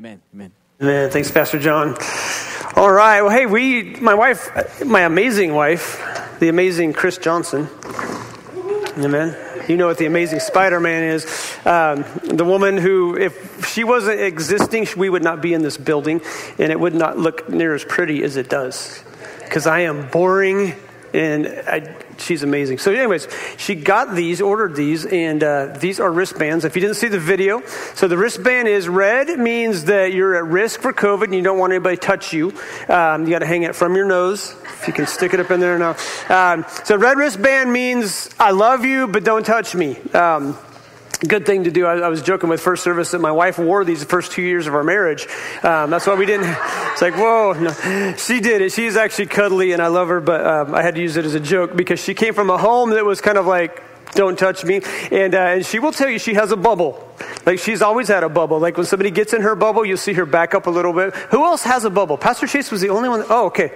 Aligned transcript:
Amen. 0.00 0.22
Amen. 0.32 0.52
Amen. 0.80 1.10
Thanks, 1.10 1.30
Pastor 1.30 1.58
John. 1.58 1.94
All 2.74 2.90
right. 2.90 3.20
Well, 3.20 3.30
hey, 3.30 3.44
we, 3.44 3.96
my 3.96 4.14
wife, 4.14 4.82
my 4.82 5.02
amazing 5.02 5.52
wife, 5.52 6.38
the 6.40 6.48
amazing 6.48 6.94
Chris 6.94 7.18
Johnson. 7.18 7.68
Amen. 8.96 9.36
You 9.68 9.76
know 9.76 9.88
what 9.88 9.98
the 9.98 10.06
amazing 10.06 10.40
Spider 10.40 10.80
Man 10.80 11.02
is. 11.02 11.26
Um, 11.66 12.06
the 12.24 12.46
woman 12.46 12.78
who, 12.78 13.14
if 13.14 13.66
she 13.66 13.84
wasn't 13.84 14.22
existing, 14.22 14.88
we 14.96 15.10
would 15.10 15.22
not 15.22 15.42
be 15.42 15.52
in 15.52 15.60
this 15.60 15.76
building, 15.76 16.22
and 16.58 16.72
it 16.72 16.80
would 16.80 16.94
not 16.94 17.18
look 17.18 17.50
near 17.50 17.74
as 17.74 17.84
pretty 17.84 18.22
as 18.22 18.38
it 18.38 18.48
does. 18.48 19.04
Because 19.44 19.66
I 19.66 19.80
am 19.80 20.08
boring 20.08 20.76
and 21.12 21.46
I, 21.46 21.94
she's 22.20 22.42
amazing. 22.42 22.78
So, 22.78 22.92
anyways, 22.92 23.28
she 23.56 23.74
got 23.74 24.14
these, 24.14 24.40
ordered 24.40 24.76
these, 24.76 25.06
and 25.06 25.42
uh, 25.42 25.76
these 25.78 26.00
are 26.00 26.10
wristbands. 26.10 26.64
If 26.64 26.76
you 26.76 26.80
didn't 26.80 26.96
see 26.96 27.08
the 27.08 27.18
video, 27.18 27.62
so 27.94 28.08
the 28.08 28.16
wristband 28.16 28.68
is 28.68 28.88
red 28.88 29.28
means 29.38 29.84
that 29.86 30.12
you're 30.12 30.36
at 30.36 30.44
risk 30.44 30.80
for 30.80 30.92
COVID 30.92 31.24
and 31.24 31.34
you 31.34 31.42
don't 31.42 31.58
want 31.58 31.72
anybody 31.72 31.96
to 31.96 32.02
touch 32.02 32.32
you. 32.32 32.52
Um, 32.88 33.24
you 33.24 33.30
got 33.30 33.40
to 33.40 33.46
hang 33.46 33.62
it 33.62 33.74
from 33.74 33.94
your 33.96 34.06
nose. 34.06 34.54
If 34.80 34.86
you 34.86 34.92
can 34.92 35.06
stick 35.06 35.34
it 35.34 35.40
up 35.40 35.50
in 35.50 35.60
there 35.60 35.78
now. 35.78 35.96
Um, 36.28 36.64
so, 36.84 36.96
red 36.96 37.18
wristband 37.18 37.72
means 37.72 38.30
I 38.38 38.50
love 38.50 38.84
you, 38.84 39.06
but 39.06 39.24
don't 39.24 39.44
touch 39.44 39.74
me. 39.74 39.98
Um, 40.12 40.56
good 41.26 41.46
thing 41.46 41.64
to 41.64 41.70
do. 41.70 41.86
I, 41.86 41.98
I, 41.98 42.08
was 42.08 42.22
joking 42.22 42.48
with 42.48 42.60
first 42.60 42.82
service 42.82 43.10
that 43.10 43.20
my 43.20 43.32
wife 43.32 43.58
wore 43.58 43.84
these 43.84 44.00
the 44.00 44.06
first 44.06 44.32
two 44.32 44.42
years 44.42 44.66
of 44.66 44.74
our 44.74 44.84
marriage. 44.84 45.26
Um, 45.62 45.90
that's 45.90 46.06
why 46.06 46.14
we 46.14 46.26
didn't. 46.26 46.48
It's 46.92 47.02
like, 47.02 47.14
whoa, 47.14 47.52
no. 47.52 48.14
she 48.16 48.40
did 48.40 48.62
it. 48.62 48.72
She's 48.72 48.96
actually 48.96 49.26
cuddly, 49.26 49.72
and 49.72 49.82
I 49.82 49.88
love 49.88 50.08
her, 50.08 50.20
but 50.20 50.46
um, 50.46 50.74
I 50.74 50.82
had 50.82 50.94
to 50.94 51.00
use 51.00 51.16
it 51.16 51.24
as 51.24 51.34
a 51.34 51.40
joke 51.40 51.76
because 51.76 52.00
she 52.00 52.14
came 52.14 52.34
from 52.34 52.50
a 52.50 52.58
home 52.58 52.90
that 52.90 53.04
was 53.04 53.20
kind 53.20 53.38
of 53.38 53.46
like, 53.46 53.82
don't 54.12 54.38
touch 54.38 54.64
me. 54.64 54.80
And, 55.10 55.34
uh, 55.34 55.38
and 55.38 55.66
she 55.66 55.78
will 55.78 55.92
tell 55.92 56.08
you 56.08 56.18
she 56.18 56.34
has 56.34 56.52
a 56.52 56.56
bubble. 56.56 57.06
Like 57.46 57.58
she's 57.58 57.82
always 57.82 58.08
had 58.08 58.24
a 58.24 58.28
bubble. 58.28 58.58
Like 58.58 58.76
when 58.76 58.86
somebody 58.86 59.10
gets 59.10 59.32
in 59.32 59.42
her 59.42 59.54
bubble, 59.54 59.84
you'll 59.84 59.96
see 59.96 60.14
her 60.14 60.26
back 60.26 60.54
up 60.54 60.66
a 60.66 60.70
little 60.70 60.92
bit. 60.92 61.14
Who 61.30 61.44
else 61.44 61.62
has 61.62 61.84
a 61.84 61.90
bubble? 61.90 62.18
Pastor 62.18 62.46
Chase 62.46 62.70
was 62.70 62.80
the 62.80 62.90
only 62.90 63.08
one. 63.08 63.24
Oh, 63.28 63.46
okay. 63.46 63.72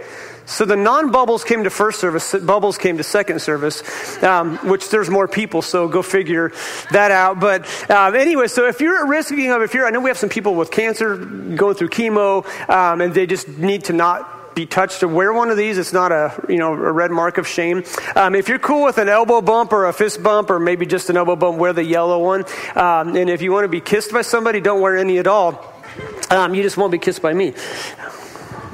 So 0.47 0.67
the 0.67 0.77
non 0.77 1.11
bubbles 1.11 1.43
came 1.43 1.65
to 1.65 1.71
first 1.71 2.01
service, 2.01 2.35
bubbles 2.35 2.77
came 2.77 2.99
to 2.99 3.03
second 3.03 3.41
service, 3.41 4.23
um, 4.23 4.59
which 4.59 4.91
there's 4.91 5.09
more 5.09 5.27
people, 5.27 5.63
so 5.63 5.89
go 5.89 6.03
figure 6.03 6.53
that 6.91 7.11
out. 7.11 7.41
But 7.41 7.63
um, 7.91 8.15
anyway, 8.15 8.49
so 8.49 8.67
if 8.67 8.81
you're 8.81 9.05
at 9.05 9.09
risk 9.09 9.33
of, 9.33 9.63
if 9.63 9.73
you're, 9.73 9.87
I 9.87 9.91
know 9.91 10.01
we 10.01 10.11
have 10.11 10.19
some 10.19 10.29
people 10.29 10.55
with 10.55 10.71
cancer 10.71 11.17
going 11.17 11.77
through 11.77 11.89
chemo, 11.89 12.45
um, 12.69 13.01
and 13.01 13.15
they 13.15 13.27
just 13.27 13.49
need 13.49 13.85
to 13.85 13.95
not 13.95 14.44
be 14.55 14.67
touched 14.67 15.01
to 15.01 15.09
wear 15.09 15.33
one 15.33 15.51
of 15.51 15.57
these. 15.57 15.79
It's 15.79 15.93
not 15.93 16.13
a 16.13 16.45
you 16.49 16.59
know 16.59 16.73
a 16.73 16.93
red 16.93 17.11
mark 17.11 17.39
of 17.39 17.47
shame. 17.47 17.85
Um, 18.17 18.35
if 18.35 18.49
you're 18.49 18.59
cool 18.59 18.85
with 18.85 18.99
an 18.99 19.09
elbow 19.09 19.41
bump 19.41 19.73
or 19.73 19.87
a 19.87 19.93
fist 19.93 20.23
bump 20.23 20.51
or 20.51 20.59
maybe 20.59 20.87
just 20.87 21.11
an 21.11 21.17
elbow 21.17 21.37
bump, 21.37 21.59
wear 21.59 21.73
the 21.73 21.85
yellow 21.85 22.23
one. 22.23 22.45
Um, 22.75 23.17
and 23.17 23.31
if 23.31 23.43
you 23.43 23.53
want 23.53 23.65
to 23.65 23.69
be 23.69 23.81
kissed 23.81 24.13
by 24.13 24.23
somebody, 24.23 24.61
don't 24.61 24.81
wear 24.81 24.97
any 24.97 25.19
at 25.19 25.27
all. 25.27 25.73
Um, 26.31 26.55
you 26.55 26.63
just 26.63 26.77
won't 26.77 26.93
be 26.93 26.99
kissed 26.99 27.23
by 27.23 27.33
me. 27.33 27.55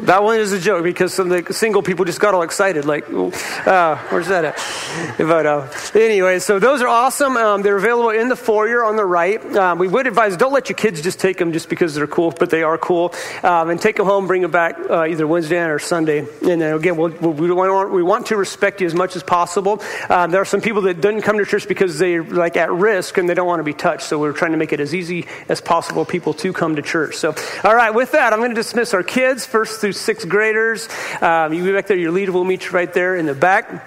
That 0.02 0.22
one 0.22 0.40
is 0.40 0.52
a 0.52 0.58
joke 0.58 0.82
because 0.82 1.12
some 1.12 1.30
of 1.30 1.46
the 1.46 1.52
single 1.52 1.82
people 1.82 2.04
just 2.04 2.20
got 2.20 2.34
all 2.34 2.42
excited, 2.42 2.84
like, 2.84 3.08
uh, 3.10 3.96
where's 4.08 4.28
that 4.28 4.44
at? 4.44 5.18
But 5.18 5.46
uh, 5.46 5.68
anyway, 5.94 6.38
so 6.38 6.58
those 6.58 6.80
are 6.80 6.88
awesome. 6.88 7.36
Um, 7.36 7.62
they're 7.62 7.76
available 7.76 8.10
in 8.10 8.28
the 8.28 8.36
foyer 8.36 8.82
on 8.84 8.96
the 8.96 9.04
right. 9.04 9.44
Um, 9.56 9.78
we 9.78 9.88
would 9.88 10.06
advise 10.06 10.36
don't 10.36 10.52
let 10.52 10.68
your 10.68 10.76
kids 10.76 11.02
just 11.02 11.20
take 11.20 11.36
them 11.36 11.52
just 11.52 11.68
because 11.68 11.94
they're 11.94 12.06
cool, 12.06 12.30
but 12.30 12.50
they 12.50 12.62
are 12.62 12.78
cool. 12.78 13.14
Um, 13.42 13.70
and 13.70 13.80
take 13.80 13.96
them 13.96 14.06
home, 14.06 14.26
bring 14.26 14.42
them 14.42 14.50
back 14.50 14.78
uh, 14.88 15.04
either 15.04 15.26
Wednesday 15.26 15.62
or 15.62 15.78
Sunday. 15.78 16.20
And 16.20 16.60
then 16.60 16.74
again, 16.74 16.96
we'll, 16.96 17.10
we, 17.10 17.50
want, 17.52 17.92
we 17.92 18.02
want 18.02 18.26
to 18.26 18.36
respect 18.36 18.80
you 18.80 18.86
as 18.86 18.94
much 18.94 19.16
as 19.16 19.22
possible. 19.22 19.82
Um, 20.08 20.30
there 20.30 20.40
are 20.40 20.46
some 20.46 20.60
people 20.60 20.82
that 20.82 21.00
didn't 21.00 21.22
come 21.22 21.38
to 21.38 21.44
church 21.44 21.68
because 21.68 21.98
they're 21.98 22.24
like 22.24 22.56
at 22.56 22.72
risk 22.72 23.18
and 23.18 23.28
they 23.28 23.34
don't 23.34 23.46
want 23.46 23.60
to 23.60 23.64
be 23.64 23.74
touched. 23.74 24.04
So 24.04 24.18
we're 24.18 24.32
trying 24.32 24.52
to 24.52 24.58
make 24.58 24.72
it 24.72 24.80
as 24.80 24.94
easy 24.94 25.26
as 25.48 25.60
possible 25.60 26.04
for 26.04 26.10
people 26.10 26.32
to 26.34 26.52
come 26.52 26.76
to 26.76 26.82
church. 26.82 27.16
So, 27.16 27.34
all 27.64 27.74
right, 27.74 27.90
with 27.94 28.12
that, 28.12 28.32
I'm 28.32 28.38
going 28.38 28.50
to 28.50 28.54
dismiss 28.54 28.94
our 28.94 29.02
kids 29.02 29.44
first 29.44 29.80
through 29.80 29.89
sixth 29.92 30.28
graders. 30.28 30.88
Um, 31.20 31.52
you 31.52 31.64
be 31.64 31.72
back 31.72 31.86
there, 31.86 31.96
your 31.96 32.12
leader 32.12 32.32
will 32.32 32.44
meet 32.44 32.64
you 32.64 32.70
right 32.70 32.92
there 32.92 33.16
in 33.16 33.26
the 33.26 33.34
back. 33.34 33.86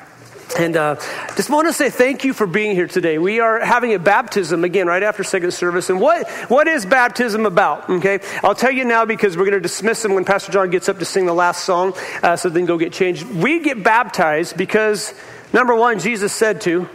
And 0.58 0.78
uh, 0.78 0.96
just 1.36 1.50
want 1.50 1.68
to 1.68 1.74
say 1.74 1.90
thank 1.90 2.24
you 2.24 2.34
for 2.34 2.46
being 2.46 2.76
here 2.76 2.88
today. 2.88 3.18
We 3.18 3.40
are 3.40 3.60
having 3.60 3.94
a 3.96 4.00
baptism 4.00 4.64
again 4.64 4.86
right 4.86 5.02
after 5.02 5.24
second 5.24 5.52
service. 5.52 5.90
And 5.90 6.00
what, 6.00 6.30
what 6.50 6.68
is 6.68 6.86
baptism 6.86 7.46
about? 7.46 7.90
Okay, 7.90 8.20
I'll 8.44 8.54
tell 8.54 8.72
you 8.72 8.86
now 8.86 9.06
because 9.06 9.36
we're 9.36 9.46
going 9.46 9.54
to 9.54 9.60
dismiss 9.60 10.04
them 10.04 10.14
when 10.14 10.26
Pastor 10.26 10.52
John 10.52 10.70
gets 10.70 10.90
up 10.90 11.00
to 11.00 11.06
sing 11.06 11.26
the 11.26 11.34
last 11.34 11.66
song, 11.66 11.94
uh, 12.22 12.36
so 12.36 12.50
then 12.50 12.66
go 12.66 12.78
get 12.78 12.94
changed. 12.94 13.26
We 13.26 13.60
get 13.60 13.84
baptized 13.84 14.56
because 14.56 15.14
number 15.54 15.74
one, 15.76 16.00
Jesus 16.00 16.34
said 16.34 16.62
to. 16.62 16.88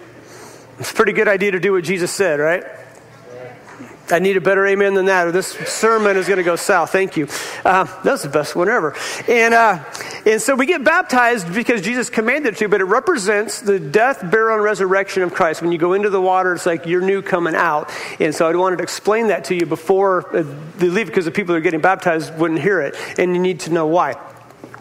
It's 0.79 0.93
a 0.93 0.95
pretty 0.95 1.13
good 1.13 1.27
idea 1.27 1.51
to 1.51 1.61
do 1.61 1.73
what 1.73 1.83
Jesus 1.83 2.13
said, 2.13 2.39
right? 2.39 2.63
I 4.11 4.19
need 4.19 4.37
a 4.37 4.41
better 4.41 4.67
amen 4.67 4.95
than 4.95 5.07
that, 5.07 5.27
or 5.27 5.33
this 5.33 5.49
sermon 5.49 6.17
is 6.17 6.27
going 6.27 6.39
to 6.39 6.45
go 6.45 6.57
south. 6.57 6.91
Thank 6.91 7.17
you. 7.17 7.29
Uh, 7.65 7.85
that's 8.03 8.23
the 8.23 8.29
best 8.29 8.57
one 8.57 8.69
ever. 8.69 8.95
And, 9.29 9.55
uh, 9.55 9.85
and 10.25 10.41
so 10.41 10.55
we 10.55 10.67
get 10.67 10.85
baptized 10.85 11.53
because 11.53 11.83
Jesus 11.83 12.11
commanded 12.11 12.57
to, 12.57 12.69
but 12.69 12.81
it 12.81 12.85
represents 12.85 13.61
the 13.61 13.79
death, 13.79 14.31
burial, 14.31 14.57
and 14.57 14.65
resurrection 14.65 15.23
of 15.23 15.35
Christ. 15.35 15.63
When 15.63 15.73
you 15.73 15.79
go 15.79 15.93
into 15.93 16.11
the 16.11 16.21
water, 16.21 16.55
it's 16.55 16.67
like 16.67 16.87
you're 16.87 17.01
new 17.01 17.23
coming 17.23 17.55
out. 17.55 17.91
And 18.21 18.35
so 18.35 18.49
I 18.49 18.55
wanted 18.55 18.77
to 18.77 18.83
explain 18.83 19.29
that 19.29 19.45
to 19.47 19.55
you 19.55 19.67
before 19.67 20.37
uh, 20.37 20.45
they 20.77 20.89
leave 20.89 21.07
because 21.07 21.25
the 21.25 21.31
people 21.31 21.53
that 21.55 21.59
are 21.59 21.63
getting 21.63 21.81
baptized 21.81 22.37
wouldn't 22.37 22.61
hear 22.61 22.81
it. 22.81 22.97
And 23.19 23.35
you 23.35 23.43
need 23.43 23.61
to 23.61 23.71
know 23.71 23.87
why. 23.87 24.17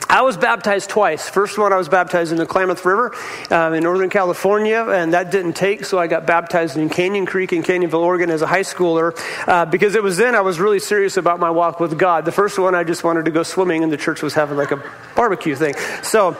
I 0.09 0.21
was 0.21 0.37
baptized 0.37 0.89
twice. 0.89 1.27
First 1.27 1.57
one, 1.57 1.73
I 1.73 1.77
was 1.77 1.89
baptized 1.89 2.31
in 2.31 2.37
the 2.37 2.45
Klamath 2.45 2.85
River 2.85 3.13
um, 3.51 3.73
in 3.73 3.83
Northern 3.83 4.09
California, 4.09 4.81
and 4.83 5.13
that 5.13 5.31
didn't 5.31 5.53
take, 5.53 5.83
so 5.83 5.99
I 5.99 6.07
got 6.07 6.25
baptized 6.25 6.77
in 6.77 6.89
Canyon 6.89 7.25
Creek 7.25 7.51
in 7.51 7.61
Canyonville, 7.61 7.99
Oregon 7.99 8.29
as 8.29 8.41
a 8.41 8.47
high 8.47 8.61
schooler 8.61 9.17
uh, 9.47 9.65
because 9.65 9.95
it 9.95 10.03
was 10.03 10.15
then 10.15 10.33
I 10.33 10.41
was 10.41 10.59
really 10.59 10.79
serious 10.79 11.17
about 11.17 11.39
my 11.39 11.49
walk 11.49 11.81
with 11.81 11.97
God. 11.97 12.23
The 12.23 12.31
first 12.31 12.57
one, 12.57 12.73
I 12.73 12.85
just 12.85 13.03
wanted 13.03 13.25
to 13.25 13.31
go 13.31 13.43
swimming, 13.43 13.83
and 13.83 13.91
the 13.91 13.97
church 13.97 14.21
was 14.21 14.33
having 14.33 14.55
like 14.55 14.71
a 14.71 14.81
barbecue 15.15 15.55
thing. 15.55 15.75
So, 16.03 16.37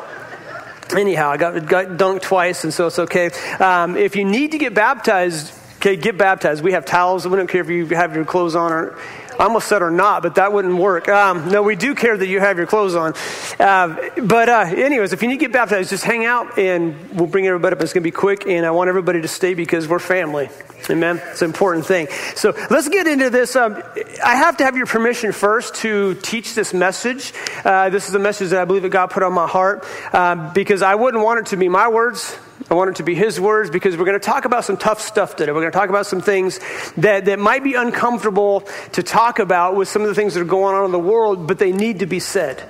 anyhow, 0.96 1.30
I 1.30 1.38
got, 1.38 1.66
got 1.66 1.88
dunked 1.88 2.22
twice, 2.22 2.64
and 2.64 2.74
so 2.74 2.88
it's 2.88 3.00
okay. 3.00 3.32
Um, 3.60 3.98
if 3.98 4.16
you 4.16 4.24
need 4.24 4.52
to 4.52 4.58
get 4.58 4.76
baptized, 4.76 5.54
okay, 5.78 5.98
get 5.98 6.18
baptized. 6.18 6.64
We 6.64 6.72
have 6.72 6.86
towels. 6.86 7.28
We 7.28 7.36
don't 7.36 7.50
care 7.50 7.62
if 7.62 7.70
you 7.70 7.86
have 7.88 8.16
your 8.16 8.24
clothes 8.24 8.56
on 8.56 8.72
or 8.72 8.98
I 9.40 9.44
almost 9.44 9.68
said 9.68 9.82
or 9.82 9.92
not, 9.92 10.24
but 10.24 10.36
that 10.36 10.52
wouldn't 10.52 10.76
work. 10.76 11.08
Um, 11.08 11.50
no, 11.50 11.62
we 11.62 11.76
do 11.76 11.94
care 11.94 12.18
that 12.18 12.28
you 12.28 12.40
have 12.40 12.58
your 12.58 12.68
clothes 12.68 12.96
on. 12.96 13.14
Uh, 13.60 14.10
but, 14.22 14.50
uh, 14.50 14.66
anyways, 14.76 15.14
if 15.14 15.22
you 15.22 15.28
need 15.28 15.36
to 15.36 15.46
get 15.46 15.52
baptized, 15.52 15.90
just 15.90 16.04
hang 16.04 16.26
out 16.26 16.58
and 16.58 17.12
we'll 17.12 17.28
bring 17.28 17.46
everybody 17.46 17.76
up. 17.76 17.82
It's 17.82 17.94
going 17.94 18.02
to 18.02 18.08
be 18.08 18.12
quick, 18.12 18.48
and 18.48 18.66
I 18.66 18.72
want 18.72 18.90
everybody 18.90 19.22
to 19.22 19.28
stay 19.28 19.54
because 19.54 19.88
we're 19.88 20.00
family. 20.00 20.50
Amen. 20.90 21.22
It's 21.32 21.42
an 21.42 21.50
important 21.50 21.86
thing. 21.86 22.08
So 22.36 22.54
let's 22.70 22.88
get 22.88 23.08
into 23.08 23.30
this. 23.30 23.56
Um, 23.56 23.82
I 24.24 24.36
have 24.36 24.58
to 24.58 24.64
have 24.64 24.78
your 24.78 24.86
permission 24.86 25.32
first 25.32 25.76
to 25.76 26.16
teach 26.16 26.56
this 26.56 26.74
message. 26.74 27.34
Uh, 27.66 27.90
this 27.90 28.08
is 28.08 28.16
a 28.16 28.20
message 28.20 28.52
that 28.52 28.62
I 28.62 28.66
believe 28.66 28.84
that 28.84 28.90
God 28.90 29.08
put 29.08 29.24
on 29.24 29.34
my 29.34 29.48
heart 29.48 29.86
uh, 30.14 30.54
because 30.54 30.82
I 30.82 30.96
wouldn't 30.96 31.24
want 31.24 31.40
it 31.40 31.46
to 31.48 31.58
be 31.58 31.68
my 31.68 31.90
words. 31.90 32.38
I 32.70 32.74
want 32.74 32.90
it 32.90 32.96
to 32.98 33.04
be 33.04 33.16
his 33.16 33.40
words 33.40 33.70
because 33.70 33.96
we're 33.96 34.06
going 34.06 34.20
to 34.20 34.26
talk 34.26 34.44
about 34.44 34.66
some 34.66 34.76
tough 34.76 35.00
stuff 35.00 35.38
today. 35.38 35.52
We're 35.54 35.62
going 35.62 35.72
to 35.72 35.78
talk 35.78 35.90
about 35.90 36.06
some 36.06 36.20
things 36.20 36.60
that, 36.98 37.26
that 37.26 37.40
might 37.40 37.64
be 37.64 37.76
uncomfortable 37.76 38.62
to 38.92 39.04
talk 39.04 39.40
about 39.40 39.76
with 39.76 39.88
some 39.88 40.02
of 40.02 40.10
the 40.10 40.16
things 40.16 40.34
that 40.34 40.42
are 40.42 40.46
going 40.46 40.76
on 40.76 40.84
in 40.84 40.92
the 40.92 41.00
world, 41.00 41.48
but 41.48 41.60
they 41.60 41.72
need 41.72 42.00
to 42.00 42.06
be 42.06 42.20
said. 42.20 42.62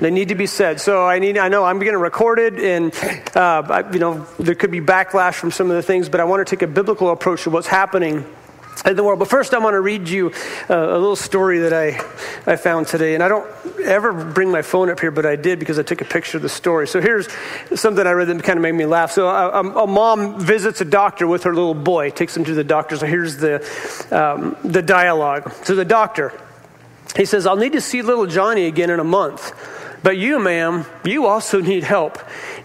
They 0.00 0.10
need 0.10 0.28
to 0.28 0.34
be 0.34 0.46
said. 0.46 0.80
So 0.80 1.06
I 1.06 1.20
need. 1.20 1.38
I 1.38 1.48
know 1.48 1.64
I'm 1.64 1.78
getting 1.78 1.94
recorded, 1.94 2.58
and 2.58 2.94
uh, 3.34 3.62
I, 3.66 3.90
you 3.92 3.98
know 3.98 4.26
there 4.38 4.54
could 4.54 4.70
be 4.70 4.82
backlash 4.82 5.34
from 5.34 5.50
some 5.50 5.70
of 5.70 5.76
the 5.76 5.82
things, 5.82 6.10
but 6.10 6.20
I 6.20 6.24
want 6.24 6.46
to 6.46 6.56
take 6.56 6.60
a 6.60 6.66
biblical 6.66 7.10
approach 7.10 7.44
to 7.44 7.50
what's 7.50 7.66
happening 7.66 8.26
in 8.84 8.96
the 8.96 9.02
world. 9.02 9.18
But 9.18 9.28
first, 9.28 9.54
I 9.54 9.58
want 9.58 9.74
to 9.74 9.80
read 9.80 10.08
you 10.08 10.32
a, 10.68 10.74
a 10.76 10.98
little 10.98 11.16
story 11.16 11.60
that 11.60 11.72
I, 11.72 11.98
I 12.50 12.56
found 12.56 12.86
today. 12.86 13.14
And 13.14 13.22
I 13.22 13.28
don't 13.28 13.48
ever 13.82 14.12
bring 14.12 14.50
my 14.50 14.62
phone 14.62 14.90
up 14.90 15.00
here, 15.00 15.10
but 15.10 15.24
I 15.24 15.36
did 15.36 15.58
because 15.58 15.78
I 15.78 15.82
took 15.82 16.00
a 16.00 16.04
picture 16.04 16.38
of 16.38 16.42
the 16.42 16.48
story. 16.48 16.86
So 16.86 17.00
here's 17.00 17.28
something 17.74 18.06
I 18.06 18.12
read 18.12 18.28
that 18.28 18.42
kind 18.42 18.58
of 18.58 18.62
made 18.62 18.72
me 18.72 18.86
laugh. 18.86 19.12
So 19.12 19.28
a, 19.28 19.60
a 19.60 19.86
mom 19.86 20.40
visits 20.40 20.80
a 20.80 20.84
doctor 20.84 21.26
with 21.26 21.44
her 21.44 21.54
little 21.54 21.74
boy, 21.74 22.10
takes 22.10 22.36
him 22.36 22.44
to 22.44 22.54
the 22.54 22.64
doctor. 22.64 22.96
So 22.96 23.06
here's 23.06 23.36
the, 23.36 23.56
um, 24.10 24.56
the 24.62 24.82
dialogue. 24.82 25.52
So 25.64 25.74
the 25.74 25.84
doctor, 25.84 26.32
he 27.16 27.24
says, 27.24 27.46
I'll 27.46 27.56
need 27.56 27.72
to 27.72 27.80
see 27.80 28.02
little 28.02 28.26
Johnny 28.26 28.66
again 28.66 28.90
in 28.90 29.00
a 29.00 29.04
month. 29.04 29.54
But 30.02 30.18
you, 30.18 30.38
ma'am, 30.38 30.84
you 31.04 31.26
also 31.26 31.60
need 31.60 31.82
help. 31.82 32.18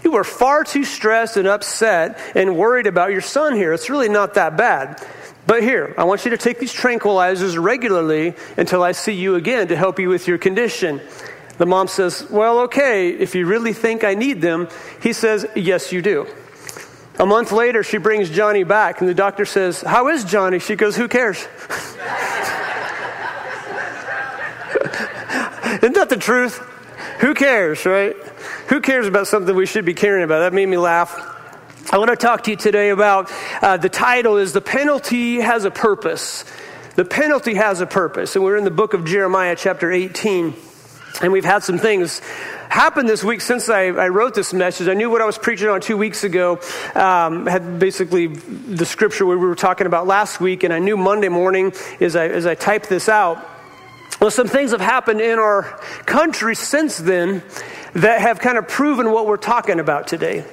You 0.04 0.16
are 0.16 0.24
far 0.24 0.64
too 0.64 0.84
stressed 0.84 1.38
and 1.38 1.48
upset 1.48 2.20
and 2.36 2.56
worried 2.56 2.86
about 2.86 3.12
your 3.12 3.22
son 3.22 3.56
here. 3.56 3.74
It's 3.74 3.90
really 3.90 4.10
not 4.10 4.36
that 4.36 4.58
bad. 4.58 5.04
But 5.52 5.64
here, 5.64 5.94
I 5.98 6.06
want 6.06 6.24
you 6.24 6.32
to 6.32 6.38
take 6.38 6.60
these 6.60 6.74
tranquilizers 6.74 7.62
regularly 7.62 8.36
until 8.56 8.84
I 8.84 8.94
see 8.94 9.12
you 9.12 9.36
again 9.36 9.68
to 9.68 9.76
help 9.76 10.00
you 10.00 10.08
with 10.08 10.26
your 10.26 10.38
condition. 10.38 11.02
The 11.58 11.66
mom 11.66 11.90
says, 11.90 12.26
Well, 12.30 12.60
okay, 12.60 13.10
if 13.10 13.36
you 13.36 13.46
really 13.46 13.74
think 13.74 14.06
I 14.06 14.14
need 14.14 14.40
them. 14.40 14.70
He 15.02 15.12
says, 15.12 15.46
Yes, 15.54 15.92
you 15.92 16.02
do. 16.02 16.26
A 17.20 17.26
month 17.26 17.52
later, 17.52 17.84
she 17.84 17.98
brings 17.98 18.30
Johnny 18.30 18.64
back, 18.64 19.02
and 19.02 19.10
the 19.10 19.14
doctor 19.14 19.44
says, 19.44 19.82
How 19.82 20.08
is 20.08 20.24
Johnny? 20.24 20.60
She 20.60 20.78
goes, 20.78 20.96
Who 20.96 21.10
cares? 21.10 21.36
Isn't 25.84 25.96
that 25.96 26.08
the 26.08 26.18
truth? 26.18 26.60
Who 27.20 27.34
cares, 27.34 27.86
right? 27.86 28.16
Who 28.70 28.80
cares 28.80 29.06
about 29.06 29.28
something 29.28 29.54
we 29.54 29.66
should 29.66 29.84
be 29.84 29.96
caring 29.96 30.24
about? 30.24 30.40
That 30.40 30.54
made 30.54 30.70
me 30.70 30.78
laugh. 30.78 31.41
I 31.90 31.98
want 31.98 32.10
to 32.10 32.16
talk 32.16 32.44
to 32.44 32.52
you 32.52 32.58
today 32.58 32.90
about 32.90 33.32
uh, 33.62 33.76
the 33.76 33.90
title 33.90 34.38
is 34.38 34.54
The 34.54 34.62
Penalty 34.62 35.42
Has 35.42 35.66
a 35.66 35.72
Purpose. 35.72 36.46
The 36.96 37.04
penalty 37.04 37.56
has 37.56 37.82
a 37.82 37.86
purpose. 37.86 38.36
And 38.36 38.46
we're 38.46 38.56
in 38.56 38.64
the 38.64 38.72
book 38.72 38.94
of 38.94 39.04
Jeremiah, 39.04 39.56
chapter 39.58 39.92
18. 39.92 40.54
And 41.22 41.32
we've 41.34 41.44
had 41.44 41.64
some 41.64 41.78
things 41.78 42.20
happen 42.70 43.08
this 43.08 43.24
week 43.24 43.42
since 43.42 43.68
I, 43.68 43.88
I, 43.88 44.08
wrote 44.08 44.36
this 44.36 44.54
message. 44.54 44.88
I 44.88 44.94
knew 44.94 45.10
what 45.10 45.22
I 45.22 45.26
was 45.26 45.38
preaching 45.38 45.68
on 45.68 45.82
two 45.82 45.98
weeks 45.98 46.24
ago 46.24 46.62
um, 46.96 47.46
had 47.46 47.80
basically 47.80 48.28
the 48.28 48.86
scripture 48.86 49.26
we 49.26 49.36
were 49.36 49.56
talking 49.56 49.88
about 49.88 50.08
last 50.08 50.40
week, 50.40 50.64
and 50.64 50.74
I 50.74 50.80
knew 50.80 50.96
Monday 50.96 51.30
morning 51.30 51.74
as 52.00 52.16
I, 52.16 52.28
as 52.30 52.46
I 52.46 52.56
typed 52.56 52.88
this 52.88 53.10
out. 53.10 53.46
Well, 54.22 54.32
some 54.32 54.48
things 54.48 54.72
have 54.72 54.82
happened 54.82 55.20
in 55.20 55.40
our 55.40 55.64
country 56.06 56.56
since 56.56 56.98
then 56.98 57.44
that 57.94 58.22
have 58.22 58.40
kind 58.40 58.58
of 58.58 58.68
proven 58.68 59.12
what 59.12 59.28
we're 59.28 59.38
talking 59.38 59.80
about 59.80 60.08
today. 60.08 60.46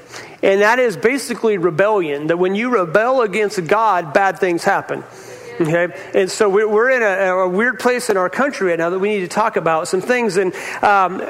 And 0.43 0.61
that 0.63 0.79
is 0.79 0.97
basically 0.97 1.59
rebellion. 1.59 2.29
That 2.29 2.39
when 2.39 2.55
you 2.55 2.71
rebel 2.71 3.23
against 3.23 3.65
God, 3.67 4.13
bad 4.13 4.39
things 4.39 4.65
happen. 4.65 5.05
Okay, 5.61 5.89
and 6.15 6.31
so 6.31 6.49
we're 6.49 6.91
in 6.91 7.03
a, 7.03 7.33
a, 7.33 7.49
weird 7.49 7.81
place 7.81 8.11
in 8.11 8.17
our 8.17 8.31
country 8.31 8.69
right 8.69 8.79
now 8.79 8.91
that 8.91 9.01
we 9.01 9.09
need 9.09 9.21
to 9.23 9.29
talk 9.29 9.57
about 9.57 9.89
some 9.89 10.01
things. 10.01 10.37
And 10.37 10.55
um, 10.85 11.21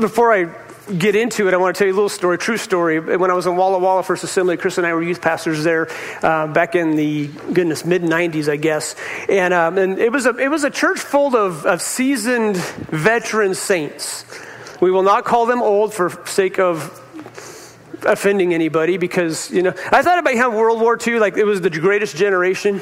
before 0.00 0.32
I 0.32 0.54
get 0.96 1.16
into 1.16 1.48
it, 1.48 1.54
I 1.54 1.56
want 1.56 1.74
to 1.74 1.78
tell 1.78 1.88
you 1.88 1.92
a 1.92 1.96
little 1.96 2.08
story, 2.08 2.38
true 2.38 2.58
story. 2.58 3.00
When 3.00 3.28
I 3.28 3.34
was 3.34 3.46
in 3.46 3.56
Walla 3.56 3.80
Walla 3.80 4.04
First 4.04 4.22
Assembly, 4.22 4.56
Chris 4.56 4.78
and 4.78 4.86
I 4.86 4.94
were 4.94 5.02
youth 5.02 5.20
pastors 5.20 5.64
there 5.64 5.88
uh, 6.22 6.46
back 6.46 6.76
in 6.76 6.94
the 6.94 7.26
goodness 7.26 7.84
mid 7.84 8.02
'90s, 8.02 8.48
I 8.48 8.54
guess. 8.54 8.94
And 9.28 9.52
um, 9.52 9.78
and 9.78 9.98
it 9.98 10.12
was 10.12 10.26
a 10.26 10.36
it 10.36 10.48
was 10.48 10.62
a 10.62 10.70
church 10.70 11.00
full 11.00 11.36
of, 11.36 11.66
of 11.66 11.82
seasoned 11.82 12.56
veteran 12.56 13.54
saints. 13.54 14.24
We 14.80 14.90
will 14.90 15.02
not 15.02 15.24
call 15.24 15.46
them 15.46 15.62
old 15.62 15.94
for 15.94 16.10
sake 16.26 16.58
of 16.58 17.02
offending 18.04 18.54
anybody 18.54 18.98
because 18.98 19.50
you 19.50 19.62
know 19.62 19.72
I 19.90 20.02
thought 20.02 20.18
about 20.18 20.36
how 20.36 20.56
World 20.56 20.80
War 20.80 20.98
II, 21.04 21.18
like 21.18 21.36
it 21.36 21.44
was 21.44 21.60
the 21.60 21.70
greatest 21.70 22.16
generation. 22.16 22.80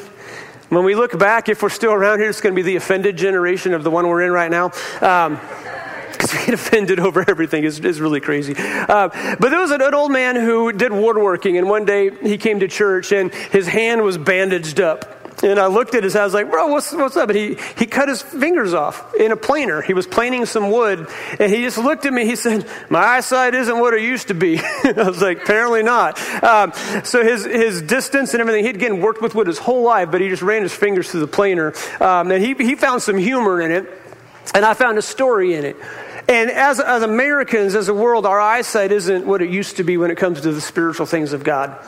When 0.70 0.85
we 0.85 0.94
look 0.94 1.17
back, 1.19 1.49
if 1.49 1.62
we're 1.62 1.69
still 1.69 1.93
around 1.93 2.19
here, 2.19 2.29
it's 2.29 2.41
going 2.41 2.55
to 2.55 2.56
be 2.56 2.62
the 2.62 2.76
offended 2.76 3.17
generation 3.17 3.75
of 3.75 3.85
the 3.85 3.91
one 3.91 4.08
we're 4.08 4.23
in 4.23 4.32
right 4.32 4.50
now. 4.50 4.73
Um, 5.00 5.38
because 6.12 6.32
we 6.32 6.44
get 6.46 6.55
offended 6.55 7.00
over 7.00 7.25
everything 7.29 7.64
is, 7.64 7.81
is 7.81 8.00
really 8.00 8.20
crazy. 8.20 8.55
Uh, 8.56 9.08
but 9.38 9.50
there 9.50 9.61
was 9.61 9.73
an, 9.73 9.82
an, 9.82 9.94
old 9.94 10.12
man 10.12 10.37
who 10.37 10.73
did 10.73 10.93
woodworking, 10.93 11.58
and 11.58 11.69
one 11.69 11.85
day 11.85 12.11
he 12.23 12.38
came 12.38 12.61
to 12.61 12.69
church 12.69 13.12
and 13.12 13.35
his 13.35 13.67
hand 13.67 14.02
was 14.02 14.17
bandaged 14.17 14.81
up. 14.81 15.13
And 15.44 15.61
I 15.61 15.67
looked 15.67 15.94
at 15.94 16.02
his 16.02 16.17
I 16.17 16.25
was 16.25 16.32
like, 16.32 16.50
bro, 16.50 16.69
what's, 16.69 16.91
what's 16.93 17.19
up? 17.19 17.29
And 17.29 17.37
he, 17.37 17.58
he 17.76 17.85
cut 17.85 18.08
his 18.08 18.23
fingers 18.23 18.73
off 18.73 19.14
in 19.14 19.31
a 19.31 19.37
planer. 19.37 19.82
He 19.82 19.93
was 19.93 20.06
planing 20.06 20.46
some 20.46 20.70
wood. 20.70 21.06
And 21.38 21.52
he 21.52 21.62
just 21.62 21.76
looked 21.76 22.06
at 22.06 22.14
me. 22.14 22.25
He 22.25 22.35
said, 22.35 22.67
my 22.88 23.00
eyesight 23.00 23.55
isn't 23.55 23.79
what 23.79 23.93
it 23.93 24.00
used 24.00 24.29
to 24.29 24.35
be. 24.35 24.58
I 24.85 24.93
was 24.96 25.20
like, 25.20 25.43
apparently 25.43 25.82
not. 25.82 26.19
Um, 26.43 26.73
so 27.05 27.23
his, 27.23 27.44
his 27.44 27.82
distance 27.82 28.32
and 28.32 28.41
everything, 28.41 28.64
he'd 28.64 28.76
again 28.76 29.02
worked 29.02 29.20
with 29.20 29.35
wood 29.35 29.46
his 29.46 29.58
whole 29.58 29.82
life, 29.82 30.11
but 30.11 30.23
he 30.23 30.31
just 30.31 30.43
ran 30.43 30.62
his 30.62 30.73
fingers 30.73 31.11
through 31.11 31.20
the 31.20 31.26
planer. 31.26 31.75
Um, 32.00 32.31
and 32.31 32.43
he, 32.43 32.55
he 32.55 32.75
found 32.75 33.02
some 33.02 33.19
humor 33.19 33.61
in 33.61 33.70
it. 33.70 34.00
And 34.55 34.64
I 34.64 34.73
found 34.73 34.96
a 34.96 35.02
story 35.02 35.55
in 35.55 35.67
it. 35.67 35.76
And 36.26 36.50
as, 36.50 36.81
as 36.81 37.02
Americans, 37.02 37.75
as 37.75 37.88
a 37.88 37.94
world, 37.94 38.25
our 38.25 38.41
eyesight 38.41 38.93
isn't 38.93 39.26
what 39.26 39.43
it 39.43 39.50
used 39.50 39.76
to 39.76 39.85
be 39.85 39.99
when 39.99 40.11
it 40.11 40.17
comes 40.17 40.41
to 40.41 40.52
the 40.52 40.61
spiritual 40.62 41.05
things 41.05 41.35
of 41.35 41.44
God 41.44 41.79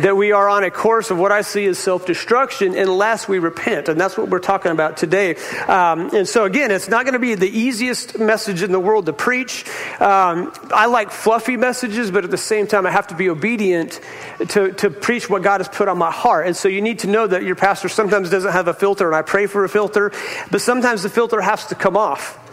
that 0.00 0.16
we 0.16 0.32
are 0.32 0.48
on 0.48 0.64
a 0.64 0.70
course 0.70 1.10
of 1.10 1.18
what 1.18 1.32
I 1.32 1.42
see 1.42 1.66
as 1.66 1.78
self 1.78 2.06
destruction 2.06 2.76
unless 2.76 3.28
we 3.28 3.38
repent. 3.38 3.88
And 3.88 4.00
that's 4.00 4.16
what 4.16 4.28
we're 4.28 4.38
talking 4.38 4.72
about 4.72 4.96
today. 4.96 5.36
Um, 5.66 6.14
and 6.14 6.28
so, 6.28 6.44
again, 6.44 6.70
it's 6.70 6.88
not 6.88 7.04
going 7.04 7.14
to 7.14 7.18
be 7.18 7.34
the 7.34 7.48
easiest 7.48 8.18
message 8.18 8.62
in 8.62 8.72
the 8.72 8.80
world 8.80 9.06
to 9.06 9.12
preach. 9.12 9.64
Um, 10.00 10.52
I 10.72 10.86
like 10.86 11.10
fluffy 11.10 11.56
messages, 11.56 12.10
but 12.10 12.24
at 12.24 12.30
the 12.30 12.38
same 12.38 12.66
time, 12.66 12.86
I 12.86 12.90
have 12.90 13.08
to 13.08 13.14
be 13.14 13.28
obedient 13.28 14.00
to, 14.48 14.72
to 14.72 14.90
preach 14.90 15.28
what 15.28 15.42
God 15.42 15.60
has 15.60 15.68
put 15.68 15.88
on 15.88 15.98
my 15.98 16.10
heart. 16.10 16.46
And 16.46 16.56
so, 16.56 16.68
you 16.68 16.80
need 16.80 17.00
to 17.00 17.06
know 17.06 17.26
that 17.26 17.42
your 17.42 17.56
pastor 17.56 17.88
sometimes 17.88 18.30
doesn't 18.30 18.52
have 18.52 18.68
a 18.68 18.74
filter, 18.74 19.06
and 19.06 19.16
I 19.16 19.22
pray 19.22 19.46
for 19.46 19.64
a 19.64 19.68
filter, 19.68 20.12
but 20.50 20.60
sometimes 20.60 21.02
the 21.02 21.10
filter 21.10 21.40
has 21.40 21.66
to 21.66 21.74
come 21.74 21.96
off. 21.96 22.44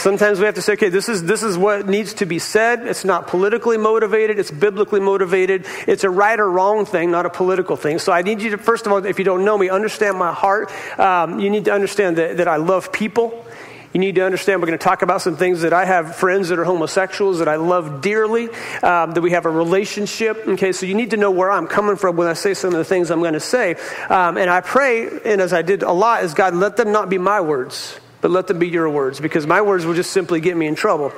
Sometimes 0.00 0.38
we 0.38 0.46
have 0.46 0.54
to 0.54 0.62
say, 0.62 0.72
okay, 0.72 0.88
this 0.88 1.10
is, 1.10 1.24
this 1.24 1.42
is 1.42 1.58
what 1.58 1.86
needs 1.86 2.14
to 2.14 2.24
be 2.24 2.38
said. 2.38 2.86
It's 2.86 3.04
not 3.04 3.26
politically 3.26 3.76
motivated, 3.76 4.38
it's 4.38 4.50
biblically 4.50 4.98
motivated. 4.98 5.66
It's 5.86 6.04
a 6.04 6.10
right 6.10 6.40
or 6.40 6.50
wrong 6.50 6.86
thing, 6.86 7.10
not 7.10 7.26
a 7.26 7.30
political 7.30 7.76
thing. 7.76 7.98
So 7.98 8.10
I 8.10 8.22
need 8.22 8.40
you 8.40 8.48
to, 8.52 8.56
first 8.56 8.86
of 8.86 8.92
all, 8.92 9.04
if 9.04 9.18
you 9.18 9.26
don't 9.26 9.44
know 9.44 9.58
me, 9.58 9.68
understand 9.68 10.18
my 10.18 10.32
heart. 10.32 10.72
Um, 10.98 11.38
you 11.38 11.50
need 11.50 11.66
to 11.66 11.74
understand 11.74 12.16
that, 12.16 12.38
that 12.38 12.48
I 12.48 12.56
love 12.56 12.92
people. 12.92 13.44
You 13.92 14.00
need 14.00 14.14
to 14.14 14.24
understand 14.24 14.62
we're 14.62 14.68
going 14.68 14.78
to 14.78 14.82
talk 14.82 15.02
about 15.02 15.20
some 15.20 15.36
things 15.36 15.60
that 15.60 15.74
I 15.74 15.84
have 15.84 16.16
friends 16.16 16.48
that 16.48 16.58
are 16.58 16.64
homosexuals 16.64 17.40
that 17.40 17.48
I 17.48 17.56
love 17.56 18.00
dearly, 18.00 18.48
um, 18.82 19.12
that 19.12 19.20
we 19.20 19.32
have 19.32 19.44
a 19.44 19.50
relationship. 19.50 20.48
Okay, 20.48 20.72
so 20.72 20.86
you 20.86 20.94
need 20.94 21.10
to 21.10 21.18
know 21.18 21.30
where 21.30 21.50
I'm 21.50 21.66
coming 21.66 21.96
from 21.96 22.16
when 22.16 22.26
I 22.26 22.32
say 22.32 22.54
some 22.54 22.72
of 22.72 22.78
the 22.78 22.86
things 22.86 23.10
I'm 23.10 23.20
going 23.20 23.34
to 23.34 23.40
say. 23.40 23.74
Um, 24.08 24.38
and 24.38 24.48
I 24.48 24.62
pray, 24.62 25.10
and 25.26 25.42
as 25.42 25.52
I 25.52 25.60
did 25.60 25.82
a 25.82 25.92
lot, 25.92 26.24
is 26.24 26.32
God, 26.32 26.54
let 26.54 26.78
them 26.78 26.90
not 26.90 27.10
be 27.10 27.18
my 27.18 27.42
words 27.42 28.00
but 28.20 28.30
let 28.30 28.46
them 28.46 28.58
be 28.58 28.68
your 28.68 28.88
words 28.88 29.20
because 29.20 29.46
my 29.46 29.62
words 29.62 29.84
will 29.86 29.94
just 29.94 30.10
simply 30.10 30.40
get 30.40 30.56
me 30.56 30.66
in 30.66 30.74
trouble. 30.74 31.12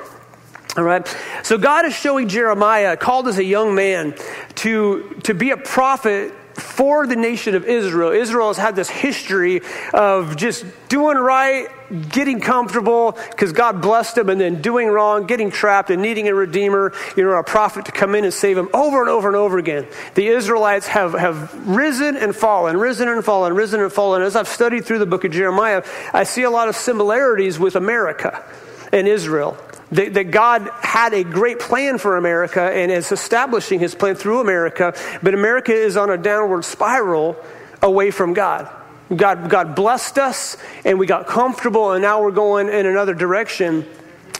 All 0.75 0.83
right. 0.83 1.07
So 1.43 1.57
God 1.57 1.85
is 1.85 1.93
showing 1.93 2.29
Jeremiah, 2.29 2.97
called 2.97 3.27
as 3.27 3.37
a 3.37 3.43
young 3.43 3.75
man, 3.75 4.15
to, 4.55 5.19
to 5.23 5.33
be 5.33 5.51
a 5.51 5.57
prophet 5.57 6.33
for 6.53 7.07
the 7.07 7.15
nation 7.15 7.55
of 7.55 7.65
Israel. 7.65 8.11
Israel 8.11 8.47
has 8.47 8.57
had 8.57 8.75
this 8.75 8.89
history 8.89 9.61
of 9.93 10.35
just 10.35 10.65
doing 10.89 11.17
right, 11.17 11.67
getting 12.09 12.39
comfortable 12.39 13.17
because 13.31 13.53
God 13.53 13.81
blessed 13.81 14.15
them, 14.15 14.29
and 14.29 14.39
then 14.39 14.61
doing 14.61 14.87
wrong, 14.87 15.25
getting 15.25 15.51
trapped, 15.51 15.89
and 15.89 16.01
needing 16.01 16.27
a 16.27 16.35
redeemer, 16.35 16.93
you 17.15 17.23
know, 17.23 17.31
a 17.31 17.43
prophet 17.43 17.85
to 17.85 17.91
come 17.91 18.15
in 18.15 18.23
and 18.23 18.33
save 18.33 18.55
them 18.55 18.69
over 18.73 19.01
and 19.01 19.09
over 19.09 19.27
and 19.27 19.37
over 19.37 19.57
again. 19.57 19.87
The 20.15 20.27
Israelites 20.27 20.87
have, 20.87 21.13
have 21.13 21.67
risen 21.67 22.15
and 22.15 22.35
fallen, 22.35 22.77
risen 22.77 23.07
and 23.07 23.23
fallen, 23.23 23.53
risen 23.55 23.81
and 23.81 23.91
fallen. 23.91 24.21
As 24.21 24.35
I've 24.35 24.47
studied 24.47 24.85
through 24.85 24.99
the 24.99 25.05
book 25.05 25.23
of 25.23 25.31
Jeremiah, 25.31 25.83
I 26.13 26.23
see 26.23 26.43
a 26.43 26.51
lot 26.51 26.69
of 26.69 26.75
similarities 26.75 27.59
with 27.59 27.75
America 27.75 28.43
and 28.91 29.07
Israel 29.07 29.57
that, 29.93 30.13
that 30.13 30.31
God 30.31 30.69
had 30.81 31.13
a 31.13 31.23
great 31.23 31.59
plan 31.59 31.97
for 31.97 32.17
America 32.17 32.61
and 32.61 32.91
is 32.91 33.11
establishing 33.11 33.79
his 33.79 33.95
plan 33.95 34.15
through 34.15 34.41
America, 34.41 34.93
but 35.21 35.33
America 35.33 35.73
is 35.73 35.97
on 35.97 36.09
a 36.09 36.17
downward 36.17 36.65
spiral 36.65 37.35
away 37.81 38.11
from 38.11 38.33
God. 38.33 38.69
God, 39.15 39.49
God 39.49 39.75
blessed 39.75 40.17
us 40.17 40.57
and 40.85 40.97
we 40.97 41.05
got 41.05 41.27
comfortable, 41.27 41.91
and 41.91 42.01
now 42.01 42.21
we're 42.21 42.31
going 42.31 42.69
in 42.69 42.85
another 42.85 43.13
direction 43.13 43.85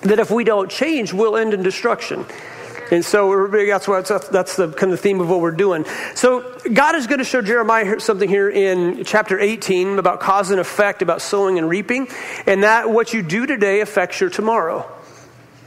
that 0.01 0.19
if 0.19 0.31
we 0.31 0.43
don't 0.43 0.69
change, 0.69 1.13
we'll 1.13 1.37
end 1.37 1.53
in 1.53 1.63
destruction. 1.63 2.25
And 2.91 3.03
so 3.03 3.47
that's 3.47 3.87
what 3.87 4.07
that's 4.31 4.55
the 4.55 4.71
kind 4.71 4.91
of 4.91 4.99
theme 4.99 5.19
of 5.21 5.29
what 5.29 5.39
we're 5.39 5.51
doing. 5.51 5.85
So 6.15 6.59
God 6.71 6.95
is 6.95 7.07
going 7.07 7.19
to 7.19 7.25
show 7.25 7.41
Jeremiah 7.41 7.99
something 7.99 8.29
here 8.29 8.49
in 8.49 9.03
chapter 9.03 9.39
18 9.39 9.97
about 9.97 10.19
cause 10.19 10.51
and 10.51 10.59
effect, 10.59 11.01
about 11.01 11.21
sowing 11.21 11.57
and 11.57 11.69
reaping, 11.69 12.07
and 12.45 12.63
that 12.63 12.89
what 12.89 13.13
you 13.13 13.21
do 13.21 13.45
today 13.45 13.79
affects 13.81 14.19
your 14.19 14.29
tomorrow. 14.29 14.89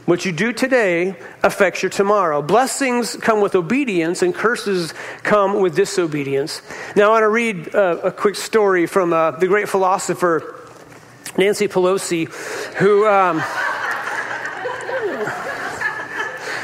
What 0.07 0.23
you 0.23 0.31
do 0.31 0.53
today 0.53 1.17
affects 1.43 1.83
your 1.83 1.89
tomorrow. 1.89 2.41
Blessings 2.41 3.17
come 3.17 3.41
with 3.41 3.55
obedience, 3.55 4.21
and 4.21 4.33
curses 4.33 4.93
come 5.23 5.59
with 5.59 5.75
disobedience. 5.75 6.61
Now, 6.95 7.09
I 7.09 7.09
want 7.09 7.23
to 7.23 7.27
read 7.27 7.75
uh, 7.75 7.99
a 8.05 8.11
quick 8.13 8.35
story 8.35 8.87
from 8.87 9.11
uh, 9.11 9.31
the 9.31 9.47
great 9.47 9.67
philosopher 9.67 10.63
Nancy 11.37 11.67
Pelosi, 11.67 12.29
who. 12.75 13.05
Um, 13.05 13.41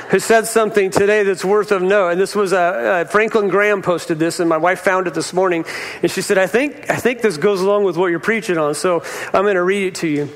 who 0.09 0.19
said 0.19 0.45
something 0.45 0.91
today 0.91 1.23
that's 1.23 1.43
worth 1.43 1.71
of 1.71 1.81
note. 1.81 2.09
And 2.09 2.21
this 2.21 2.35
was 2.35 2.53
uh, 2.53 2.57
uh, 2.57 3.05
Franklin 3.05 3.49
Graham 3.49 3.81
posted 3.81 4.19
this, 4.19 4.39
and 4.39 4.47
my 4.47 4.57
wife 4.57 4.81
found 4.81 5.07
it 5.07 5.15
this 5.15 5.33
morning. 5.33 5.65
And 6.01 6.09
she 6.09 6.21
said, 6.21 6.37
"I 6.37 6.45
think 6.45 6.89
I 6.89 6.97
think 6.97 7.21
this 7.21 7.35
goes 7.37 7.59
along 7.59 7.83
with 7.83 7.97
what 7.97 8.07
you're 8.07 8.19
preaching 8.19 8.59
on." 8.59 8.75
So 8.75 9.03
I'm 9.33 9.41
going 9.41 9.55
to 9.55 9.63
read 9.63 9.87
it 9.87 9.95
to 9.95 10.07
you. 10.07 10.29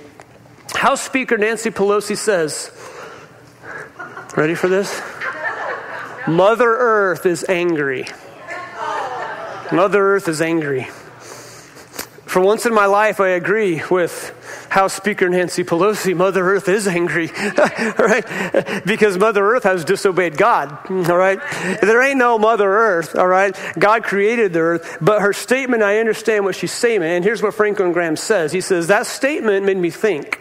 House 0.73 1.01
Speaker 1.01 1.37
Nancy 1.37 1.71
Pelosi 1.71 2.17
says, 2.17 2.71
Ready 4.38 4.53
for 4.53 4.67
this? 4.67 5.01
Mother 6.27 6.70
Earth 6.70 7.25
is 7.25 7.44
angry. 7.50 8.06
Mother 9.72 10.13
Earth 10.13 10.27
is 10.27 10.44
angry. 10.44 10.84
For 12.27 12.39
once 12.39 12.67
in 12.67 12.74
my 12.75 12.86
life, 12.86 13.20
I 13.20 13.29
agree 13.29 13.82
with 13.89 14.67
House 14.70 14.94
Speaker 14.94 15.27
Nancy 15.27 15.63
Pelosi. 15.63 16.15
Mother 16.15 16.48
Earth 16.48 16.70
is 16.70 16.88
angry, 16.88 17.32
right? 17.98 18.84
Because 18.86 19.17
Mother 19.17 19.44
Earth 19.44 19.63
has 19.63 19.84
disobeyed 19.84 20.38
God, 20.38 20.88
all 20.88 21.17
right? 21.17 21.39
There 21.82 22.03
ain't 22.03 22.20
no 22.20 22.38
Mother 22.38 22.70
Earth, 22.70 23.15
all 23.15 23.27
right? 23.27 23.58
God 23.79 24.03
created 24.03 24.53
the 24.53 24.60
earth, 24.60 25.00
but 25.01 25.24
her 25.24 25.34
statement, 25.34 25.82
I 25.82 25.98
understand 25.98 26.46
what 26.46 26.56
she's 26.56 26.72
saying. 26.72 27.01
And 27.01 27.24
here's 27.24 27.41
what 27.41 27.56
Franklin 27.56 27.91
Graham 27.91 28.15
says 28.15 28.51
He 28.51 28.62
says, 28.62 28.86
That 28.86 29.08
statement 29.08 29.65
made 29.65 29.77
me 29.77 29.89
think. 29.89 30.39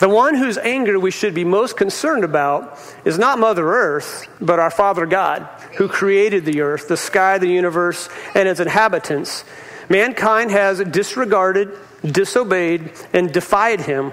The 0.00 0.08
one 0.08 0.34
whose 0.34 0.56
anger 0.56 0.98
we 0.98 1.10
should 1.10 1.34
be 1.34 1.44
most 1.44 1.76
concerned 1.76 2.24
about 2.24 2.78
is 3.04 3.18
not 3.18 3.38
Mother 3.38 3.68
Earth, 3.70 4.26
but 4.40 4.58
our 4.58 4.70
Father 4.70 5.04
God, 5.04 5.46
who 5.76 5.88
created 5.88 6.46
the 6.46 6.62
earth, 6.62 6.88
the 6.88 6.96
sky, 6.96 7.36
the 7.36 7.46
universe, 7.46 8.08
and 8.34 8.48
its 8.48 8.60
inhabitants. 8.60 9.44
Mankind 9.90 10.52
has 10.52 10.80
disregarded, 10.80 11.76
disobeyed, 12.02 12.92
and 13.12 13.30
defied 13.30 13.82
him. 13.82 14.12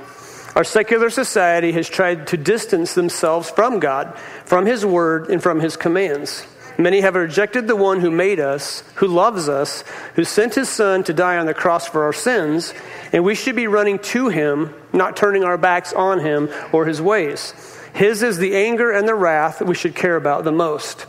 Our 0.58 0.66
secular 0.66 1.10
society 1.10 1.72
has 1.72 1.88
tried 1.88 2.28
to 2.28 2.38
distance 2.38 2.94
themselves 2.94 3.50
from 3.50 3.80
God, 3.80 4.18
from 4.44 4.66
His 4.66 4.86
Word, 4.86 5.30
and 5.30 5.42
from 5.42 5.62
His 5.62 5.78
commands. 5.78 6.46
Many 6.78 7.02
have 7.02 7.16
rejected 7.16 7.68
the 7.68 7.76
one 7.76 8.02
who 8.02 8.12
made 8.12 8.40
us, 8.40 8.84
who 8.96 9.08
loves 9.08 9.50
us, 9.50 9.84
who 10.16 10.24
sent 10.24 10.54
his 10.54 10.70
son 10.70 11.04
to 11.06 11.14
die 11.14 11.38
on 11.38 11.48
the 11.48 11.54
cross 11.54 11.88
for 11.88 12.04
our 12.04 12.14
sins, 12.14 12.74
and 13.12 13.24
we 13.24 13.34
should 13.34 13.56
be 13.56 13.68
running 13.68 13.98
to 14.00 14.30
him, 14.30 14.74
not 14.94 15.18
turning 15.18 15.44
our 15.44 15.58
backs 15.58 15.92
on 15.94 16.20
him 16.20 16.50
or 16.72 16.86
his 16.86 17.02
ways. 17.02 17.54
His 17.94 18.22
is 18.22 18.38
the 18.38 18.56
anger 18.56 18.92
and 18.92 19.08
the 19.08 19.16
wrath 19.16 19.60
we 19.62 19.74
should 19.74 19.96
care 19.96 20.16
about 20.16 20.44
the 20.44 20.52
most. 20.52 21.08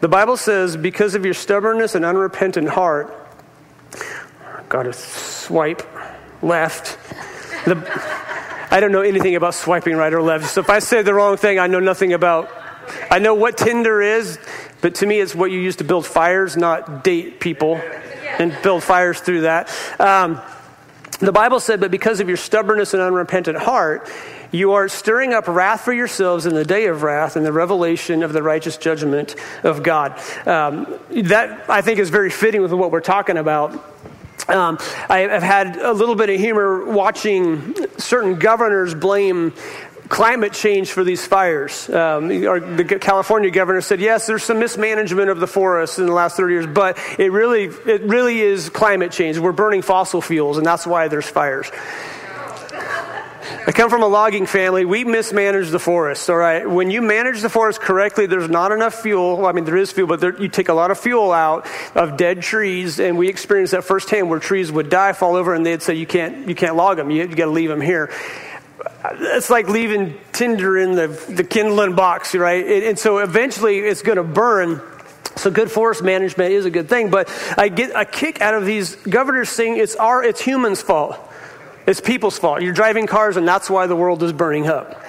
The 0.00 0.08
Bible 0.08 0.38
says, 0.38 0.78
because 0.78 1.14
of 1.14 1.26
your 1.26 1.34
stubbornness 1.34 1.94
and 1.94 2.04
unrepentant 2.04 2.70
heart, 2.70 3.14
got 4.70 4.84
to 4.84 4.94
swipe 4.94 5.82
left. 6.42 6.96
The, 7.66 7.76
I 8.70 8.80
don't 8.80 8.92
know 8.92 9.02
anything 9.02 9.36
about 9.36 9.54
swiping 9.54 9.96
right 9.96 10.12
or 10.14 10.22
left. 10.22 10.46
So 10.46 10.62
if 10.62 10.70
I 10.70 10.78
say 10.78 11.02
the 11.02 11.12
wrong 11.12 11.36
thing, 11.36 11.58
I 11.58 11.66
know 11.66 11.80
nothing 11.80 12.14
about. 12.14 12.50
I 13.10 13.18
know 13.18 13.34
what 13.34 13.56
Tinder 13.56 14.00
is, 14.00 14.38
but 14.80 14.96
to 14.96 15.06
me, 15.06 15.20
it's 15.20 15.34
what 15.34 15.50
you 15.50 15.60
use 15.60 15.76
to 15.76 15.84
build 15.84 16.06
fires, 16.06 16.56
not 16.56 17.04
date 17.04 17.40
people 17.40 17.80
and 18.38 18.56
build 18.62 18.82
fires 18.82 19.20
through 19.20 19.42
that. 19.42 19.70
Um, 19.98 20.40
the 21.18 21.32
Bible 21.32 21.60
said, 21.60 21.80
but 21.80 21.90
because 21.90 22.20
of 22.20 22.28
your 22.28 22.38
stubbornness 22.38 22.94
and 22.94 23.02
unrepentant 23.02 23.58
heart, 23.58 24.08
you 24.52 24.72
are 24.72 24.88
stirring 24.88 25.32
up 25.34 25.46
wrath 25.46 25.82
for 25.82 25.92
yourselves 25.92 26.46
in 26.46 26.54
the 26.54 26.64
day 26.64 26.86
of 26.86 27.02
wrath 27.02 27.36
and 27.36 27.44
the 27.44 27.52
revelation 27.52 28.22
of 28.22 28.32
the 28.32 28.42
righteous 28.42 28.76
judgment 28.76 29.36
of 29.62 29.82
God. 29.82 30.18
Um, 30.46 30.98
that, 31.10 31.68
I 31.68 31.82
think, 31.82 32.00
is 32.00 32.10
very 32.10 32.30
fitting 32.30 32.62
with 32.62 32.72
what 32.72 32.90
we're 32.90 33.00
talking 33.00 33.36
about. 33.36 33.72
Um, 34.48 34.78
I, 35.08 35.18
have 35.18 35.42
had 35.42 35.76
a 35.76 35.92
little 35.92 36.16
bit 36.16 36.30
of 36.30 36.40
humor 36.40 36.84
watching 36.84 37.76
certain 37.98 38.38
governors 38.38 38.94
blame 38.94 39.52
climate 40.10 40.52
change 40.52 40.90
for 40.90 41.04
these 41.04 41.24
fires. 41.24 41.88
Um, 41.88 42.28
the 42.28 42.98
California 43.00 43.50
governor 43.50 43.80
said, 43.80 44.00
yes, 44.00 44.26
there's 44.26 44.42
some 44.42 44.58
mismanagement 44.58 45.30
of 45.30 45.38
the 45.38 45.46
forests 45.46 45.98
in 45.98 46.06
the 46.06 46.12
last 46.12 46.36
30 46.36 46.52
years, 46.52 46.66
but 46.66 46.98
it 47.18 47.30
really, 47.30 47.64
it 47.64 48.02
really 48.02 48.40
is 48.40 48.68
climate 48.68 49.12
change. 49.12 49.38
We're 49.38 49.52
burning 49.52 49.82
fossil 49.82 50.20
fuels, 50.20 50.58
and 50.58 50.66
that's 50.66 50.86
why 50.86 51.06
there's 51.06 51.28
fires. 51.28 51.70
I 53.66 53.72
come 53.72 53.88
from 53.88 54.02
a 54.02 54.08
logging 54.08 54.46
family. 54.46 54.84
We 54.84 55.04
mismanage 55.04 55.70
the 55.70 55.78
forests, 55.78 56.28
all 56.28 56.36
right? 56.36 56.68
When 56.68 56.90
you 56.90 57.02
manage 57.02 57.40
the 57.40 57.48
forest 57.48 57.80
correctly, 57.80 58.26
there's 58.26 58.50
not 58.50 58.72
enough 58.72 59.02
fuel. 59.02 59.36
Well, 59.36 59.46
I 59.46 59.52
mean, 59.52 59.64
there 59.64 59.76
is 59.76 59.92
fuel, 59.92 60.08
but 60.08 60.18
there, 60.18 60.36
you 60.42 60.48
take 60.48 60.68
a 60.68 60.74
lot 60.74 60.90
of 60.90 60.98
fuel 60.98 61.30
out 61.30 61.68
of 61.94 62.16
dead 62.16 62.42
trees, 62.42 62.98
and 62.98 63.16
we 63.16 63.28
experienced 63.28 63.72
that 63.72 63.84
firsthand 63.84 64.28
where 64.28 64.40
trees 64.40 64.72
would 64.72 64.88
die, 64.88 65.12
fall 65.12 65.36
over, 65.36 65.54
and 65.54 65.64
they'd 65.64 65.82
say, 65.82 65.94
you 65.94 66.06
can't, 66.06 66.48
you 66.48 66.56
can't 66.56 66.74
log 66.74 66.96
them. 66.96 67.10
You, 67.10 67.22
you 67.22 67.36
got 67.36 67.44
to 67.44 67.50
leave 67.52 67.68
them 67.68 67.80
here 67.80 68.10
it's 69.04 69.50
like 69.50 69.68
leaving 69.68 70.18
tinder 70.32 70.76
in 70.76 70.92
the, 70.92 71.08
the 71.28 71.44
kindling 71.44 71.94
box, 71.94 72.34
right? 72.34 72.64
And, 72.64 72.84
and 72.84 72.98
so 72.98 73.18
eventually 73.18 73.78
it's 73.78 74.02
going 74.02 74.16
to 74.16 74.24
burn. 74.24 74.82
So 75.36 75.50
good 75.50 75.70
forest 75.70 76.02
management 76.02 76.52
is 76.52 76.64
a 76.66 76.70
good 76.70 76.88
thing, 76.88 77.10
but 77.10 77.28
I 77.56 77.68
get 77.68 77.92
a 77.94 78.04
kick 78.04 78.40
out 78.40 78.54
of 78.54 78.66
these 78.66 78.96
governors 78.96 79.48
saying 79.48 79.78
it's 79.78 79.96
our, 79.96 80.22
it's 80.22 80.40
humans' 80.40 80.82
fault. 80.82 81.18
It's 81.86 82.00
people's 82.00 82.38
fault. 82.38 82.62
You're 82.62 82.74
driving 82.74 83.06
cars 83.06 83.36
and 83.36 83.48
that's 83.48 83.70
why 83.70 83.86
the 83.86 83.96
world 83.96 84.22
is 84.22 84.32
burning 84.32 84.68
up. 84.68 85.02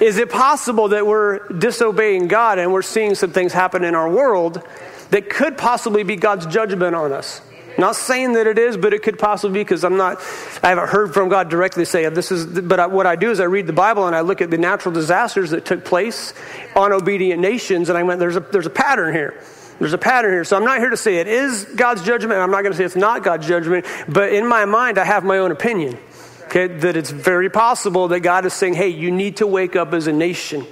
Is 0.00 0.18
it 0.18 0.30
possible 0.30 0.88
that 0.88 1.06
we're 1.06 1.48
disobeying 1.48 2.28
God 2.28 2.58
and 2.58 2.72
we're 2.72 2.82
seeing 2.82 3.14
some 3.14 3.32
things 3.32 3.52
happen 3.52 3.84
in 3.84 3.94
our 3.94 4.10
world 4.10 4.62
that 5.10 5.30
could 5.30 5.56
possibly 5.56 6.02
be 6.02 6.16
God's 6.16 6.46
judgment 6.46 6.94
on 6.94 7.12
us? 7.12 7.40
Not 7.78 7.96
saying 7.96 8.32
that 8.34 8.46
it 8.46 8.58
is, 8.58 8.76
but 8.76 8.94
it 8.94 9.02
could 9.02 9.18
possibly 9.18 9.60
be 9.60 9.64
because 9.64 9.84
I'm 9.84 9.96
not, 9.96 10.18
I 10.62 10.70
haven't 10.70 10.88
heard 10.88 11.12
from 11.12 11.28
God 11.28 11.48
directly 11.48 11.84
say 11.84 12.08
this 12.08 12.32
is, 12.32 12.46
but 12.62 12.80
I, 12.80 12.86
what 12.86 13.06
I 13.06 13.16
do 13.16 13.30
is 13.30 13.40
I 13.40 13.44
read 13.44 13.66
the 13.66 13.72
Bible 13.72 14.06
and 14.06 14.16
I 14.16 14.22
look 14.22 14.40
at 14.40 14.50
the 14.50 14.58
natural 14.58 14.94
disasters 14.94 15.50
that 15.50 15.64
took 15.64 15.84
place 15.84 16.32
on 16.74 16.92
obedient 16.92 17.40
nations 17.40 17.88
and 17.88 17.98
I 17.98 18.02
went, 18.02 18.20
there's 18.20 18.36
a, 18.36 18.40
there's 18.40 18.66
a 18.66 18.70
pattern 18.70 19.12
here. 19.12 19.42
There's 19.78 19.92
a 19.92 19.98
pattern 19.98 20.32
here. 20.32 20.44
So 20.44 20.56
I'm 20.56 20.64
not 20.64 20.78
here 20.78 20.90
to 20.90 20.96
say 20.96 21.18
it 21.18 21.28
is 21.28 21.64
God's 21.64 22.02
judgment. 22.02 22.40
I'm 22.40 22.50
not 22.50 22.62
going 22.62 22.72
to 22.72 22.78
say 22.78 22.84
it's 22.84 22.96
not 22.96 23.22
God's 23.22 23.46
judgment, 23.46 23.84
but 24.08 24.32
in 24.32 24.46
my 24.46 24.64
mind, 24.64 24.96
I 24.96 25.04
have 25.04 25.22
my 25.24 25.38
own 25.38 25.52
opinion. 25.52 25.98
Okay, 26.44 26.68
that 26.68 26.96
it's 26.96 27.10
very 27.10 27.50
possible 27.50 28.08
that 28.08 28.20
God 28.20 28.46
is 28.46 28.54
saying, 28.54 28.74
hey, 28.74 28.88
you 28.88 29.10
need 29.10 29.38
to 29.38 29.46
wake 29.46 29.74
up 29.74 29.92
as 29.92 30.06
a 30.06 30.12
nation. 30.12 30.64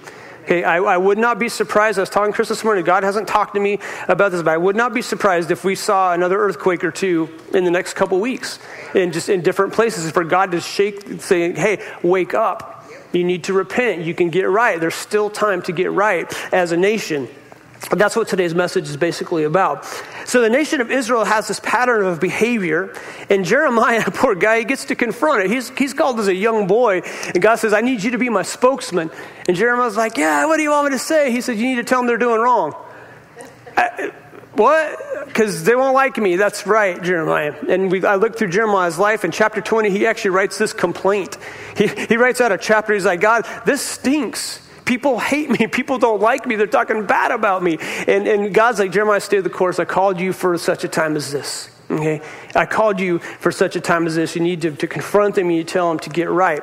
Okay, 0.45 0.63
I, 0.63 0.77
I, 0.77 0.99
would 0.99 1.17
not 1.17 1.39
be 1.39 1.49
surprised. 1.49 1.99
I 1.99 2.03
was 2.03 2.11
talking 2.11 2.31
to 2.31 2.37
Chris 2.37 2.51
this 2.51 2.65
morning. 2.65 2.85
God 2.85 3.03
hasn't 3.03 3.27
talked 3.27 3.55
to 3.55 3.61
me 3.61 3.79
about 4.09 4.31
this, 4.31 4.43
but 4.43 4.51
I 4.51 4.59
would 4.59 4.77
not 4.77 4.93
be 4.93 5.01
surprised 5.01 5.51
if 5.51 5.65
we 5.65 5.75
saw 5.75 6.13
another 6.13 6.39
earthquake 6.39 6.85
or 6.85 6.91
two 6.91 7.31
in 7.55 7.65
the 7.65 7.71
next 7.71 7.95
couple 7.95 8.21
weeks, 8.21 8.59
in 8.95 9.11
just 9.11 9.31
in 9.31 9.41
different 9.41 9.73
places, 9.73 10.11
for 10.11 10.23
God 10.23 10.51
to 10.51 10.61
shake, 10.61 11.23
saying, 11.23 11.57
"Hey, 11.57 11.83
wake 12.03 12.35
up! 12.35 12.91
You 13.13 13.25
need 13.25 13.45
to 13.45 13.55
repent. 13.55 14.03
You 14.03 14.13
can 14.13 14.29
get 14.29 14.43
right. 14.51 14.79
There's 14.79 14.95
still 14.95 15.31
time 15.31 15.63
to 15.63 15.73
get 15.73 15.91
right 15.93 16.31
as 16.53 16.73
a 16.73 16.77
nation." 16.77 17.27
That's 17.91 18.15
what 18.15 18.29
today's 18.29 18.55
message 18.55 18.91
is 18.91 18.99
basically 18.99 19.45
about. 19.45 19.85
So 20.25 20.41
the 20.41 20.51
nation 20.51 20.81
of 20.81 20.91
Israel 20.91 21.25
has 21.25 21.49
this 21.49 21.61
pattern 21.61 22.05
of 22.05 22.21
behavior, 22.21 22.95
and 23.31 23.45
Jeremiah, 23.45 24.05
poor 24.07 24.35
guy, 24.35 24.61
he 24.61 24.65
gets 24.65 24.87
to 24.87 24.95
confront 24.95 25.45
it. 25.45 25.51
He's, 25.51 25.71
he's 25.71 25.95
called 25.95 26.19
as 26.21 26.29
a 26.29 26.35
young 26.35 26.67
boy, 26.67 27.03
and 27.35 27.43
God 27.43 27.57
says, 27.57 27.73
I 27.73 27.81
need 27.81 28.03
you 28.03 28.13
to 28.13 28.19
be 28.19 28.29
my 28.29 28.43
spokesman. 28.43 29.11
And 29.47 29.57
Jeremiah's 29.57 29.97
like, 29.97 30.17
Yeah, 30.17 30.47
what 30.47 30.57
do 30.57 30.63
you 30.63 30.71
want 30.71 30.87
me 30.87 30.93
to 30.93 30.99
say? 30.99 31.31
He 31.31 31.41
said, 31.41 31.57
You 31.57 31.67
need 31.67 31.77
to 31.77 31.85
tell 31.85 32.01
them 32.01 32.07
they're 32.07 32.17
doing 32.17 32.41
wrong. 32.41 32.75
I, 33.77 34.13
what? 34.55 35.27
Because 35.27 35.65
they 35.65 35.75
won't 35.75 35.95
like 35.95 36.17
me. 36.17 36.37
That's 36.37 36.67
right, 36.67 37.03
Jeremiah. 37.03 37.55
And 37.69 37.91
we, 37.91 38.05
I 38.05 38.15
looked 38.15 38.39
through 38.39 38.51
Jeremiah's 38.51 38.99
life. 38.99 39.25
In 39.25 39.33
chapter 39.33 39.61
20, 39.61 39.91
he 39.91 40.07
actually 40.07 40.31
writes 40.31 40.59
this 40.59 40.73
complaint. 40.73 41.37
He, 41.77 41.89
he 41.89 42.17
writes 42.17 42.41
out 42.41 42.53
a 42.53 42.59
chapter. 42.59 42.95
He's 42.95 43.05
like, 43.05 43.21
God, 43.21 43.47
this 43.67 43.83
stinks. 43.83 44.61
People 44.85 45.19
hate 45.19 45.51
me. 45.51 45.67
People 45.67 45.99
don't 45.99 46.21
like 46.21 46.47
me. 46.47 46.57
They're 46.57 46.67
talking 46.67 47.07
bad 47.07 47.31
about 47.31 47.63
me. 47.63 47.79
And, 48.07 48.27
and 48.29 48.55
God's 48.55 48.79
like, 48.79 48.93
Jeremiah, 48.93 49.21
stay 49.21 49.41
the 49.41 49.51
course. 49.51 49.79
I 49.79 49.85
called 49.85 50.21
you 50.21 50.33
for 50.33 50.57
such 50.59 50.85
a 50.85 50.89
time 50.89 51.17
as 51.17 51.33
this. 51.33 51.71
Okay? 51.91 52.21
I 52.55 52.67
called 52.67 53.01
you 53.01 53.19
for 53.19 53.53
such 53.53 53.77
a 53.77 53.81
time 53.81 54.07
as 54.07 54.15
this. 54.15 54.35
You 54.35 54.43
need 54.43 54.63
to, 54.63 54.73
to 54.73 54.87
confront 54.87 55.37
them 55.37 55.51
you 55.51 55.65
tell 55.65 55.89
them 55.89 55.99
to 56.01 56.11
get 56.11 56.31
right. 56.31 56.63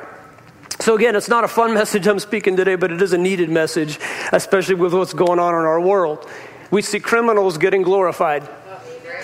So, 0.80 0.96
again, 0.96 1.14
it's 1.16 1.28
not 1.28 1.44
a 1.44 1.48
fun 1.48 1.74
message 1.80 2.06
I'm 2.06 2.18
speaking 2.18 2.56
today, 2.56 2.76
but 2.76 2.92
it 2.92 3.02
is 3.02 3.12
a 3.12 3.18
needed 3.18 3.50
message, 3.50 3.98
especially 4.32 4.74
with 4.76 4.94
what's 4.94 5.14
going 5.14 5.38
on 5.38 5.54
in 5.54 5.60
our 5.60 5.80
world. 5.80 6.28
We 6.70 6.82
see 6.82 7.00
criminals 7.00 7.58
getting 7.58 7.82
glorified, 7.82 8.48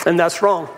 and 0.07 0.19
that's 0.19 0.43
wrong. 0.43 0.69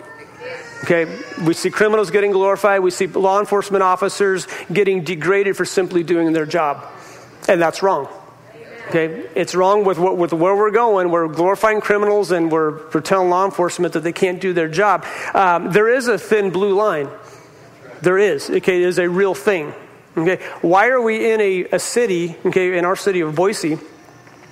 Okay, 0.83 1.05
we 1.45 1.53
see 1.53 1.69
criminals 1.69 2.09
getting 2.09 2.31
glorified. 2.31 2.79
We 2.79 2.89
see 2.89 3.05
law 3.05 3.39
enforcement 3.39 3.83
officers 3.83 4.47
getting 4.73 5.03
degraded 5.03 5.55
for 5.55 5.65
simply 5.65 6.01
doing 6.01 6.33
their 6.33 6.47
job. 6.47 6.87
And 7.47 7.61
that's 7.61 7.81
wrong. 7.81 8.07
Okay, 8.89 9.25
it's 9.35 9.55
wrong 9.55 9.85
with, 9.85 9.97
what, 9.97 10.17
with 10.17 10.33
where 10.33 10.55
we're 10.55 10.71
going. 10.71 11.11
We're 11.11 11.29
glorifying 11.29 11.79
criminals 11.79 12.31
and 12.31 12.51
we're, 12.51 12.89
we're 12.89 12.99
telling 12.99 13.29
law 13.29 13.45
enforcement 13.45 13.93
that 13.93 14.01
they 14.01 14.11
can't 14.11 14.41
do 14.41 14.51
their 14.51 14.67
job. 14.67 15.05
Um, 15.33 15.71
there 15.71 15.87
is 15.87 16.07
a 16.07 16.17
thin 16.17 16.49
blue 16.49 16.75
line. 16.75 17.07
There 18.01 18.17
is. 18.17 18.49
Okay, 18.49 18.83
it 18.83 18.87
is 18.87 18.99
a 18.99 19.07
real 19.07 19.33
thing. 19.33 19.73
Okay, 20.17 20.43
why 20.61 20.89
are 20.89 21.01
we 21.01 21.31
in 21.31 21.39
a, 21.39 21.63
a 21.71 21.79
city, 21.79 22.35
okay, 22.45 22.77
in 22.77 22.83
our 22.83 22.97
city 22.97 23.21
of 23.21 23.33
Boise? 23.33 23.77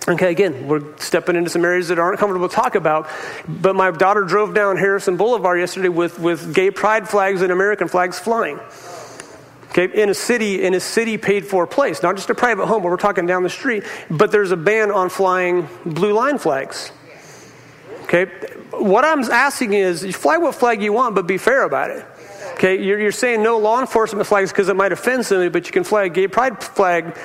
Okay, 0.07 0.31
again, 0.31 0.67
we're 0.67 0.97
stepping 0.97 1.35
into 1.35 1.49
some 1.49 1.65
areas 1.65 1.89
that 1.89 1.99
aren't 1.99 2.17
comfortable 2.17 2.47
to 2.47 2.55
talk 2.55 2.75
about. 2.75 3.09
But 3.47 3.75
my 3.75 3.91
daughter 3.91 4.23
drove 4.23 4.53
down 4.53 4.77
Harrison 4.77 5.17
Boulevard 5.17 5.59
yesterday 5.59 5.89
with, 5.89 6.17
with 6.17 6.55
gay 6.55 6.71
pride 6.71 7.09
flags 7.09 7.41
and 7.41 7.51
American 7.51 7.89
flags 7.89 8.17
flying. 8.17 8.59
Okay, 9.69 10.01
in 10.01 10.09
a 10.09 10.15
city, 10.15 10.63
in 10.63 10.73
a 10.73 10.79
city 10.79 11.17
paid 11.17 11.45
for 11.45 11.67
place, 11.67 12.01
not 12.01 12.15
just 12.15 12.29
a 12.31 12.35
private 12.35 12.65
home, 12.65 12.81
but 12.81 12.89
we're 12.89 12.97
talking 12.97 13.27
down 13.27 13.43
the 13.43 13.49
street, 13.49 13.83
but 14.09 14.31
there's 14.31 14.49
a 14.51 14.57
ban 14.57 14.89
on 14.89 15.09
flying 15.09 15.67
blue 15.85 16.11
line 16.13 16.39
flags. 16.39 16.91
Okay, 18.03 18.25
what 18.71 19.05
I'm 19.05 19.21
asking 19.25 19.73
is, 19.73 20.03
you 20.03 20.13
fly 20.13 20.37
what 20.37 20.55
flag 20.55 20.81
you 20.81 20.91
want, 20.91 21.13
but 21.13 21.27
be 21.27 21.37
fair 21.37 21.63
about 21.63 21.91
it. 21.91 22.03
Okay, 22.53 22.81
you're, 22.81 22.99
you're 22.99 23.11
saying 23.11 23.43
no 23.43 23.59
law 23.59 23.79
enforcement 23.79 24.25
flags 24.25 24.51
because 24.51 24.69
it 24.69 24.75
might 24.75 24.91
offend 24.91 25.25
somebody, 25.25 25.49
but 25.49 25.67
you 25.67 25.71
can 25.71 25.83
fly 25.83 26.05
a 26.05 26.09
gay 26.09 26.27
pride 26.27 26.63
flag, 26.63 27.15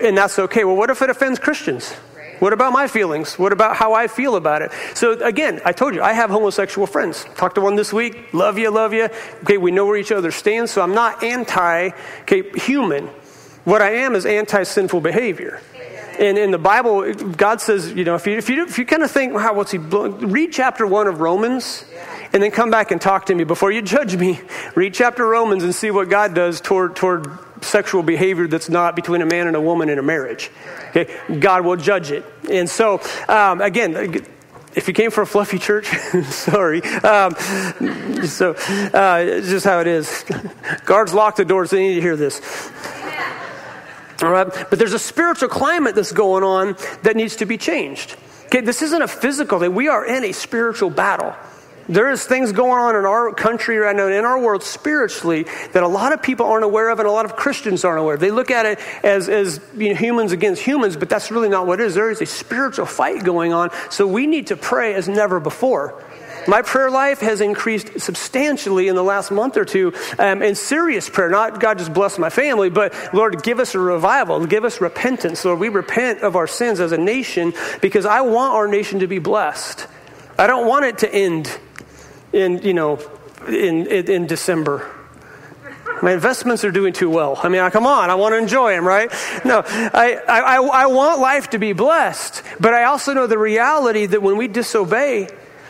and 0.00 0.16
that's 0.16 0.38
okay. 0.38 0.64
Well, 0.64 0.76
what 0.76 0.88
if 0.88 1.02
it 1.02 1.10
offends 1.10 1.38
Christians? 1.38 1.94
What 2.42 2.52
about 2.52 2.72
my 2.72 2.88
feelings? 2.88 3.38
What 3.38 3.52
about 3.52 3.76
how 3.76 3.92
I 3.92 4.08
feel 4.08 4.34
about 4.34 4.62
it? 4.62 4.72
So 4.94 5.12
again, 5.12 5.60
I 5.64 5.70
told 5.70 5.94
you, 5.94 6.02
I 6.02 6.12
have 6.12 6.28
homosexual 6.28 6.88
friends. 6.88 7.24
Talked 7.36 7.54
to 7.54 7.60
one 7.60 7.76
this 7.76 7.92
week. 7.92 8.34
Love 8.34 8.58
you, 8.58 8.68
love 8.72 8.92
you. 8.92 9.08
Okay, 9.44 9.58
we 9.58 9.70
know 9.70 9.86
where 9.86 9.96
each 9.96 10.10
other 10.10 10.32
stands, 10.32 10.72
so 10.72 10.82
I'm 10.82 10.92
not 10.92 11.22
anti 11.22 11.90
okay, 12.22 12.42
human. 12.58 13.06
What 13.62 13.80
I 13.80 13.92
am 13.98 14.16
is 14.16 14.26
anti 14.26 14.64
sinful 14.64 15.02
behavior. 15.02 15.60
And 16.18 16.36
in 16.36 16.50
the 16.50 16.58
Bible, 16.58 17.14
God 17.14 17.60
says, 17.60 17.92
you 17.92 18.02
know, 18.02 18.16
if 18.16 18.26
you, 18.26 18.36
if 18.36 18.50
you, 18.50 18.64
if 18.64 18.76
you 18.76 18.86
kind 18.86 19.04
of 19.04 19.10
think, 19.12 19.34
wow, 19.34 19.54
what's 19.54 19.70
he, 19.70 19.78
read 19.78 20.52
chapter 20.52 20.84
one 20.84 21.06
of 21.06 21.20
Romans 21.20 21.84
and 22.32 22.42
then 22.42 22.50
come 22.50 22.72
back 22.72 22.90
and 22.90 23.00
talk 23.00 23.26
to 23.26 23.36
me 23.36 23.44
before 23.44 23.70
you 23.70 23.82
judge 23.82 24.16
me. 24.16 24.40
Read 24.74 24.94
chapter 24.94 25.24
Romans 25.24 25.62
and 25.62 25.72
see 25.72 25.92
what 25.92 26.08
God 26.08 26.34
does 26.34 26.60
toward, 26.60 26.96
toward 26.96 27.38
sexual 27.62 28.02
behavior 28.02 28.46
that's 28.46 28.68
not 28.68 28.96
between 28.96 29.22
a 29.22 29.26
man 29.26 29.46
and 29.46 29.56
a 29.56 29.60
woman 29.60 29.88
in 29.88 29.98
a 29.98 30.02
marriage. 30.02 30.50
Okay, 30.90 31.14
God 31.38 31.64
will 31.64 31.76
judge 31.76 32.10
it. 32.10 32.24
And 32.50 32.68
so, 32.68 33.00
um, 33.28 33.60
again, 33.60 34.24
if 34.74 34.88
you 34.88 34.94
came 34.94 35.10
for 35.10 35.22
a 35.22 35.26
fluffy 35.26 35.58
church, 35.58 35.86
sorry. 36.24 36.82
Um, 36.82 37.34
so, 38.26 38.52
uh, 38.52 39.40
just 39.40 39.64
how 39.64 39.80
it 39.80 39.86
is. 39.86 40.24
Guards 40.84 41.14
lock 41.14 41.36
the 41.36 41.44
doors. 41.44 41.70
They 41.70 41.88
need 41.88 41.94
to 41.96 42.00
hear 42.00 42.16
this. 42.16 42.40
All 44.22 44.30
right, 44.30 44.46
but 44.70 44.78
there's 44.78 44.92
a 44.92 45.00
spiritual 45.00 45.48
climate 45.48 45.96
that's 45.96 46.12
going 46.12 46.44
on 46.44 46.76
that 47.02 47.16
needs 47.16 47.36
to 47.36 47.46
be 47.46 47.58
changed. 47.58 48.16
Okay, 48.46 48.60
this 48.60 48.82
isn't 48.82 49.02
a 49.02 49.08
physical 49.08 49.58
thing. 49.58 49.74
We 49.74 49.88
are 49.88 50.04
in 50.04 50.24
a 50.24 50.32
spiritual 50.32 50.90
battle. 50.90 51.34
There 51.88 52.10
is 52.10 52.24
things 52.24 52.52
going 52.52 52.72
on 52.72 52.96
in 52.96 53.04
our 53.04 53.32
country 53.32 53.76
right 53.76 53.94
now, 53.94 54.06
and 54.06 54.14
in 54.14 54.24
our 54.24 54.38
world 54.38 54.62
spiritually, 54.62 55.46
that 55.72 55.82
a 55.82 55.88
lot 55.88 56.12
of 56.12 56.22
people 56.22 56.46
aren't 56.46 56.64
aware 56.64 56.90
of 56.90 56.98
and 57.00 57.08
a 57.08 57.12
lot 57.12 57.24
of 57.24 57.36
Christians 57.36 57.84
aren't 57.84 58.00
aware 58.00 58.14
of. 58.14 58.20
They 58.20 58.30
look 58.30 58.50
at 58.50 58.66
it 58.66 58.78
as, 59.02 59.28
as 59.28 59.60
you 59.76 59.90
know, 59.90 59.94
humans 59.94 60.32
against 60.32 60.62
humans, 60.62 60.96
but 60.96 61.08
that's 61.08 61.30
really 61.30 61.48
not 61.48 61.66
what 61.66 61.80
it 61.80 61.86
is. 61.86 61.94
There 61.94 62.10
is 62.10 62.20
a 62.20 62.26
spiritual 62.26 62.86
fight 62.86 63.24
going 63.24 63.52
on, 63.52 63.70
so 63.90 64.06
we 64.06 64.26
need 64.26 64.48
to 64.48 64.56
pray 64.56 64.94
as 64.94 65.08
never 65.08 65.40
before. 65.40 66.02
My 66.48 66.62
prayer 66.62 66.90
life 66.90 67.20
has 67.20 67.40
increased 67.40 68.00
substantially 68.00 68.88
in 68.88 68.96
the 68.96 69.02
last 69.02 69.30
month 69.30 69.56
or 69.56 69.64
two 69.64 69.92
um, 70.18 70.42
in 70.42 70.54
serious 70.54 71.08
prayer. 71.08 71.28
Not 71.28 71.60
God 71.60 71.78
just 71.78 71.92
bless 71.92 72.18
my 72.18 72.30
family, 72.30 72.68
but 72.68 72.94
Lord, 73.14 73.42
give 73.42 73.60
us 73.60 73.74
a 73.74 73.78
revival, 73.78 74.44
give 74.46 74.64
us 74.64 74.80
repentance. 74.80 75.44
Lord, 75.44 75.60
we 75.60 75.68
repent 75.68 76.22
of 76.22 76.34
our 76.34 76.46
sins 76.46 76.80
as 76.80 76.92
a 76.92 76.98
nation 76.98 77.52
because 77.80 78.06
I 78.06 78.22
want 78.22 78.54
our 78.54 78.66
nation 78.66 79.00
to 79.00 79.06
be 79.06 79.18
blessed. 79.18 79.86
I 80.38 80.46
don't 80.46 80.66
want 80.66 80.84
it 80.84 80.98
to 80.98 81.14
end 81.14 81.58
in, 82.32 82.62
you 82.62 82.74
know, 82.74 82.98
in, 83.46 83.86
in, 83.86 84.10
in 84.10 84.26
December. 84.26 84.90
My 86.02 86.12
investments 86.12 86.64
are 86.64 86.72
doing 86.72 86.92
too 86.92 87.08
well. 87.08 87.38
I 87.40 87.48
mean, 87.48 87.60
I, 87.60 87.70
come 87.70 87.86
on, 87.86 88.10
I 88.10 88.16
want 88.16 88.32
to 88.32 88.38
enjoy 88.38 88.72
them, 88.72 88.86
right? 88.86 89.10
No, 89.44 89.62
I, 89.64 90.18
I, 90.28 90.56
I 90.56 90.86
want 90.86 91.20
life 91.20 91.50
to 91.50 91.58
be 91.58 91.72
blessed, 91.72 92.42
but 92.58 92.74
I 92.74 92.84
also 92.84 93.14
know 93.14 93.28
the 93.28 93.38
reality 93.38 94.06
that 94.06 94.20
when 94.20 94.36
we 94.36 94.48
disobey, 94.48 95.28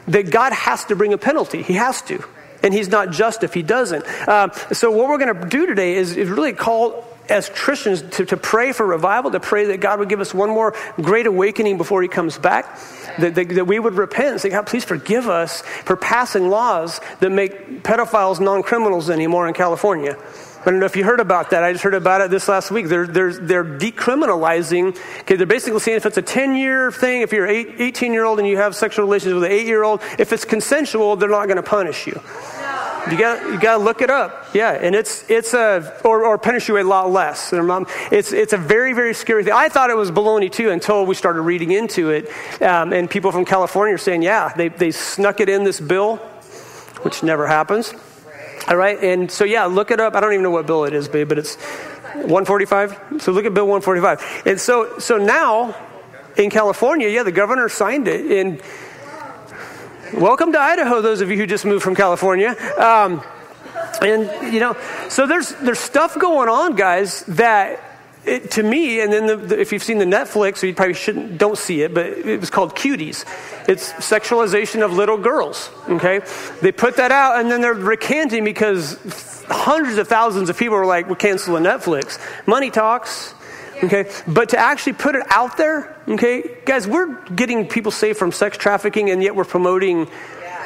that 0.09 0.31
God 0.31 0.52
has 0.52 0.87
to 0.87 0.97
bring 0.97 1.12
a 1.12 1.19
penalty. 1.19 1.62
He 1.62 1.75
has 1.75 2.00
to. 2.02 2.25
And 2.62 2.73
He's 2.73 2.88
not 2.88 3.11
just 3.11 3.42
if 3.42 3.54
He 3.54 3.62
doesn't. 3.62 4.07
Um, 4.28 4.52
so, 4.73 4.90
what 4.90 5.09
we're 5.09 5.19
going 5.19 5.35
to 5.35 5.49
do 5.49 5.66
today 5.66 5.95
is, 5.95 6.16
is 6.16 6.28
really 6.28 6.52
call 6.52 7.04
as 7.29 7.49
Christians 7.49 8.02
to, 8.17 8.26
to 8.26 8.37
pray 8.37 8.73
for 8.73 8.87
revival, 8.87 9.31
to 9.31 9.41
pray 9.41 9.67
that 9.67 9.81
God 9.81 9.99
would 9.99 10.09
give 10.09 10.21
us 10.21 10.35
one 10.35 10.50
more 10.50 10.75
great 11.00 11.26
awakening 11.26 11.79
before 11.79 12.02
He 12.02 12.09
comes 12.09 12.38
back, 12.38 12.79
that, 13.19 13.35
that, 13.35 13.49
that 13.50 13.64
we 13.67 13.79
would 13.79 13.95
repent 13.95 14.29
and 14.29 14.41
say, 14.41 14.50
God, 14.50 14.67
please 14.67 14.85
forgive 14.85 15.29
us 15.29 15.62
for 15.62 15.97
passing 15.97 16.49
laws 16.49 17.00
that 17.21 17.31
make 17.31 17.83
pedophiles 17.83 18.41
non 18.41 18.62
criminals 18.62 19.11
anymore 19.11 19.49
in 19.49 19.55
California. 19.55 20.17
I 20.62 20.67
don't 20.67 20.79
know 20.79 20.87
if 20.87 20.95
you 20.95 21.02
heard 21.02 21.19
about 21.19 21.50
that. 21.50 21.64
I 21.64 21.73
just 21.73 21.83
heard 21.83 21.95
about 21.95 22.21
it 22.21 22.31
this 22.31 22.47
last 22.47 22.71
week. 22.71 22.87
They're, 22.87 23.07
they're, 23.07 23.33
they're 23.33 23.64
decriminalizing. 23.64 24.97
Okay, 25.23 25.35
they're 25.35 25.45
basically 25.45 25.81
saying 25.81 25.97
if 25.97 26.07
it's 26.07 26.19
a 26.19 26.23
10 26.23 26.55
year 26.55 26.93
thing, 26.93 27.23
if 27.23 27.33
you're 27.33 27.47
an 27.47 27.75
18 27.79 28.12
year 28.12 28.25
old 28.25 28.38
and 28.38 28.47
you 28.47 28.59
have 28.59 28.76
sexual 28.76 29.05
relations 29.05 29.35
with 29.35 29.43
an 29.43 29.50
8 29.50 29.67
year 29.67 29.83
old, 29.83 30.02
if 30.21 30.33
it's 30.33 30.45
consensual, 30.45 31.17
they're 31.17 31.29
not 31.29 31.47
going 31.47 31.57
to 31.57 31.64
punish 31.64 32.07
you. 32.07 32.21
You 33.11 33.18
got 33.18 33.42
you 33.50 33.59
got 33.59 33.78
to 33.78 33.82
look 33.82 34.00
it 34.00 34.11
up. 34.11 34.47
Yeah, 34.54 34.71
and 34.73 34.94
it's 34.94 35.28
it's 35.28 35.54
a 35.54 35.99
or, 36.04 36.25
or 36.25 36.38
punish 36.38 36.68
you 36.68 36.78
a 36.78 36.85
lot 36.85 37.11
less. 37.11 37.52
It's 37.52 38.32
it's 38.32 38.52
a 38.52 38.59
very 38.59 38.92
very 38.92 39.12
scary 39.12 39.42
thing. 39.42 39.52
I 39.52 39.68
thought 39.68 39.90
it 39.90 39.97
was 39.97 40.11
baloney 40.11 40.50
too 40.50 40.71
until 40.71 41.04
we 41.04 41.14
started 41.14 41.42
reading 41.42 41.73
into 41.73 42.11
it, 42.11 42.30
um, 42.62 42.92
and 42.92 43.11
people 43.11 43.32
from 43.32 43.44
California 43.44 43.94
are 43.94 43.99
saying, 43.99 44.23
yeah, 44.23 44.52
they 44.54 44.68
they 44.68 44.92
snuck 44.92 45.40
it 45.40 45.49
in 45.49 45.64
this 45.64 45.80
bill, 45.80 46.16
which 47.02 47.23
never 47.23 47.47
happens. 47.47 47.92
All 48.68 48.76
right, 48.76 49.02
and 49.02 49.30
so 49.30 49.44
yeah, 49.44 49.64
look 49.64 49.90
it 49.90 49.99
up. 49.99 50.14
I 50.14 50.21
don't 50.21 50.32
even 50.32 50.44
know 50.44 50.50
what 50.50 50.66
bill 50.66 50.85
it 50.85 50.94
is, 50.94 51.09
babe, 51.09 51.28
but 51.28 51.38
it's 51.38 51.56
145. 52.14 53.21
So 53.21 53.32
look 53.32 53.47
at 53.47 53.54
Bill 53.54 53.66
145. 53.66 54.47
And 54.47 54.61
so 54.61 54.99
so 55.00 55.18
now 55.18 55.75
in 56.37 56.50
California, 56.50 57.09
yeah, 57.09 57.25
the 57.25 57.32
governor 57.32 57.68
signed 57.68 58.06
it. 58.06 58.30
And 58.30 58.62
welcome 60.14 60.52
to 60.52 60.61
Idaho, 60.61 61.00
those 61.00 61.21
of 61.21 61.31
you 61.31 61.37
who 61.37 61.47
just 61.47 61.64
moved 61.64 61.83
from 61.83 61.95
California. 61.95 62.57
Um, 62.78 63.23
and 64.00 64.52
you 64.52 64.61
know, 64.61 64.76
so 65.09 65.26
there's 65.26 65.50
there's 65.57 65.78
stuff 65.78 66.19
going 66.19 66.49
on, 66.49 66.76
guys, 66.76 67.23
that 67.25 67.83
it, 68.25 68.52
to 68.52 68.62
me, 68.62 69.00
and 69.00 69.12
then 69.12 69.26
the, 69.26 69.37
the, 69.37 69.61
if 69.61 69.73
you've 69.73 69.83
seen 69.83 69.99
the 69.99 70.04
Netflix, 70.04 70.62
you 70.62 70.75
probably 70.75 70.95
shouldn't, 70.95 71.38
don't 71.38 71.59
see 71.59 71.83
it, 71.83 71.92
but 71.92 72.07
it 72.07 72.40
was 72.40 72.50
called 72.50 72.76
Cuties. 72.76 73.25
It's 73.69 73.92
sexualization 73.95 74.85
of 74.85 74.92
little 74.92 75.19
girls. 75.19 75.71
Okay, 75.88 76.21
they 76.61 76.73
put 76.73 76.97
that 76.97 77.11
out, 77.11 77.40
and 77.40 77.50
then 77.50 77.61
they're 77.61 77.75
recanting 77.75 78.45
because 78.45 79.45
hundreds 79.49 79.99
of 79.99 80.09
thousands 80.09 80.50
of 80.50 80.59
people 80.59 80.76
are 80.76 80.87
like, 80.87 81.09
"We're 81.09 81.16
canceling 81.16 81.64
Netflix." 81.64 82.19
Money 82.47 82.71
talks. 82.71 83.35
Okay, 83.82 84.08
but 84.28 84.50
to 84.50 84.58
actually 84.58 84.92
put 84.92 85.16
it 85.16 85.24
out 85.28 85.56
there, 85.56 85.96
okay, 86.06 86.58
guys, 86.64 86.86
we're 86.86 87.21
getting 87.30 87.66
people 87.66 87.90
saved 87.90 88.16
from 88.16 88.30
sex 88.30 88.56
trafficking, 88.56 89.10
and 89.10 89.23
yet 89.23 89.34
we're 89.34 89.45
promoting 89.45 90.08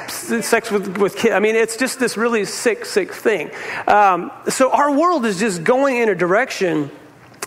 sex 0.09 0.71
with, 0.71 0.99
with 0.99 1.17
kids. 1.17 1.35
I 1.35 1.41
mean, 1.41 1.57
it's 1.57 1.77
just 1.77 1.99
this 1.99 2.17
really 2.17 2.45
sick, 2.45 2.85
sick 2.85 3.13
thing. 3.13 3.51
Um, 3.87 4.31
so 4.49 4.71
our 4.71 4.95
world 4.95 5.25
is 5.25 5.39
just 5.39 5.65
going 5.65 5.97
in 5.97 6.09
a 6.11 6.15
direction 6.15 6.91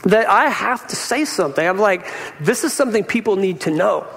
that 0.03 0.29
I 0.29 0.49
have 0.49 0.87
to 0.87 0.95
say 0.95 1.25
something. 1.25 1.65
I'm 1.65 1.77
like, 1.77 2.07
this 2.39 2.63
is 2.63 2.73
something 2.73 3.03
people 3.03 3.35
need 3.35 3.61
to 3.61 3.71
know. 3.71 4.07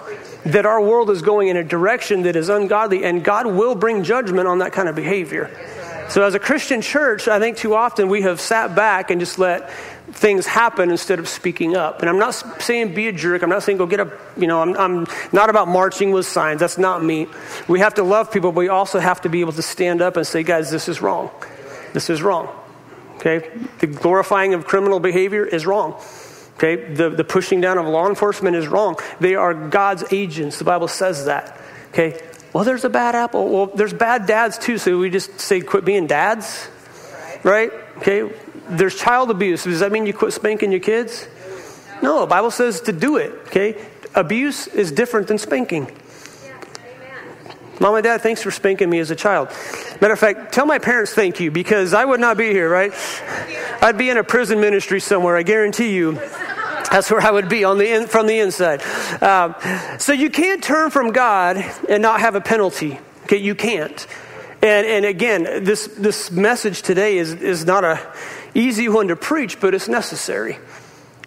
That 0.46 0.66
our 0.66 0.80
world 0.80 1.10
is 1.10 1.22
going 1.22 1.48
in 1.48 1.56
a 1.56 1.64
direction 1.64 2.22
that 2.22 2.34
is 2.34 2.48
ungodly, 2.48 3.04
and 3.04 3.22
God 3.22 3.46
will 3.46 3.74
bring 3.74 4.02
judgment 4.04 4.48
on 4.48 4.58
that 4.58 4.72
kind 4.72 4.88
of 4.88 4.96
behavior. 4.96 5.50
So, 6.08 6.24
as 6.24 6.34
a 6.34 6.40
Christian 6.40 6.82
church, 6.82 7.28
I 7.28 7.38
think 7.38 7.56
too 7.56 7.74
often 7.74 8.08
we 8.08 8.22
have 8.22 8.40
sat 8.40 8.74
back 8.74 9.10
and 9.10 9.20
just 9.20 9.38
let 9.38 9.70
things 10.12 10.46
happen 10.46 10.90
instead 10.90 11.18
of 11.18 11.28
speaking 11.28 11.76
up. 11.76 12.00
And 12.00 12.08
I'm 12.08 12.18
not 12.18 12.62
saying 12.62 12.94
be 12.94 13.08
a 13.08 13.12
jerk. 13.12 13.42
I'm 13.42 13.50
not 13.50 13.62
saying 13.62 13.78
go 13.78 13.86
get 13.86 14.00
a, 14.00 14.18
you 14.36 14.46
know, 14.46 14.60
I'm, 14.60 14.76
I'm 14.76 15.06
not 15.32 15.50
about 15.50 15.68
marching 15.68 16.12
with 16.12 16.26
signs. 16.26 16.60
That's 16.60 16.78
not 16.78 17.02
me. 17.02 17.26
We 17.66 17.80
have 17.80 17.94
to 17.94 18.02
love 18.02 18.30
people, 18.30 18.52
but 18.52 18.60
we 18.60 18.68
also 18.68 18.98
have 18.98 19.22
to 19.22 19.28
be 19.28 19.40
able 19.40 19.52
to 19.52 19.62
stand 19.62 20.02
up 20.02 20.16
and 20.16 20.26
say, 20.26 20.42
guys, 20.42 20.70
this 20.70 20.88
is 20.88 21.00
wrong. 21.00 21.30
This 21.92 22.10
is 22.10 22.22
wrong. 22.22 22.48
Okay? 23.16 23.50
The 23.78 23.86
glorifying 23.86 24.54
of 24.54 24.66
criminal 24.66 25.00
behavior 25.00 25.44
is 25.44 25.66
wrong. 25.66 26.00
Okay? 26.56 26.92
The, 26.94 27.10
the 27.10 27.24
pushing 27.24 27.60
down 27.60 27.78
of 27.78 27.86
law 27.86 28.08
enforcement 28.08 28.56
is 28.56 28.68
wrong. 28.68 28.96
They 29.20 29.34
are 29.34 29.54
God's 29.54 30.04
agents. 30.12 30.58
The 30.58 30.64
Bible 30.64 30.88
says 30.88 31.26
that. 31.26 31.58
Okay? 31.90 32.20
Well, 32.52 32.64
there's 32.64 32.84
a 32.84 32.90
bad 32.90 33.14
apple. 33.14 33.48
Well, 33.48 33.66
there's 33.66 33.94
bad 33.94 34.26
dads 34.26 34.58
too, 34.58 34.76
so 34.76 34.98
we 34.98 35.08
just 35.08 35.40
say 35.40 35.60
quit 35.60 35.84
being 35.84 36.06
dads. 36.06 36.68
Right? 37.42 37.72
Okay? 37.98 38.30
There's 38.68 38.94
child 38.94 39.30
abuse. 39.30 39.64
Does 39.64 39.80
that 39.80 39.92
mean 39.92 40.06
you 40.06 40.14
quit 40.14 40.32
spanking 40.32 40.70
your 40.70 40.80
kids? 40.80 41.26
No, 42.02 42.20
the 42.20 42.26
Bible 42.26 42.50
says 42.50 42.80
to 42.82 42.92
do 42.92 43.16
it. 43.16 43.32
Okay? 43.46 43.84
Abuse 44.14 44.66
is 44.66 44.92
different 44.92 45.28
than 45.28 45.38
spanking. 45.38 45.90
Mom 47.80 47.96
and 47.96 48.04
Dad, 48.04 48.20
thanks 48.20 48.42
for 48.42 48.50
spanking 48.50 48.88
me 48.88 48.98
as 49.00 49.10
a 49.10 49.16
child. 49.16 49.48
Matter 50.00 50.12
of 50.12 50.18
fact, 50.18 50.52
tell 50.52 50.66
my 50.66 50.78
parents 50.78 51.14
thank 51.14 51.40
you 51.40 51.50
because 51.50 51.94
I 51.94 52.04
would 52.04 52.20
not 52.20 52.36
be 52.36 52.50
here, 52.50 52.68
right? 52.68 52.92
I'd 53.82 53.98
be 53.98 54.08
in 54.08 54.18
a 54.18 54.24
prison 54.24 54.60
ministry 54.60 55.00
somewhere, 55.00 55.36
I 55.36 55.42
guarantee 55.42 55.92
you. 55.92 56.12
That's 56.12 57.10
where 57.10 57.20
I 57.20 57.30
would 57.30 57.48
be 57.48 57.64
on 57.64 57.78
the 57.78 57.90
in, 57.90 58.06
from 58.06 58.26
the 58.26 58.38
inside. 58.38 58.82
Um, 59.22 59.54
so 59.98 60.12
you 60.12 60.30
can't 60.30 60.62
turn 60.62 60.90
from 60.90 61.10
God 61.10 61.56
and 61.88 62.02
not 62.02 62.20
have 62.20 62.34
a 62.34 62.40
penalty. 62.40 63.00
Okay, 63.24 63.38
you 63.38 63.54
can't. 63.54 64.06
And, 64.62 64.86
and 64.86 65.04
again, 65.04 65.64
this, 65.64 65.88
this 65.88 66.30
message 66.30 66.82
today 66.82 67.18
is, 67.18 67.32
is 67.32 67.64
not 67.64 67.82
a 67.82 68.00
easy 68.54 68.88
one 68.88 69.08
to 69.08 69.16
preach, 69.16 69.60
but 69.60 69.74
it's 69.74 69.88
necessary. 69.88 70.56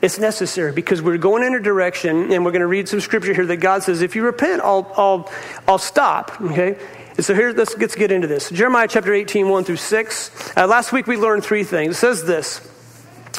It's 0.02 0.20
necessary 0.20 0.72
because 0.72 1.02
we're 1.02 1.18
going 1.18 1.44
in 1.44 1.54
a 1.54 1.60
direction, 1.60 2.32
and 2.32 2.46
we're 2.46 2.52
going 2.52 2.62
to 2.62 2.68
read 2.68 2.88
some 2.88 3.02
scripture 3.02 3.34
here 3.34 3.46
that 3.48 3.58
God 3.58 3.84
says, 3.84 4.02
if 4.02 4.16
you 4.16 4.24
repent, 4.24 4.62
I'll, 4.62 4.90
I'll, 4.96 5.32
I'll 5.68 5.78
stop. 5.78 6.40
Okay? 6.40 6.78
And 7.18 7.26
so 7.26 7.34
here, 7.34 7.52
let's, 7.52 7.76
let's 7.78 7.96
get 7.96 8.12
into 8.12 8.28
this. 8.28 8.50
Jeremiah 8.50 8.88
chapter 8.88 9.14
18, 9.14 9.50
1 9.50 9.64
through 9.64 9.78
6. 9.78 10.58
Uh, 10.58 10.68
last 10.68 10.94
week 10.94 11.08
we 11.08 11.18
learned 11.18 11.44
three 11.44 11.64
things. 11.64 11.96
It 11.96 12.00
says 12.00 12.24
this 12.24 12.62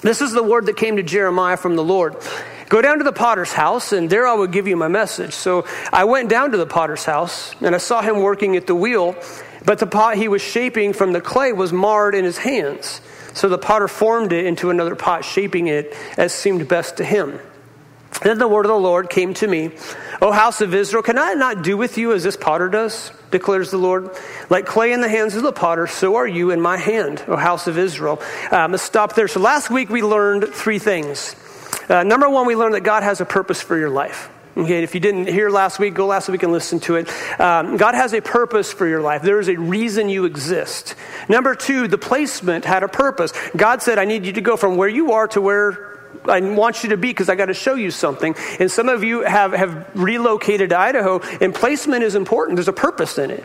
This 0.02 0.20
is 0.20 0.32
the 0.32 0.42
word 0.42 0.66
that 0.66 0.76
came 0.76 0.96
to 0.96 1.02
Jeremiah 1.02 1.56
from 1.56 1.76
the 1.76 1.84
Lord. 1.84 2.16
Go 2.68 2.82
down 2.82 2.98
to 2.98 3.04
the 3.04 3.12
potter's 3.12 3.52
house, 3.52 3.92
and 3.92 4.10
there 4.10 4.26
I 4.26 4.34
will 4.34 4.48
give 4.48 4.66
you 4.66 4.76
my 4.76 4.88
message. 4.88 5.34
So 5.34 5.66
I 5.92 6.04
went 6.04 6.28
down 6.28 6.50
to 6.50 6.56
the 6.56 6.66
potter's 6.66 7.04
house, 7.04 7.54
and 7.60 7.74
I 7.74 7.78
saw 7.78 8.02
him 8.02 8.20
working 8.20 8.56
at 8.56 8.66
the 8.66 8.74
wheel, 8.74 9.14
but 9.66 9.78
the 9.78 9.86
pot 9.86 10.16
he 10.16 10.28
was 10.28 10.40
shaping 10.40 10.92
from 10.94 11.12
the 11.12 11.20
clay 11.20 11.52
was 11.52 11.72
marred 11.72 12.14
in 12.14 12.24
his 12.24 12.38
hands. 12.38 13.02
So 13.34 13.48
the 13.48 13.58
potter 13.58 13.88
formed 13.88 14.32
it 14.32 14.46
into 14.46 14.70
another 14.70 14.96
pot, 14.96 15.24
shaping 15.24 15.66
it 15.66 15.94
as 16.16 16.32
seemed 16.32 16.66
best 16.68 16.96
to 16.96 17.04
him. 17.04 17.38
Then 18.22 18.38
the 18.38 18.48
word 18.48 18.64
of 18.64 18.70
the 18.70 18.78
Lord 18.78 19.10
came 19.10 19.34
to 19.34 19.46
me, 19.46 19.72
O 20.22 20.32
house 20.32 20.62
of 20.62 20.72
Israel, 20.72 21.02
can 21.02 21.18
I 21.18 21.34
not 21.34 21.62
do 21.62 21.76
with 21.76 21.98
you 21.98 22.12
as 22.14 22.22
this 22.22 22.36
potter 22.36 22.68
does? 22.70 23.12
declares 23.30 23.70
the 23.70 23.76
Lord. 23.76 24.10
Like 24.50 24.66
clay 24.66 24.92
in 24.92 25.00
the 25.00 25.08
hands 25.08 25.36
of 25.36 25.42
the 25.42 25.52
potter, 25.52 25.86
so 25.86 26.16
are 26.16 26.26
you 26.26 26.50
in 26.50 26.60
my 26.60 26.76
hand, 26.78 27.22
O 27.28 27.36
house 27.36 27.66
of 27.66 27.76
Israel. 27.76 28.22
Um, 28.50 28.72
let's 28.72 28.82
stop 28.82 29.14
there. 29.14 29.28
So 29.28 29.40
last 29.40 29.70
week 29.70 29.90
we 29.90 30.02
learned 30.02 30.46
three 30.54 30.78
things. 30.78 31.36
Uh, 31.88 32.02
number 32.02 32.28
one, 32.28 32.46
we 32.46 32.56
learned 32.56 32.74
that 32.74 32.80
God 32.80 33.02
has 33.02 33.20
a 33.20 33.24
purpose 33.24 33.60
for 33.60 33.76
your 33.76 33.90
life. 33.90 34.30
Okay, 34.56 34.82
if 34.82 34.94
you 34.94 35.00
didn't 35.00 35.28
hear 35.28 35.50
last 35.50 35.78
week, 35.78 35.92
go 35.92 36.06
last 36.06 36.30
week 36.30 36.42
and 36.42 36.50
listen 36.50 36.80
to 36.80 36.96
it. 36.96 37.10
Um, 37.38 37.76
God 37.76 37.94
has 37.94 38.14
a 38.14 38.22
purpose 38.22 38.72
for 38.72 38.86
your 38.86 39.02
life. 39.02 39.20
There 39.20 39.38
is 39.38 39.48
a 39.48 39.56
reason 39.56 40.08
you 40.08 40.24
exist. 40.24 40.94
Number 41.28 41.54
two, 41.54 41.88
the 41.88 41.98
placement 41.98 42.64
had 42.64 42.82
a 42.82 42.88
purpose. 42.88 43.34
God 43.54 43.82
said, 43.82 43.98
I 43.98 44.06
need 44.06 44.24
you 44.24 44.32
to 44.32 44.40
go 44.40 44.56
from 44.56 44.76
where 44.76 44.88
you 44.88 45.12
are 45.12 45.28
to 45.28 45.42
where 45.42 46.00
I 46.24 46.40
want 46.40 46.82
you 46.82 46.90
to 46.90 46.96
be 46.96 47.08
because 47.08 47.28
I 47.28 47.34
got 47.34 47.46
to 47.46 47.54
show 47.54 47.74
you 47.74 47.90
something. 47.90 48.34
And 48.58 48.70
some 48.70 48.88
of 48.88 49.04
you 49.04 49.20
have, 49.20 49.52
have 49.52 49.90
relocated 49.94 50.70
to 50.70 50.78
Idaho, 50.78 51.20
and 51.40 51.54
placement 51.54 52.02
is 52.02 52.14
important. 52.14 52.56
There's 52.56 52.68
a 52.68 52.72
purpose 52.72 53.18
in 53.18 53.30
it. 53.30 53.44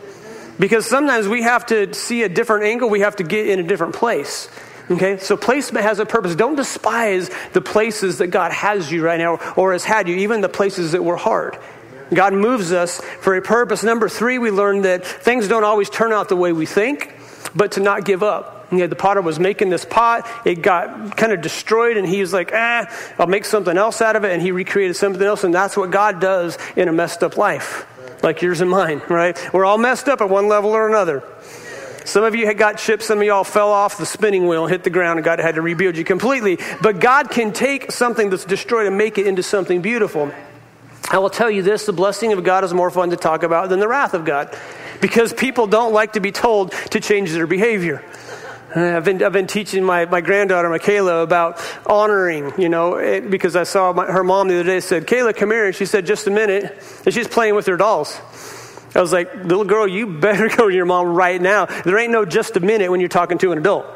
Because 0.58 0.86
sometimes 0.86 1.28
we 1.28 1.42
have 1.42 1.66
to 1.66 1.92
see 1.92 2.22
a 2.22 2.28
different 2.28 2.64
angle, 2.64 2.88
we 2.88 3.00
have 3.00 3.16
to 3.16 3.24
get 3.24 3.48
in 3.48 3.58
a 3.58 3.62
different 3.62 3.94
place. 3.94 4.48
Okay, 4.90 5.18
so 5.18 5.36
placement 5.36 5.84
has 5.84 5.98
a 6.00 6.06
purpose. 6.06 6.34
Don't 6.34 6.56
despise 6.56 7.30
the 7.52 7.60
places 7.60 8.18
that 8.18 8.28
God 8.28 8.52
has 8.52 8.90
you 8.90 9.04
right 9.04 9.18
now 9.18 9.38
or 9.56 9.72
has 9.72 9.84
had 9.84 10.08
you, 10.08 10.16
even 10.16 10.40
the 10.40 10.48
places 10.48 10.92
that 10.92 11.04
were 11.04 11.16
hard. 11.16 11.56
God 12.12 12.34
moves 12.34 12.72
us 12.72 13.00
for 13.20 13.36
a 13.36 13.42
purpose. 13.42 13.82
Number 13.82 14.08
three, 14.08 14.38
we 14.38 14.50
learned 14.50 14.84
that 14.84 15.06
things 15.06 15.48
don't 15.48 15.64
always 15.64 15.88
turn 15.88 16.12
out 16.12 16.28
the 16.28 16.36
way 16.36 16.52
we 16.52 16.66
think, 16.66 17.14
but 17.54 17.72
to 17.72 17.80
not 17.80 18.04
give 18.04 18.22
up. 18.22 18.66
You 18.70 18.78
know, 18.78 18.86
the 18.86 18.96
potter 18.96 19.20
was 19.20 19.38
making 19.38 19.70
this 19.70 19.84
pot. 19.84 20.26
It 20.46 20.62
got 20.62 21.16
kind 21.16 21.32
of 21.32 21.42
destroyed, 21.42 21.96
and 21.96 22.08
he 22.08 22.20
was 22.20 22.32
like, 22.32 22.50
ah, 22.54 22.86
I'll 23.18 23.26
make 23.26 23.44
something 23.44 23.76
else 23.76 24.00
out 24.00 24.16
of 24.16 24.24
it. 24.24 24.32
And 24.32 24.42
he 24.42 24.50
recreated 24.50 24.96
something 24.96 25.22
else. 25.22 25.44
And 25.44 25.54
that's 25.54 25.76
what 25.76 25.90
God 25.90 26.20
does 26.20 26.56
in 26.74 26.88
a 26.88 26.92
messed 26.92 27.22
up 27.22 27.36
life, 27.36 27.86
like 28.22 28.40
yours 28.40 28.60
and 28.62 28.70
mine, 28.70 29.02
right? 29.08 29.38
We're 29.52 29.66
all 29.66 29.78
messed 29.78 30.08
up 30.08 30.22
at 30.22 30.28
one 30.30 30.48
level 30.48 30.70
or 30.70 30.88
another. 30.88 31.22
Some 32.04 32.24
of 32.24 32.34
you 32.34 32.46
had 32.46 32.58
got 32.58 32.78
chips, 32.78 33.06
some 33.06 33.18
of 33.18 33.24
y'all 33.24 33.44
fell 33.44 33.70
off 33.70 33.98
the 33.98 34.06
spinning 34.06 34.46
wheel, 34.46 34.66
hit 34.66 34.84
the 34.84 34.90
ground, 34.90 35.18
and 35.18 35.24
God 35.24 35.38
had 35.38 35.56
to 35.56 35.62
rebuild 35.62 35.96
you 35.96 36.04
completely. 36.04 36.58
But 36.80 37.00
God 37.00 37.30
can 37.30 37.52
take 37.52 37.92
something 37.92 38.30
that's 38.30 38.44
destroyed 38.44 38.86
and 38.86 38.98
make 38.98 39.18
it 39.18 39.26
into 39.26 39.42
something 39.42 39.82
beautiful. 39.82 40.32
I 41.10 41.18
will 41.18 41.30
tell 41.30 41.50
you 41.50 41.62
this 41.62 41.86
the 41.86 41.92
blessing 41.92 42.32
of 42.32 42.42
God 42.44 42.64
is 42.64 42.72
more 42.72 42.90
fun 42.90 43.10
to 43.10 43.16
talk 43.16 43.42
about 43.42 43.68
than 43.68 43.80
the 43.80 43.88
wrath 43.88 44.14
of 44.14 44.24
God 44.24 44.56
because 45.00 45.32
people 45.32 45.66
don't 45.66 45.92
like 45.92 46.14
to 46.14 46.20
be 46.20 46.32
told 46.32 46.72
to 46.90 47.00
change 47.00 47.32
their 47.32 47.46
behavior. 47.46 48.02
Uh, 48.74 48.96
I've 48.96 49.04
been, 49.04 49.22
I've 49.22 49.32
been 49.32 49.46
teaching 49.46 49.84
my, 49.84 50.06
my 50.06 50.22
granddaughter, 50.22 50.70
Michaela, 50.70 51.22
about 51.22 51.60
honoring, 51.84 52.52
you 52.58 52.70
know, 52.70 52.94
it, 52.94 53.30
because 53.30 53.54
I 53.54 53.64
saw 53.64 53.92
my, 53.92 54.06
her 54.06 54.24
mom 54.24 54.48
the 54.48 54.54
other 54.54 54.64
day 54.64 54.80
said, 54.80 55.06
Kayla, 55.06 55.36
come 55.36 55.50
here. 55.50 55.66
And 55.66 55.74
she 55.74 55.84
said, 55.84 56.06
just 56.06 56.26
a 56.26 56.30
minute. 56.30 56.82
And 57.04 57.12
she's 57.12 57.28
playing 57.28 57.54
with 57.54 57.66
her 57.66 57.76
dolls. 57.76 58.18
I 58.94 59.00
was 59.00 59.12
like, 59.12 59.34
little 59.34 59.64
girl, 59.64 59.88
you 59.88 60.06
better 60.06 60.48
go 60.56 60.68
to 60.68 60.74
your 60.74 60.86
mom 60.86 61.08
right 61.08 61.40
now. 61.40 61.66
There 61.66 61.98
ain't 61.98 62.12
no 62.12 62.24
just 62.24 62.56
a 62.56 62.60
minute 62.60 62.90
when 62.90 63.00
you're 63.00 63.08
talking 63.08 63.38
to 63.38 63.52
an 63.52 63.58
adult. 63.58 63.86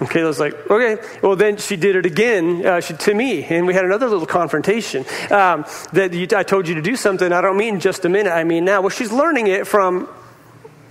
And 0.00 0.08
Kayla's 0.08 0.40
like, 0.40 0.70
okay. 0.70 0.96
Well, 1.22 1.36
then 1.36 1.58
she 1.58 1.76
did 1.76 1.94
it 1.94 2.06
again 2.06 2.64
uh, 2.64 2.80
she, 2.80 2.94
to 2.94 3.14
me, 3.14 3.44
and 3.44 3.66
we 3.66 3.74
had 3.74 3.84
another 3.84 4.08
little 4.08 4.26
confrontation. 4.26 5.04
Um, 5.30 5.66
that 5.92 6.14
you, 6.14 6.26
I 6.34 6.42
told 6.42 6.66
you 6.66 6.74
to 6.76 6.82
do 6.82 6.96
something. 6.96 7.30
I 7.32 7.42
don't 7.42 7.58
mean 7.58 7.80
just 7.80 8.04
a 8.06 8.08
minute. 8.08 8.32
I 8.32 8.44
mean 8.44 8.64
now. 8.64 8.80
Well, 8.80 8.88
she's 8.88 9.12
learning 9.12 9.48
it 9.48 9.66
from 9.66 10.08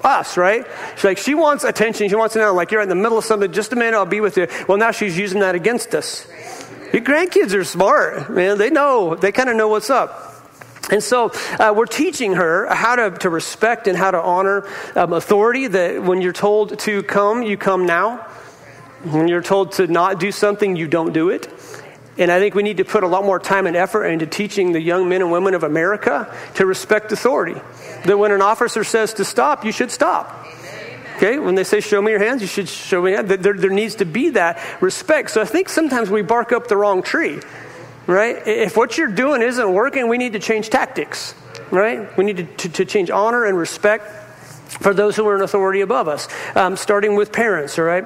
us, 0.03 0.37
right? 0.37 0.65
She's 0.95 1.03
like, 1.03 1.17
she 1.17 1.33
wants 1.33 1.63
attention. 1.63 2.07
She 2.07 2.15
wants 2.15 2.33
to 2.33 2.39
know, 2.39 2.53
like, 2.53 2.71
you're 2.71 2.81
in 2.81 2.89
the 2.89 2.95
middle 2.95 3.17
of 3.17 3.25
something. 3.25 3.51
Just 3.51 3.73
a 3.73 3.75
minute, 3.75 3.95
I'll 3.95 4.05
be 4.05 4.21
with 4.21 4.37
you. 4.37 4.47
Well, 4.67 4.77
now 4.77 4.91
she's 4.91 5.17
using 5.17 5.39
that 5.41 5.55
against 5.55 5.95
us. 5.95 6.27
Your 6.93 7.01
grandkids 7.01 7.53
are 7.55 7.63
smart, 7.63 8.29
man. 8.29 8.59
They 8.59 8.69
know. 8.69 9.15
They 9.15 9.31
kind 9.31 9.49
of 9.49 9.55
know 9.55 9.67
what's 9.67 9.89
up. 9.89 10.28
And 10.91 11.03
so 11.03 11.31
uh, 11.59 11.73
we're 11.75 11.85
teaching 11.85 12.33
her 12.33 12.67
how 12.73 12.95
to, 12.95 13.11
to 13.19 13.29
respect 13.29 13.87
and 13.87 13.97
how 13.97 14.11
to 14.11 14.21
honor 14.21 14.67
um, 14.95 15.13
authority. 15.13 15.67
That 15.67 16.03
when 16.03 16.21
you're 16.21 16.33
told 16.33 16.79
to 16.79 17.03
come, 17.03 17.43
you 17.43 17.57
come 17.57 17.85
now. 17.85 18.17
When 19.03 19.27
you're 19.27 19.43
told 19.43 19.73
to 19.73 19.87
not 19.87 20.19
do 20.19 20.31
something, 20.31 20.75
you 20.75 20.87
don't 20.87 21.13
do 21.13 21.29
it. 21.29 21.47
And 22.17 22.29
I 22.29 22.39
think 22.39 22.53
we 22.53 22.63
need 22.63 22.77
to 22.77 22.85
put 22.85 23.03
a 23.03 23.07
lot 23.07 23.23
more 23.23 23.39
time 23.39 23.65
and 23.65 23.77
effort 23.77 24.05
into 24.05 24.27
teaching 24.27 24.73
the 24.73 24.81
young 24.81 25.07
men 25.07 25.21
and 25.21 25.31
women 25.31 25.53
of 25.53 25.63
America 25.63 26.35
to 26.55 26.65
respect 26.65 27.11
authority. 27.13 27.59
That 28.03 28.17
when 28.19 28.31
an 28.31 28.41
officer 28.41 28.83
says 28.83 29.13
to 29.15 29.25
stop, 29.25 29.63
you 29.63 29.71
should 29.71 29.89
stop. 29.89 30.45
Okay, 31.15 31.37
when 31.37 31.55
they 31.55 31.63
say 31.63 31.81
show 31.81 32.01
me 32.01 32.11
your 32.11 32.19
hands, 32.19 32.41
you 32.41 32.47
should 32.47 32.67
show 32.67 33.01
me. 33.01 33.13
There, 33.15 33.53
there 33.53 33.69
needs 33.69 33.95
to 33.95 34.05
be 34.05 34.31
that 34.31 34.59
respect. 34.81 35.31
So 35.31 35.41
I 35.41 35.45
think 35.45 35.69
sometimes 35.69 36.09
we 36.09 36.21
bark 36.21 36.51
up 36.51 36.67
the 36.67 36.77
wrong 36.77 37.03
tree 37.03 37.39
right? 38.09 38.47
If 38.47 38.75
what 38.75 38.97
you're 38.97 39.07
doing 39.07 39.43
isn't 39.43 39.71
working, 39.71 40.09
we 40.09 40.17
need 40.17 40.33
to 40.33 40.39
change 40.39 40.69
tactics, 40.69 41.35
right? 41.69 42.15
We 42.17 42.25
need 42.25 42.37
to, 42.37 42.43
to, 42.43 42.69
to 42.69 42.85
change 42.85 43.11
honor 43.11 43.45
and 43.45 43.55
respect 43.55 44.07
for 44.81 44.93
those 44.95 45.15
who 45.15 45.27
are 45.27 45.35
in 45.35 45.43
authority 45.43 45.81
above 45.81 46.07
us, 46.07 46.27
um, 46.55 46.75
starting 46.75 47.15
with 47.15 47.31
parents, 47.31 47.77
all 47.77 47.85
right? 47.85 48.05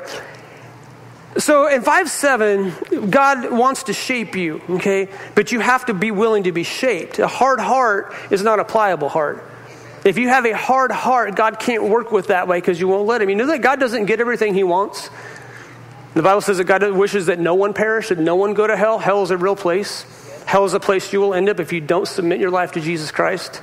So 1.37 1.67
in 1.67 1.81
5 1.81 2.09
7, 2.09 3.09
God 3.09 3.51
wants 3.51 3.83
to 3.83 3.93
shape 3.93 4.35
you, 4.35 4.61
okay? 4.71 5.07
But 5.35 5.51
you 5.53 5.61
have 5.61 5.85
to 5.85 5.93
be 5.93 6.11
willing 6.11 6.43
to 6.43 6.51
be 6.51 6.63
shaped. 6.63 7.19
A 7.19 7.27
hard 7.27 7.59
heart 7.59 8.13
is 8.29 8.43
not 8.43 8.59
a 8.59 8.65
pliable 8.65 9.09
heart. 9.09 9.49
If 10.03 10.17
you 10.17 10.27
have 10.27 10.45
a 10.45 10.55
hard 10.55 10.91
heart, 10.91 11.35
God 11.35 11.59
can't 11.59 11.83
work 11.83 12.11
with 12.11 12.27
that 12.27 12.47
way 12.47 12.57
because 12.57 12.77
you 12.77 12.89
won't 12.89 13.07
let 13.07 13.21
Him. 13.21 13.29
You 13.29 13.35
know 13.35 13.47
that 13.47 13.61
God 13.61 13.79
doesn't 13.79 14.05
get 14.05 14.19
everything 14.19 14.53
He 14.53 14.63
wants? 14.63 15.09
The 16.13 16.21
Bible 16.21 16.41
says 16.41 16.57
that 16.57 16.65
God 16.65 16.83
wishes 16.91 17.25
that 17.25 17.39
no 17.39 17.55
one 17.55 17.73
perish, 17.73 18.09
that 18.09 18.19
no 18.19 18.35
one 18.35 18.53
go 18.53 18.67
to 18.67 18.77
hell. 18.77 18.99
Hell 18.99 19.23
is 19.23 19.31
a 19.31 19.37
real 19.37 19.55
place. 19.55 20.05
Hell 20.45 20.65
is 20.65 20.73
a 20.73 20.79
place 20.79 21.11
you 21.11 21.19
will 21.19 21.33
end 21.33 21.49
up 21.49 21.59
if 21.59 21.73
you 21.73 21.81
don't 21.81 22.07
submit 22.07 22.39
your 22.39 22.51
life 22.51 22.73
to 22.73 22.81
Jesus 22.81 23.11
Christ. 23.11 23.61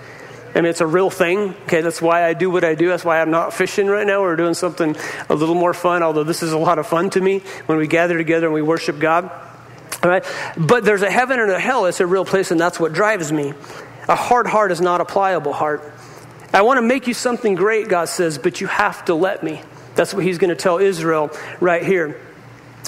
I 0.52 0.60
mean, 0.60 0.70
it's 0.70 0.80
a 0.80 0.86
real 0.86 1.10
thing. 1.10 1.54
Okay, 1.66 1.80
that's 1.80 2.02
why 2.02 2.26
I 2.26 2.34
do 2.34 2.50
what 2.50 2.64
I 2.64 2.74
do. 2.74 2.88
That's 2.88 3.04
why 3.04 3.20
I'm 3.20 3.30
not 3.30 3.54
fishing 3.54 3.86
right 3.86 4.04
now. 4.04 4.20
We're 4.20 4.34
doing 4.34 4.54
something 4.54 4.96
a 5.28 5.34
little 5.34 5.54
more 5.54 5.72
fun, 5.72 6.02
although 6.02 6.24
this 6.24 6.42
is 6.42 6.52
a 6.52 6.58
lot 6.58 6.80
of 6.80 6.88
fun 6.88 7.08
to 7.10 7.20
me 7.20 7.38
when 7.66 7.78
we 7.78 7.86
gather 7.86 8.18
together 8.18 8.46
and 8.46 8.54
we 8.54 8.62
worship 8.62 8.98
God. 8.98 9.30
All 10.02 10.10
right? 10.10 10.24
But 10.56 10.84
there's 10.84 11.02
a 11.02 11.10
heaven 11.10 11.38
and 11.38 11.52
a 11.52 11.60
hell. 11.60 11.86
It's 11.86 12.00
a 12.00 12.06
real 12.06 12.24
place, 12.24 12.50
and 12.50 12.60
that's 12.60 12.80
what 12.80 12.92
drives 12.92 13.30
me. 13.30 13.52
A 14.08 14.16
hard 14.16 14.48
heart 14.48 14.72
is 14.72 14.80
not 14.80 15.00
a 15.00 15.04
pliable 15.04 15.52
heart. 15.52 15.92
I 16.52 16.62
want 16.62 16.78
to 16.78 16.82
make 16.82 17.06
you 17.06 17.14
something 17.14 17.54
great, 17.54 17.88
God 17.88 18.08
says, 18.08 18.36
but 18.36 18.60
you 18.60 18.66
have 18.66 19.04
to 19.04 19.14
let 19.14 19.44
me. 19.44 19.62
That's 19.94 20.12
what 20.12 20.24
he's 20.24 20.38
going 20.38 20.50
to 20.50 20.56
tell 20.56 20.78
Israel 20.78 21.30
right 21.60 21.84
here. 21.84 22.20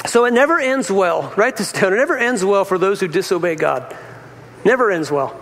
So 0.07 0.25
it 0.25 0.33
never 0.33 0.59
ends 0.59 0.91
well. 0.91 1.33
Write 1.37 1.57
this 1.57 1.73
down. 1.73 1.93
It 1.93 1.97
never 1.97 2.17
ends 2.17 2.45
well 2.45 2.65
for 2.65 2.79
those 2.79 3.01
who 3.01 3.09
disobey 3.09 3.55
God. 3.55 3.97
Never 4.65 4.91
ends 4.91 5.11
well. 5.11 5.39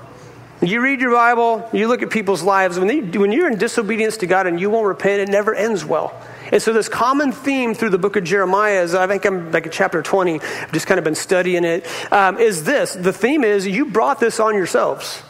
You 0.63 0.83
read 0.83 1.01
your 1.01 1.13
Bible, 1.13 1.67
you 1.73 1.89
look 1.89 2.03
at 2.03 2.11
people's 2.11 2.43
lives, 2.43 2.79
when, 2.79 2.87
they, 2.87 3.01
when 3.01 3.33
you're 3.33 3.51
in 3.51 3.57
disobedience 3.57 4.19
to 4.19 4.27
God 4.27 4.47
and 4.47 4.61
you 4.61 4.69
won't 4.69 4.87
repent, 4.87 5.23
it 5.23 5.29
never 5.31 5.55
ends 5.55 5.87
well. 5.87 6.15
And 6.53 6.61
so, 6.61 6.75
this 6.75 6.89
common 6.89 7.33
theme 7.33 7.75
through 7.75 7.91
the 7.91 7.99
book 7.99 8.17
of 8.17 8.25
Jeremiah 8.25 8.83
is 8.83 8.95
I 8.95 9.07
think 9.07 9.25
I'm 9.25 9.53
like 9.53 9.71
chapter 9.73 10.03
20, 10.03 10.41
I've 10.41 10.73
just 10.73 10.87
kind 10.87 10.99
of 10.99 11.05
been 11.05 11.15
studying 11.15 11.65
it. 11.65 11.87
Um, 12.13 12.39
is 12.39 12.65
this 12.65 12.93
the 12.93 13.13
theme 13.13 13.43
is 13.43 13.67
you 13.67 13.87
brought 13.87 14.21
this 14.21 14.39
on 14.39 14.55
yourselves. 14.55 15.23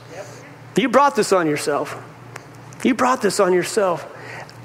You 0.77 0.89
brought 0.89 1.15
this 1.15 1.33
on 1.33 1.47
yourself. 1.47 2.03
You 2.83 2.95
brought 2.95 3.23
this 3.23 3.39
on 3.39 3.53
yourself. 3.53 4.07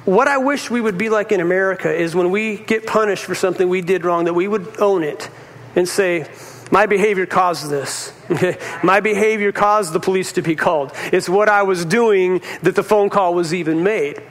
What 0.06 0.28
I 0.28 0.38
wish 0.38 0.70
we 0.70 0.80
would 0.80 1.00
be 1.00 1.10
like 1.10 1.32
in 1.32 1.42
America 1.42 1.92
is 1.92 2.16
when 2.16 2.30
we 2.30 2.58
get 2.58 2.86
punished 2.86 3.26
for 3.26 3.34
something 3.34 3.68
we 3.68 3.82
did 3.82 4.06
wrong, 4.06 4.26
that 4.26 4.36
we 4.36 4.48
would 4.48 4.80
own 4.80 5.04
it 5.04 5.30
and 5.76 5.90
say, 5.90 6.30
my 6.72 6.86
behavior 6.86 7.26
caused 7.26 7.70
this. 7.70 8.12
My 8.84 9.00
behavior 9.00 9.52
caused 9.52 9.94
the 9.94 10.00
police 10.00 10.34
to 10.34 10.42
be 10.42 10.56
called. 10.56 10.92
It's 11.14 11.30
what 11.30 11.48
I 11.48 11.62
was 11.62 11.86
doing 11.86 12.42
that 12.64 12.76
the 12.76 12.84
phone 12.84 13.10
call 13.10 13.36
was 13.36 13.54
even 13.54 13.84
made. 13.84 14.24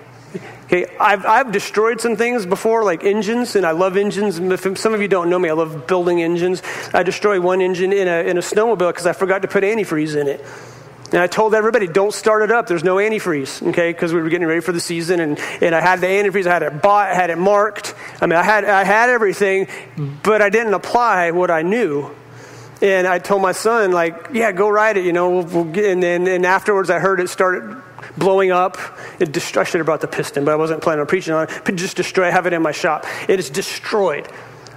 Okay, 0.64 0.86
I've, 0.98 1.24
I've 1.24 1.52
destroyed 1.52 2.00
some 2.00 2.16
things 2.16 2.44
before, 2.44 2.82
like 2.82 3.04
engines, 3.04 3.54
and 3.54 3.64
I 3.64 3.70
love 3.70 3.96
engines. 3.96 4.40
If 4.40 4.78
some 4.78 4.94
of 4.94 5.00
you 5.00 5.06
don't 5.06 5.30
know 5.30 5.38
me, 5.38 5.48
I 5.48 5.52
love 5.52 5.86
building 5.86 6.22
engines. 6.22 6.62
I 6.92 7.04
destroyed 7.04 7.42
one 7.42 7.60
engine 7.60 7.92
in 7.92 8.08
a, 8.08 8.28
in 8.28 8.36
a 8.36 8.40
snowmobile 8.40 8.88
because 8.88 9.06
I 9.06 9.12
forgot 9.12 9.42
to 9.42 9.48
put 9.48 9.62
antifreeze 9.62 10.20
in 10.20 10.26
it. 10.26 10.44
And 11.14 11.22
I 11.22 11.28
told 11.28 11.54
everybody, 11.54 11.86
don't 11.86 12.12
start 12.12 12.42
it 12.42 12.50
up. 12.50 12.66
There's 12.66 12.82
no 12.82 12.96
antifreeze, 12.96 13.64
okay? 13.68 13.92
Because 13.92 14.12
we 14.12 14.20
were 14.20 14.28
getting 14.28 14.48
ready 14.48 14.60
for 14.60 14.72
the 14.72 14.80
season, 14.80 15.20
and, 15.20 15.38
and 15.62 15.72
I 15.72 15.80
had 15.80 16.00
the 16.00 16.08
antifreeze. 16.08 16.44
I 16.44 16.54
had 16.54 16.64
it 16.64 16.82
bought, 16.82 17.08
I 17.08 17.14
had 17.14 17.30
it 17.30 17.38
marked. 17.38 17.94
I 18.20 18.26
mean, 18.26 18.36
I 18.36 18.42
had, 18.42 18.64
I 18.64 18.82
had 18.82 19.10
everything, 19.10 19.68
but 20.24 20.42
I 20.42 20.50
didn't 20.50 20.74
apply 20.74 21.30
what 21.30 21.52
I 21.52 21.62
knew. 21.62 22.10
And 22.82 23.06
I 23.06 23.20
told 23.20 23.42
my 23.42 23.52
son, 23.52 23.92
like, 23.92 24.30
yeah, 24.32 24.50
go 24.50 24.68
ride 24.68 24.96
it, 24.96 25.04
you 25.04 25.12
know. 25.12 25.30
We'll, 25.30 25.44
we'll 25.44 25.64
get, 25.66 25.84
and 25.84 26.02
then 26.02 26.26
and 26.26 26.44
afterwards, 26.44 26.90
I 26.90 26.98
heard 26.98 27.20
it 27.20 27.28
started 27.28 27.80
blowing 28.18 28.50
up. 28.50 28.76
It 29.20 29.30
dest- 29.30 29.56
I 29.56 29.62
should 29.62 29.78
have 29.78 29.86
brought 29.86 30.00
the 30.00 30.08
piston, 30.08 30.44
but 30.44 30.50
I 30.50 30.56
wasn't 30.56 30.82
planning 30.82 31.02
on 31.02 31.06
preaching 31.06 31.32
on 31.32 31.46
it. 31.48 31.76
Just 31.76 31.96
destroy. 31.96 32.28
Have 32.32 32.48
it 32.48 32.52
in 32.52 32.60
my 32.60 32.72
shop. 32.72 33.06
It 33.28 33.38
is 33.38 33.50
destroyed. 33.50 34.26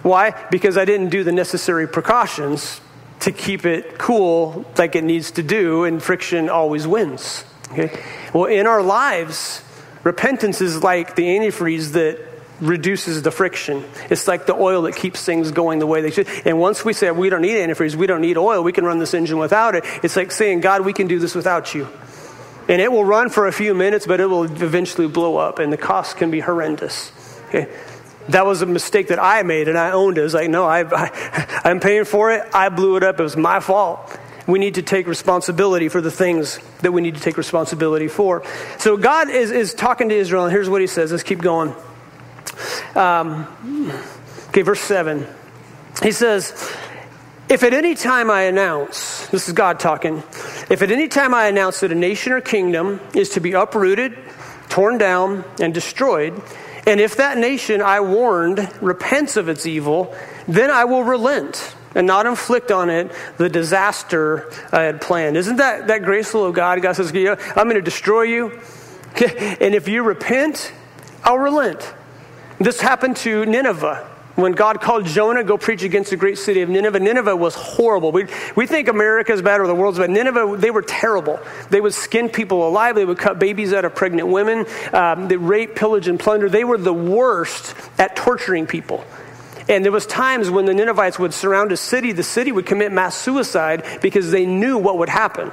Why? 0.03 0.35
Because 0.51 0.77
I 0.77 0.85
didn't 0.85 1.09
do 1.09 1.23
the 1.23 1.31
necessary 1.31 1.87
precautions 1.87 2.79
to 3.21 3.31
keep 3.31 3.65
it 3.65 3.97
cool 3.97 4.65
like 4.77 4.95
it 4.95 5.03
needs 5.03 5.31
to 5.31 5.43
do, 5.43 5.83
and 5.83 6.01
friction 6.01 6.49
always 6.49 6.85
wins. 6.87 7.43
Okay? 7.71 7.91
Well, 8.33 8.45
in 8.45 8.67
our 8.67 8.81
lives, 8.81 9.63
repentance 10.03 10.61
is 10.61 10.83
like 10.83 11.15
the 11.15 11.23
antifreeze 11.23 11.93
that 11.93 12.19
reduces 12.59 13.21
the 13.21 13.31
friction. 13.31 13.83
It's 14.09 14.27
like 14.27 14.45
the 14.45 14.55
oil 14.55 14.83
that 14.83 14.95
keeps 14.95 15.23
things 15.23 15.51
going 15.51 15.79
the 15.79 15.87
way 15.87 16.01
they 16.01 16.11
should. 16.11 16.27
And 16.45 16.59
once 16.59 16.83
we 16.83 16.93
say 16.93 17.11
we 17.11 17.29
don't 17.29 17.41
need 17.41 17.55
antifreeze, 17.55 17.95
we 17.95 18.07
don't 18.07 18.21
need 18.21 18.37
oil, 18.37 18.63
we 18.63 18.71
can 18.71 18.83
run 18.85 18.99
this 18.99 19.13
engine 19.13 19.37
without 19.37 19.75
it. 19.75 19.83
It's 20.03 20.15
like 20.15 20.31
saying, 20.31 20.61
God, 20.61 20.81
we 20.81 20.93
can 20.93 21.07
do 21.07 21.19
this 21.19 21.35
without 21.35 21.75
you. 21.75 21.87
And 22.67 22.81
it 22.81 22.91
will 22.91 23.05
run 23.05 23.29
for 23.29 23.47
a 23.47 23.51
few 23.53 23.73
minutes, 23.73 24.05
but 24.05 24.19
it 24.19 24.25
will 24.25 24.43
eventually 24.43 25.07
blow 25.07 25.37
up, 25.37 25.59
and 25.59 25.71
the 25.71 25.77
cost 25.77 26.17
can 26.17 26.31
be 26.31 26.39
horrendous. 26.39 27.11
Okay? 27.47 27.71
That 28.29 28.45
was 28.45 28.61
a 28.61 28.65
mistake 28.65 29.07
that 29.07 29.19
I 29.19 29.43
made 29.43 29.67
and 29.67 29.77
I 29.77 29.91
owned 29.91 30.17
it. 30.17 30.21
It 30.21 30.23
was 30.23 30.33
like, 30.33 30.49
no, 30.49 30.65
I, 30.65 30.81
I, 30.81 31.61
I'm 31.63 31.79
paying 31.79 32.05
for 32.05 32.31
it. 32.31 32.43
I 32.53 32.69
blew 32.69 32.97
it 32.97 33.03
up. 33.03 33.19
It 33.19 33.23
was 33.23 33.37
my 33.37 33.59
fault. 33.59 34.17
We 34.47 34.59
need 34.59 34.75
to 34.75 34.81
take 34.81 35.07
responsibility 35.07 35.89
for 35.89 35.99
the 35.99 36.11
things 36.11 36.59
that 36.81 36.93
we 36.93 37.01
need 37.01 37.15
to 37.15 37.21
take 37.21 37.37
responsibility 37.37 38.07
for. 38.07 38.43
So 38.77 38.95
God 38.95 39.29
is, 39.29 39.51
is 39.51 39.73
talking 39.73 40.07
to 40.09 40.15
Israel, 40.15 40.45
and 40.45 40.53
here's 40.53 40.69
what 40.69 40.79
he 40.79 40.87
says. 40.87 41.11
Let's 41.11 41.23
keep 41.23 41.39
going. 41.39 41.75
Um, 42.95 43.45
okay, 44.49 44.61
verse 44.61 44.79
7. 44.79 45.27
He 46.01 46.13
says, 46.13 46.53
If 47.49 47.63
at 47.63 47.73
any 47.73 47.93
time 47.93 48.31
I 48.31 48.43
announce, 48.43 49.27
this 49.27 49.49
is 49.49 49.53
God 49.53 49.81
talking, 49.81 50.23
if 50.69 50.81
at 50.81 50.91
any 50.91 51.09
time 51.09 51.33
I 51.33 51.47
announce 51.47 51.81
that 51.81 51.91
a 51.91 51.95
nation 51.95 52.31
or 52.31 52.39
kingdom 52.39 53.01
is 53.13 53.31
to 53.31 53.41
be 53.41 53.51
uprooted, 53.51 54.17
torn 54.69 54.97
down, 54.97 55.43
and 55.59 55.73
destroyed, 55.73 56.41
and 56.87 57.01
if 57.01 57.17
that 57.17 57.37
nation 57.37 57.81
I 57.81 57.99
warned 57.99 58.71
repents 58.81 59.35
of 59.35 59.49
its 59.49 59.65
evil, 59.65 60.15
then 60.47 60.71
I 60.71 60.85
will 60.85 61.03
relent 61.03 61.75
and 61.93 62.07
not 62.07 62.25
inflict 62.25 62.71
on 62.71 62.89
it 62.89 63.11
the 63.35 63.49
disaster 63.49 64.49
I 64.71 64.83
had 64.83 65.01
planned. 65.01 65.35
Isn't 65.35 65.57
that, 65.57 65.87
that 65.87 66.03
graceful 66.03 66.45
of 66.45 66.53
God? 66.53 66.81
God 66.81 66.95
says, 66.95 67.09
I'm 67.09 67.65
going 67.65 67.75
to 67.75 67.81
destroy 67.81 68.21
you. 68.21 68.61
and 69.21 69.75
if 69.75 69.89
you 69.89 70.01
repent, 70.01 70.71
I'll 71.25 71.37
relent. 71.37 71.93
This 72.57 72.79
happened 72.79 73.17
to 73.17 73.45
Nineveh. 73.45 74.07
When 74.37 74.51
God 74.51 74.81
called 74.81 75.07
Jonah, 75.07 75.43
go 75.43 75.57
preach 75.57 75.81
against 75.81 76.11
the 76.11 76.15
great 76.15 76.37
city 76.37 76.61
of 76.61 76.69
Nineveh, 76.69 76.99
Nineveh 76.99 77.35
was 77.35 77.55
horrible. 77.55 78.11
We, 78.11 78.27
we 78.55 78.67
think 78.67 78.87
America 78.87 79.33
is 79.33 79.41
bad 79.41 79.61
or 79.61 79.65
the 79.65 79.73
world's 79.73 79.97
bad. 79.97 80.11
Nineveh, 80.11 80.57
they 80.59 80.69
were 80.69 80.83
terrible. 80.83 81.39
They 81.71 81.81
would 81.81 81.95
skin 81.95 82.29
people 82.29 82.67
alive. 82.67 82.93
They 82.93 83.03
would 83.03 83.17
cut 83.17 83.39
babies 83.39 83.73
out 83.73 83.83
of 83.83 83.95
pregnant 83.95 84.27
women. 84.27 84.67
Um, 84.93 85.27
they 85.27 85.37
rape, 85.37 85.73
pillage, 85.73 86.07
and 86.07 86.19
plunder. 86.19 86.49
They 86.49 86.63
were 86.63 86.77
the 86.77 86.93
worst 86.93 87.73
at 87.97 88.15
torturing 88.15 88.67
people. 88.67 89.03
And 89.67 89.83
there 89.83 89.91
was 89.91 90.05
times 90.05 90.51
when 90.51 90.65
the 90.65 90.73
Ninevites 90.75 91.17
would 91.17 91.33
surround 91.33 91.71
a 91.71 91.77
city, 91.77 92.11
the 92.11 92.21
city 92.21 92.51
would 92.51 92.67
commit 92.67 92.91
mass 92.91 93.17
suicide 93.17 93.83
because 94.03 94.29
they 94.29 94.45
knew 94.45 94.77
what 94.77 94.99
would 94.99 95.09
happen. 95.09 95.51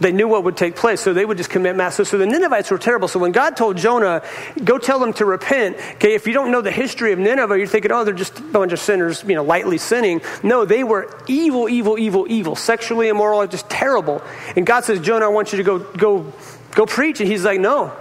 They 0.00 0.12
knew 0.12 0.26
what 0.26 0.44
would 0.44 0.56
take 0.56 0.76
place, 0.76 1.00
so 1.02 1.12
they 1.12 1.26
would 1.26 1.36
just 1.36 1.50
commit 1.50 1.76
mass. 1.76 1.96
So 1.96 2.16
the 2.16 2.26
Ninevites 2.26 2.70
were 2.70 2.78
terrible. 2.78 3.06
So 3.06 3.18
when 3.18 3.32
God 3.32 3.54
told 3.56 3.76
Jonah, 3.76 4.22
go 4.64 4.78
tell 4.78 4.98
them 4.98 5.12
to 5.14 5.26
repent, 5.26 5.76
okay, 5.96 6.14
if 6.14 6.26
you 6.26 6.32
don't 6.32 6.50
know 6.50 6.62
the 6.62 6.70
history 6.70 7.12
of 7.12 7.18
Nineveh, 7.18 7.58
you're 7.58 7.66
thinking, 7.66 7.92
oh, 7.92 8.04
they're 8.04 8.14
just 8.14 8.38
a 8.38 8.42
bunch 8.42 8.72
of 8.72 8.80
sinners, 8.80 9.22
you 9.26 9.34
know, 9.34 9.44
lightly 9.44 9.76
sinning. 9.76 10.22
No, 10.42 10.64
they 10.64 10.84
were 10.84 11.14
evil, 11.28 11.68
evil, 11.68 11.98
evil, 11.98 12.26
evil, 12.30 12.56
sexually 12.56 13.08
immoral, 13.08 13.46
just 13.46 13.68
terrible. 13.68 14.22
And 14.56 14.64
God 14.64 14.84
says, 14.84 15.00
Jonah, 15.00 15.26
I 15.26 15.28
want 15.28 15.52
you 15.52 15.58
to 15.58 15.64
go, 15.64 15.78
go, 15.78 16.32
go 16.72 16.86
preach. 16.86 17.20
And 17.20 17.28
he's 17.28 17.44
like, 17.44 17.60
no, 17.60 17.94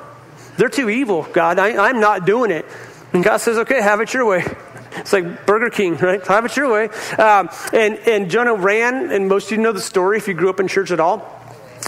they're 0.57 0.69
too 0.69 0.89
evil, 0.89 1.23
God. 1.33 1.59
I, 1.59 1.89
I'm 1.89 1.99
not 1.99 2.25
doing 2.25 2.51
it. 2.51 2.65
And 3.11 3.23
God 3.23 3.37
says, 3.37 3.57
okay, 3.57 3.81
have 3.81 3.99
it 4.01 4.13
your 4.13 4.25
way. 4.25 4.45
It's 4.91 5.13
like 5.13 5.45
Burger 5.45 5.69
King, 5.69 5.95
right? 5.97 6.25
Have 6.25 6.45
it 6.45 6.57
your 6.57 6.73
way. 6.73 6.89
Um, 7.15 7.49
and, 7.71 7.99
and 8.07 8.29
Jonah 8.29 8.55
ran, 8.55 9.11
and 9.11 9.27
most 9.27 9.45
of 9.45 9.51
you 9.51 9.57
know 9.59 9.71
the 9.71 9.79
story 9.79 10.17
if 10.17 10.27
you 10.27 10.33
grew 10.33 10.49
up 10.49 10.59
in 10.59 10.67
church 10.67 10.89
at 10.89 10.99
all. 10.99 11.38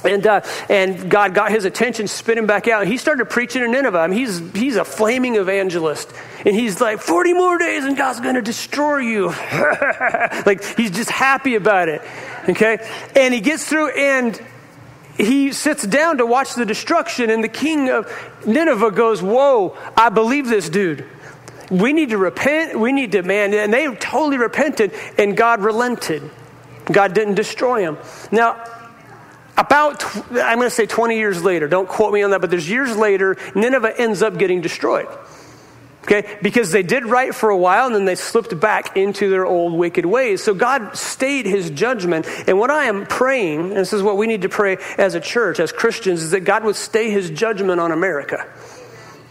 And, 0.03 0.25
uh, 0.25 0.41
and 0.69 1.09
God 1.09 1.33
got 1.33 1.51
his 1.51 1.65
attention, 1.65 2.07
spit 2.07 2.37
him 2.37 2.47
back 2.47 2.67
out. 2.67 2.87
He 2.87 2.97
started 2.97 3.25
preaching 3.25 3.63
in 3.63 3.71
Nineveh. 3.71 3.99
I 3.99 4.07
mean, 4.07 4.17
he's, 4.17 4.39
he's 4.53 4.75
a 4.75 4.85
flaming 4.85 5.35
evangelist. 5.35 6.11
And 6.45 6.55
he's 6.55 6.81
like, 6.81 6.99
40 6.99 7.33
more 7.33 7.57
days 7.57 7.85
and 7.85 7.95
God's 7.95 8.19
going 8.19 8.35
to 8.35 8.41
destroy 8.41 8.97
you. 8.97 9.27
like, 10.45 10.63
he's 10.75 10.91
just 10.91 11.11
happy 11.11 11.55
about 11.55 11.89
it. 11.89 12.01
Okay? 12.49 12.87
And 13.15 13.33
he 13.33 13.41
gets 13.41 13.67
through 13.67 13.89
and 13.89 14.41
he 15.17 15.51
sits 15.51 15.85
down 15.85 16.17
to 16.17 16.25
watch 16.25 16.55
the 16.55 16.65
destruction. 16.65 17.29
And 17.29 17.43
the 17.43 17.49
king 17.49 17.89
of 17.89 18.11
Nineveh 18.45 18.91
goes, 18.91 19.21
Whoa, 19.21 19.77
I 19.95 20.09
believe 20.09 20.47
this 20.47 20.69
dude. 20.69 21.05
We 21.69 21.93
need 21.93 22.09
to 22.09 22.17
repent. 22.17 22.77
We 22.77 22.91
need 22.91 23.13
to, 23.13 23.23
man. 23.23 23.53
And 23.53 23.73
they 23.73 23.93
totally 23.95 24.37
repented, 24.37 24.93
and 25.17 25.37
God 25.37 25.61
relented. 25.61 26.29
God 26.91 27.13
didn't 27.13 27.35
destroy 27.35 27.81
him. 27.81 27.97
Now, 28.31 28.61
about, 29.65 30.03
I'm 30.31 30.57
going 30.57 30.61
to 30.61 30.69
say 30.69 30.85
20 30.85 31.17
years 31.17 31.43
later, 31.43 31.67
don't 31.67 31.87
quote 31.87 32.13
me 32.13 32.21
on 32.23 32.31
that, 32.31 32.41
but 32.41 32.49
there's 32.49 32.69
years 32.69 32.95
later, 32.95 33.37
Nineveh 33.55 33.99
ends 33.99 34.21
up 34.21 34.37
getting 34.37 34.61
destroyed. 34.61 35.07
Okay? 36.03 36.39
Because 36.41 36.71
they 36.71 36.83
did 36.83 37.05
right 37.05 37.33
for 37.33 37.49
a 37.49 37.57
while 37.57 37.85
and 37.85 37.93
then 37.93 38.05
they 38.05 38.15
slipped 38.15 38.59
back 38.59 38.97
into 38.97 39.29
their 39.29 39.45
old 39.45 39.73
wicked 39.73 40.05
ways. 40.05 40.43
So 40.43 40.53
God 40.53 40.97
stayed 40.97 41.45
his 41.45 41.69
judgment. 41.69 42.27
And 42.47 42.57
what 42.57 42.71
I 42.71 42.85
am 42.85 43.05
praying, 43.05 43.59
and 43.59 43.77
this 43.77 43.93
is 43.93 44.01
what 44.01 44.17
we 44.17 44.27
need 44.27 44.41
to 44.41 44.49
pray 44.49 44.77
as 44.97 45.13
a 45.13 45.19
church, 45.19 45.59
as 45.59 45.71
Christians, 45.71 46.23
is 46.23 46.31
that 46.31 46.41
God 46.41 46.63
would 46.63 46.75
stay 46.75 47.11
his 47.11 47.29
judgment 47.29 47.79
on 47.79 47.91
America. 47.91 48.47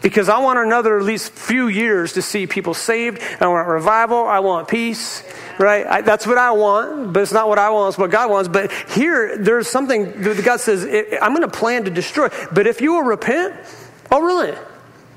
Because 0.01 0.29
I 0.29 0.39
want 0.39 0.59
another 0.59 0.97
at 0.97 1.03
least 1.03 1.31
few 1.33 1.67
years 1.67 2.13
to 2.13 2.21
see 2.21 2.47
people 2.47 2.73
saved. 2.73 3.21
I 3.39 3.47
want 3.47 3.67
revival. 3.67 4.25
I 4.25 4.39
want 4.39 4.67
peace 4.67 5.23
right? 5.61 5.85
I, 5.85 6.01
that's 6.01 6.27
what 6.27 6.37
I 6.37 6.51
want, 6.51 7.13
but 7.13 7.21
it's 7.21 7.31
not 7.31 7.47
what 7.47 7.59
I 7.59 7.69
want, 7.69 7.89
it's 7.93 7.97
what 7.97 8.11
God 8.11 8.29
wants. 8.29 8.49
But 8.49 8.71
here, 8.89 9.37
there's 9.37 9.67
something 9.67 10.21
that 10.21 10.43
God 10.43 10.59
says, 10.59 10.83
I'm 11.21 11.35
going 11.35 11.49
to 11.49 11.57
plan 11.57 11.85
to 11.85 11.91
destroy. 11.91 12.29
But 12.51 12.67
if 12.67 12.81
you 12.81 12.93
will 12.93 13.03
repent, 13.03 13.55
I'll 14.09 14.21
relent. 14.21 14.57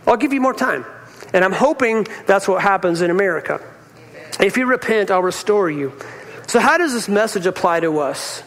I'll 0.06 0.16
give 0.16 0.32
you 0.32 0.40
more 0.40 0.54
time. 0.54 0.84
And 1.32 1.44
I'm 1.44 1.52
hoping 1.52 2.06
that's 2.26 2.46
what 2.46 2.62
happens 2.62 3.00
in 3.00 3.10
America. 3.10 3.60
If 4.38 4.56
you 4.56 4.66
repent, 4.66 5.10
I'll 5.10 5.22
restore 5.22 5.70
you. 5.70 5.92
So, 6.46 6.60
how 6.60 6.76
does 6.76 6.92
this 6.92 7.08
message 7.08 7.46
apply 7.46 7.80
to 7.80 7.98
us? 7.98 8.42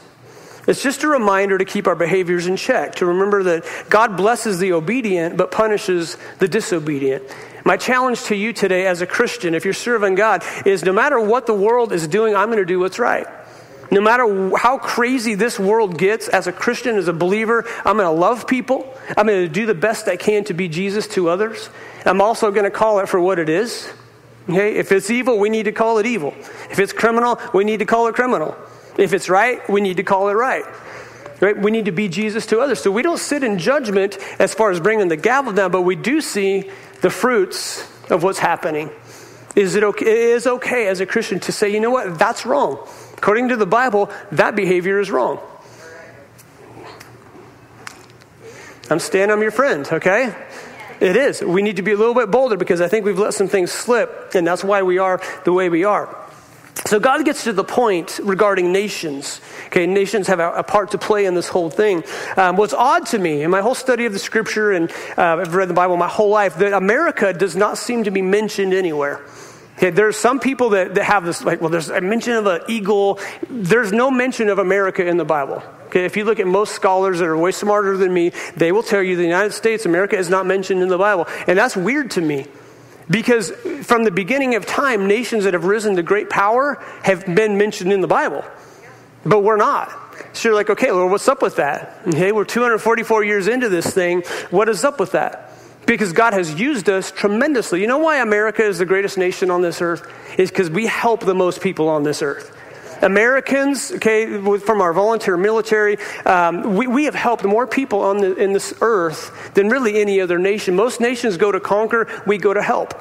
It's 0.67 0.83
just 0.83 1.03
a 1.03 1.07
reminder 1.07 1.57
to 1.57 1.65
keep 1.65 1.87
our 1.87 1.95
behaviors 1.95 2.45
in 2.45 2.57
check, 2.57 2.95
to 2.95 3.05
remember 3.05 3.43
that 3.43 3.65
God 3.89 4.17
blesses 4.17 4.59
the 4.59 4.73
obedient 4.73 5.37
but 5.37 5.49
punishes 5.49 6.17
the 6.39 6.47
disobedient. 6.47 7.23
My 7.63 7.77
challenge 7.77 8.23
to 8.25 8.35
you 8.35 8.53
today 8.53 8.85
as 8.85 9.01
a 9.01 9.07
Christian, 9.07 9.55
if 9.55 9.63
you're 9.65 9.73
serving 9.73 10.15
God, 10.15 10.43
is 10.65 10.83
no 10.83 10.93
matter 10.93 11.19
what 11.19 11.47
the 11.47 11.53
world 11.53 11.91
is 11.93 12.07
doing, 12.07 12.35
I'm 12.35 12.47
going 12.47 12.59
to 12.59 12.65
do 12.65 12.79
what's 12.79 12.99
right. 12.99 13.27
No 13.89 14.01
matter 14.01 14.55
how 14.57 14.77
crazy 14.77 15.35
this 15.35 15.57
world 15.57 15.97
gets, 15.97 16.27
as 16.27 16.47
a 16.47 16.51
Christian, 16.51 16.97
as 16.97 17.07
a 17.07 17.13
believer, 17.13 17.65
I'm 17.85 17.97
going 17.97 18.05
to 18.05 18.11
love 18.11 18.45
people. 18.47 18.93
I'm 19.15 19.27
going 19.27 19.45
to 19.45 19.49
do 19.51 19.65
the 19.65 19.73
best 19.73 20.09
I 20.09 20.17
can 20.17 20.43
to 20.45 20.53
be 20.53 20.67
Jesus 20.67 21.07
to 21.09 21.29
others. 21.29 21.69
I'm 22.05 22.21
also 22.21 22.51
going 22.51 22.65
to 22.65 22.71
call 22.71 22.99
it 22.99 23.07
for 23.07 23.19
what 23.19 23.39
it 23.39 23.47
is. 23.47 23.89
Okay? 24.49 24.75
If 24.75 24.91
it's 24.91 25.09
evil, 25.09 25.39
we 25.39 25.49
need 25.49 25.63
to 25.63 25.71
call 25.71 25.97
it 25.99 26.05
evil. 26.05 26.33
If 26.69 26.79
it's 26.79 26.91
criminal, 26.91 27.39
we 27.53 27.63
need 27.63 27.79
to 27.79 27.85
call 27.85 28.07
it 28.07 28.15
criminal. 28.15 28.57
If 28.97 29.13
it's 29.13 29.29
right, 29.29 29.67
we 29.69 29.81
need 29.81 29.97
to 29.97 30.03
call 30.03 30.29
it 30.29 30.33
right. 30.33 30.65
Right? 31.39 31.57
We 31.57 31.69
need 31.69 31.85
to 31.85 31.91
be 31.91 32.07
Jesus 32.07 32.47
to 32.47 32.59
others. 32.59 32.81
So 32.81 32.91
we 32.91 33.03
don't 33.03 33.19
sit 33.19 33.43
in 33.43 33.59
judgment 33.59 34.17
as 34.39 34.53
far 34.53 34.71
as 34.71 34.79
bringing 34.79 35.07
the 35.07 35.17
gavel 35.17 35.53
down, 35.53 35.71
but 35.71 35.83
we 35.83 35.95
do 35.95 36.19
see 36.19 36.71
the 37.01 37.09
fruits 37.09 37.87
of 38.09 38.23
what's 38.23 38.39
happening. 38.39 38.89
Is 39.55 39.75
it 39.75 39.83
okay, 39.83 40.05
it 40.05 40.17
is 40.35 40.47
okay 40.47 40.87
as 40.87 40.99
a 40.99 41.05
Christian 41.05 41.39
to 41.41 41.51
say, 41.51 41.69
you 41.69 41.79
know 41.79 41.89
what, 41.89 42.17
that's 42.17 42.45
wrong. 42.45 42.87
According 43.17 43.49
to 43.49 43.55
the 43.55 43.65
Bible, 43.65 44.11
that 44.31 44.55
behavior 44.55 44.99
is 44.99 45.11
wrong. 45.11 45.39
I'm 48.89 48.99
staying 48.99 49.31
on 49.31 49.41
your 49.41 49.51
friend, 49.51 49.87
okay? 49.91 50.33
It 50.99 51.15
is. 51.15 51.41
We 51.41 51.61
need 51.61 51.75
to 51.75 51.81
be 51.81 51.91
a 51.91 51.97
little 51.97 52.13
bit 52.13 52.31
bolder 52.31 52.57
because 52.57 52.81
I 52.81 52.87
think 52.87 53.05
we've 53.05 53.19
let 53.19 53.33
some 53.33 53.47
things 53.47 53.71
slip, 53.71 54.31
and 54.33 54.47
that's 54.47 54.63
why 54.63 54.81
we 54.83 54.97
are 54.97 55.21
the 55.43 55.53
way 55.53 55.69
we 55.69 55.83
are. 55.83 56.15
So 56.87 57.01
God 57.01 57.25
gets 57.25 57.43
to 57.43 57.51
the 57.51 57.65
point 57.65 58.17
regarding 58.23 58.71
nations. 58.71 59.41
Okay, 59.65 59.85
nations 59.85 60.27
have 60.27 60.39
a, 60.39 60.53
a 60.53 60.63
part 60.63 60.91
to 60.91 60.97
play 60.97 61.25
in 61.25 61.33
this 61.33 61.49
whole 61.49 61.69
thing. 61.69 62.01
Um, 62.37 62.55
what's 62.55 62.73
odd 62.73 63.07
to 63.07 63.19
me 63.19 63.43
in 63.43 63.51
my 63.51 63.59
whole 63.59 63.75
study 63.75 64.05
of 64.05 64.13
the 64.13 64.19
scripture, 64.19 64.71
and 64.71 64.89
uh, 65.17 65.35
I've 65.41 65.53
read 65.53 65.67
the 65.67 65.73
Bible 65.73 65.97
my 65.97 66.07
whole 66.07 66.29
life, 66.29 66.55
that 66.59 66.71
America 66.71 67.33
does 67.33 67.57
not 67.57 67.77
seem 67.77 68.05
to 68.05 68.11
be 68.11 68.21
mentioned 68.21 68.73
anywhere. 68.73 69.21
Okay, 69.75 69.89
there's 69.89 70.15
some 70.15 70.39
people 70.39 70.69
that, 70.69 70.95
that 70.95 71.03
have 71.03 71.25
this, 71.25 71.43
like, 71.43 71.59
well, 71.59 71.69
there's 71.69 71.89
a 71.89 71.99
mention 71.99 72.33
of 72.33 72.45
an 72.45 72.61
eagle. 72.69 73.19
There's 73.49 73.91
no 73.91 74.09
mention 74.09 74.47
of 74.47 74.57
America 74.57 75.05
in 75.05 75.17
the 75.17 75.25
Bible. 75.25 75.61
Okay, 75.87 76.05
if 76.05 76.15
you 76.15 76.23
look 76.23 76.39
at 76.39 76.47
most 76.47 76.73
scholars 76.73 77.19
that 77.19 77.25
are 77.25 77.37
way 77.37 77.51
smarter 77.51 77.97
than 77.97 78.13
me, 78.13 78.31
they 78.55 78.71
will 78.71 78.81
tell 78.81 79.03
you 79.03 79.17
the 79.17 79.23
United 79.23 79.51
States, 79.51 79.85
America 79.85 80.17
is 80.17 80.29
not 80.29 80.45
mentioned 80.45 80.81
in 80.81 80.87
the 80.87 80.97
Bible. 80.97 81.27
And 81.47 81.59
that's 81.59 81.75
weird 81.75 82.11
to 82.11 82.21
me. 82.21 82.45
Because 83.09 83.51
from 83.83 84.03
the 84.03 84.11
beginning 84.11 84.55
of 84.55 84.65
time, 84.65 85.07
nations 85.07 85.45
that 85.45 85.53
have 85.53 85.63
risen 85.63 85.95
to 85.95 86.03
great 86.03 86.29
power 86.29 86.83
have 87.03 87.25
been 87.25 87.57
mentioned 87.57 87.93
in 87.93 88.01
the 88.01 88.07
Bible, 88.07 88.43
but 89.25 89.43
we're 89.43 89.57
not. 89.57 89.89
So 90.33 90.49
you're 90.49 90.55
like, 90.55 90.69
okay, 90.69 90.91
Lord, 90.91 91.11
what's 91.11 91.27
up 91.27 91.41
with 91.41 91.55
that? 91.55 92.01
Okay, 92.07 92.31
we're 92.31 92.45
244 92.45 93.23
years 93.23 93.47
into 93.47 93.69
this 93.69 93.93
thing. 93.93 94.23
What 94.49 94.67
is 94.67 94.83
up 94.83 94.99
with 94.99 95.13
that? 95.13 95.53
Because 95.85 96.11
God 96.11 96.33
has 96.33 96.59
used 96.59 96.89
us 96.89 97.11
tremendously. 97.11 97.79
You 97.79 97.87
know 97.87 97.99
why 97.99 98.17
America 98.17 98.63
is 98.63 98.79
the 98.79 98.85
greatest 98.85 99.17
nation 99.17 99.49
on 99.49 99.61
this 99.61 99.81
earth? 99.81 100.05
Is 100.37 100.49
because 100.49 100.69
we 100.69 100.85
help 100.85 101.21
the 101.21 101.33
most 101.35 101.61
people 101.61 101.87
on 101.87 102.03
this 102.03 102.21
earth. 102.21 102.55
Americans, 103.01 103.91
okay, 103.93 104.25
from 104.57 104.81
our 104.81 104.93
volunteer 104.93 105.37
military, 105.37 105.97
um, 106.25 106.75
we, 106.75 106.87
we 106.87 107.05
have 107.05 107.15
helped 107.15 107.43
more 107.43 107.67
people 107.67 108.01
on 108.01 108.17
the, 108.17 108.35
in 108.35 108.53
this 108.53 108.73
earth 108.81 109.53
than 109.53 109.69
really 109.69 110.01
any 110.01 110.21
other 110.21 110.39
nation. 110.39 110.75
Most 110.75 110.99
nations 110.99 111.37
go 111.37 111.51
to 111.51 111.59
conquer, 111.59 112.07
we 112.25 112.37
go 112.37 112.53
to 112.53 112.61
help. 112.61 112.93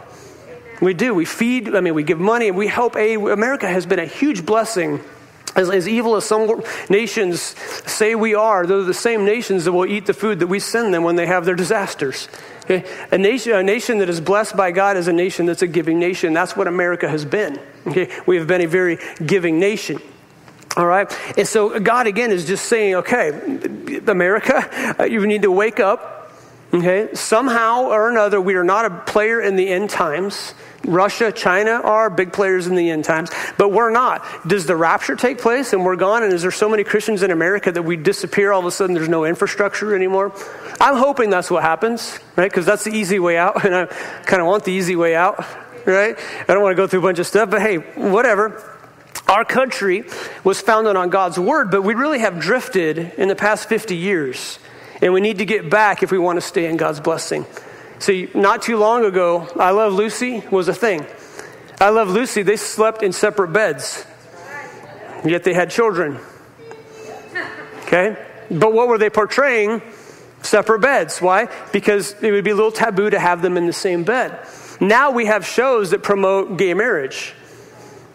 We 0.80 0.94
do. 0.94 1.14
We 1.14 1.24
feed, 1.24 1.74
I 1.74 1.80
mean, 1.80 1.94
we 1.94 2.02
give 2.02 2.20
money 2.20 2.48
and 2.48 2.56
we 2.56 2.66
help 2.66 2.96
aid. 2.96 3.18
America 3.18 3.66
has 3.66 3.86
been 3.86 3.98
a 3.98 4.06
huge 4.06 4.44
blessing. 4.44 5.00
As, 5.56 5.70
as 5.70 5.88
evil 5.88 6.16
as 6.16 6.24
some 6.24 6.62
nations 6.88 7.40
say 7.90 8.14
we 8.14 8.34
are, 8.34 8.66
they're 8.66 8.82
the 8.82 8.94
same 8.94 9.24
nations 9.24 9.64
that 9.64 9.72
will 9.72 9.86
eat 9.86 10.06
the 10.06 10.14
food 10.14 10.40
that 10.40 10.46
we 10.46 10.60
send 10.60 10.92
them 10.92 11.02
when 11.02 11.16
they 11.16 11.26
have 11.26 11.44
their 11.44 11.54
disasters. 11.54 12.28
Okay? 12.64 12.84
A, 13.10 13.18
nation, 13.18 13.52
a 13.52 13.62
nation 13.62 13.98
that 13.98 14.08
is 14.08 14.20
blessed 14.20 14.56
by 14.56 14.70
God 14.70 14.96
is 14.96 15.08
a 15.08 15.12
nation 15.12 15.46
that's 15.46 15.62
a 15.62 15.66
giving 15.66 15.98
nation. 15.98 16.34
That's 16.34 16.56
what 16.56 16.66
America 16.66 17.08
has 17.08 17.24
been. 17.24 17.58
Okay? 17.86 18.10
We 18.26 18.36
have 18.36 18.46
been 18.46 18.60
a 18.60 18.66
very 18.66 18.98
giving 19.24 19.58
nation. 19.58 20.00
All 20.76 20.86
right? 20.86 21.10
And 21.38 21.48
so 21.48 21.80
God, 21.80 22.06
again, 22.06 22.30
is 22.30 22.44
just 22.44 22.66
saying, 22.66 22.96
okay, 22.96 24.00
America, 24.06 25.06
you 25.10 25.26
need 25.26 25.42
to 25.42 25.50
wake 25.50 25.80
up. 25.80 26.15
Okay? 26.76 27.14
Somehow 27.14 27.84
or 27.84 28.10
another, 28.10 28.40
we 28.40 28.54
are 28.54 28.64
not 28.64 28.84
a 28.84 28.90
player 28.90 29.40
in 29.40 29.56
the 29.56 29.68
end 29.68 29.90
times. 29.90 30.54
Russia, 30.84 31.32
China 31.32 31.80
are 31.82 32.08
big 32.10 32.32
players 32.32 32.66
in 32.66 32.76
the 32.76 32.90
end 32.90 33.04
times, 33.04 33.30
but 33.58 33.70
we're 33.70 33.90
not. 33.90 34.24
Does 34.46 34.66
the 34.66 34.76
rapture 34.76 35.16
take 35.16 35.38
place 35.38 35.72
and 35.72 35.84
we're 35.84 35.96
gone? 35.96 36.22
And 36.22 36.32
is 36.32 36.42
there 36.42 36.50
so 36.50 36.68
many 36.68 36.84
Christians 36.84 37.22
in 37.22 37.30
America 37.30 37.72
that 37.72 37.82
we 37.82 37.96
disappear 37.96 38.52
all 38.52 38.60
of 38.60 38.66
a 38.66 38.70
sudden? 38.70 38.94
There's 38.94 39.08
no 39.08 39.24
infrastructure 39.24 39.96
anymore. 39.96 40.32
I'm 40.80 40.96
hoping 40.96 41.30
that's 41.30 41.50
what 41.50 41.62
happens, 41.62 42.18
right? 42.36 42.48
Because 42.50 42.66
that's 42.66 42.84
the 42.84 42.92
easy 42.92 43.18
way 43.18 43.36
out, 43.36 43.64
and 43.64 43.74
I 43.74 43.86
kind 43.86 44.40
of 44.40 44.46
want 44.46 44.64
the 44.64 44.72
easy 44.72 44.96
way 44.96 45.16
out, 45.16 45.44
right? 45.86 46.16
I 46.48 46.54
don't 46.54 46.62
want 46.62 46.72
to 46.72 46.76
go 46.76 46.86
through 46.86 47.00
a 47.00 47.02
bunch 47.02 47.18
of 47.18 47.26
stuff, 47.26 47.50
but 47.50 47.62
hey, 47.62 47.76
whatever. 47.76 48.72
Our 49.28 49.44
country 49.44 50.04
was 50.44 50.60
founded 50.60 50.94
on 50.94 51.10
God's 51.10 51.36
word, 51.36 51.72
but 51.72 51.82
we 51.82 51.94
really 51.94 52.20
have 52.20 52.38
drifted 52.38 52.98
in 53.16 53.26
the 53.26 53.34
past 53.34 53.68
50 53.68 53.96
years. 53.96 54.60
And 55.02 55.12
we 55.12 55.20
need 55.20 55.38
to 55.38 55.44
get 55.44 55.68
back 55.68 56.02
if 56.02 56.10
we 56.10 56.18
want 56.18 56.36
to 56.38 56.40
stay 56.40 56.66
in 56.66 56.76
God's 56.76 57.00
blessing. 57.00 57.46
See, 57.98 58.28
not 58.34 58.62
too 58.62 58.76
long 58.76 59.04
ago, 59.04 59.48
I 59.56 59.70
Love 59.70 59.92
Lucy 59.92 60.42
was 60.50 60.68
a 60.68 60.74
thing. 60.74 61.06
I 61.80 61.90
Love 61.90 62.08
Lucy, 62.08 62.42
they 62.42 62.56
slept 62.56 63.02
in 63.02 63.12
separate 63.12 63.52
beds, 63.52 64.06
yet 65.24 65.44
they 65.44 65.54
had 65.54 65.70
children. 65.70 66.18
Okay? 67.82 68.16
But 68.50 68.72
what 68.72 68.88
were 68.88 68.98
they 68.98 69.10
portraying? 69.10 69.82
Separate 70.42 70.80
beds. 70.80 71.20
Why? 71.20 71.48
Because 71.72 72.14
it 72.22 72.30
would 72.30 72.44
be 72.44 72.50
a 72.50 72.54
little 72.54 72.72
taboo 72.72 73.10
to 73.10 73.18
have 73.18 73.42
them 73.42 73.56
in 73.56 73.66
the 73.66 73.72
same 73.72 74.04
bed. 74.04 74.46
Now 74.80 75.10
we 75.10 75.26
have 75.26 75.46
shows 75.46 75.90
that 75.90 76.02
promote 76.02 76.56
gay 76.56 76.74
marriage. 76.74 77.34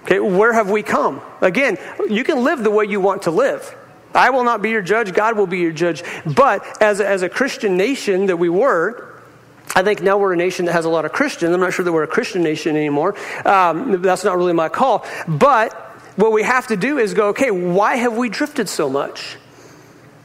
Okay, 0.04 0.20
where 0.20 0.54
have 0.54 0.70
we 0.70 0.82
come? 0.82 1.22
Again, 1.41 1.78
you 2.10 2.24
can 2.24 2.44
live 2.44 2.63
the 2.63 2.72
way 2.72 2.86
you 2.86 3.00
want 3.00 3.24
to 3.24 3.32
live. 3.32 3.76
I 4.13 4.30
will 4.30 4.43
not 4.43 4.62
be 4.62 4.69
your 4.69 4.82
judge, 4.82 5.13
God 5.13 5.38
will 5.38 5.47
be 5.47 5.60
your 5.60 5.71
judge. 5.71 6.04
But 6.26 6.82
as 6.82 7.00
a, 7.00 7.08
as 7.08 7.21
a 7.21 7.30
Christian 7.30 7.78
nation 7.78 8.28
that 8.28 8.38
we 8.38 8.50
were, 8.50 9.12
I 9.74 9.84
think 9.84 10.02
now 10.02 10.17
we're 10.17 10.34
a 10.34 10.38
nation 10.38 10.65
that 10.65 10.74
has 10.74 10.86
a 10.86 10.89
lot 10.89 11.06
of 11.06 11.13
Christians. 11.13 11.54
I'm 11.54 11.62
not 11.62 11.74
sure 11.74 11.86
that 11.86 11.93
we're 11.93 12.04
a 12.04 12.08
Christian 12.08 12.43
nation 12.43 12.76
anymore. 12.76 13.15
Um, 13.45 14.02
that's 14.02 14.24
not 14.24 14.36
really 14.36 14.54
my 14.54 14.69
call. 14.69 15.06
But 15.28 15.74
what 16.17 16.34
we 16.34 16.43
have 16.43 16.67
to 16.67 16.78
do 16.78 16.97
is 16.97 17.13
go, 17.13 17.30
okay, 17.30 17.52
why 17.52 17.95
have 17.95 18.17
we 18.17 18.28
drifted 18.28 18.67
so 18.67 18.89
much? 18.89 19.38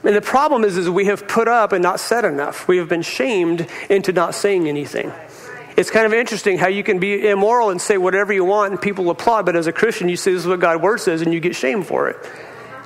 And 0.03 0.15
the 0.15 0.21
problem 0.21 0.65
is, 0.65 0.77
is 0.77 0.91
we 0.91 1.07
have 1.07 1.27
put 1.29 1.49
up 1.49 1.73
and 1.73 1.83
not 1.83 2.01
said 2.01 2.25
enough. 2.25 2.69
We 2.69 2.79
have 2.79 2.89
been 2.89 3.03
shamed 3.03 3.69
into 3.89 4.13
not 4.13 4.35
saying 4.35 4.69
anything. 4.69 5.13
It's 5.77 5.91
kind 5.91 6.07
of 6.07 6.13
interesting 6.13 6.59
how 6.59 6.69
you 6.69 6.83
can 6.83 6.99
be 6.99 7.29
immoral 7.29 7.71
and 7.71 7.81
say 7.81 7.99
whatever 7.99 8.33
you 8.33 8.45
want 8.45 8.73
and 8.73 8.81
people 8.81 9.11
applaud, 9.11 9.47
but 9.47 9.57
as 9.57 9.67
a 9.67 9.73
Christian, 9.73 10.09
you 10.09 10.17
say 10.17 10.33
this 10.33 10.43
is 10.43 10.49
what 10.49 10.61
God's 10.61 10.83
word 10.83 11.01
says 11.01 11.23
and 11.23 11.35
you 11.35 11.41
get 11.41 11.55
shamed 11.55 11.87
for 11.87 12.09
it. 12.09 12.17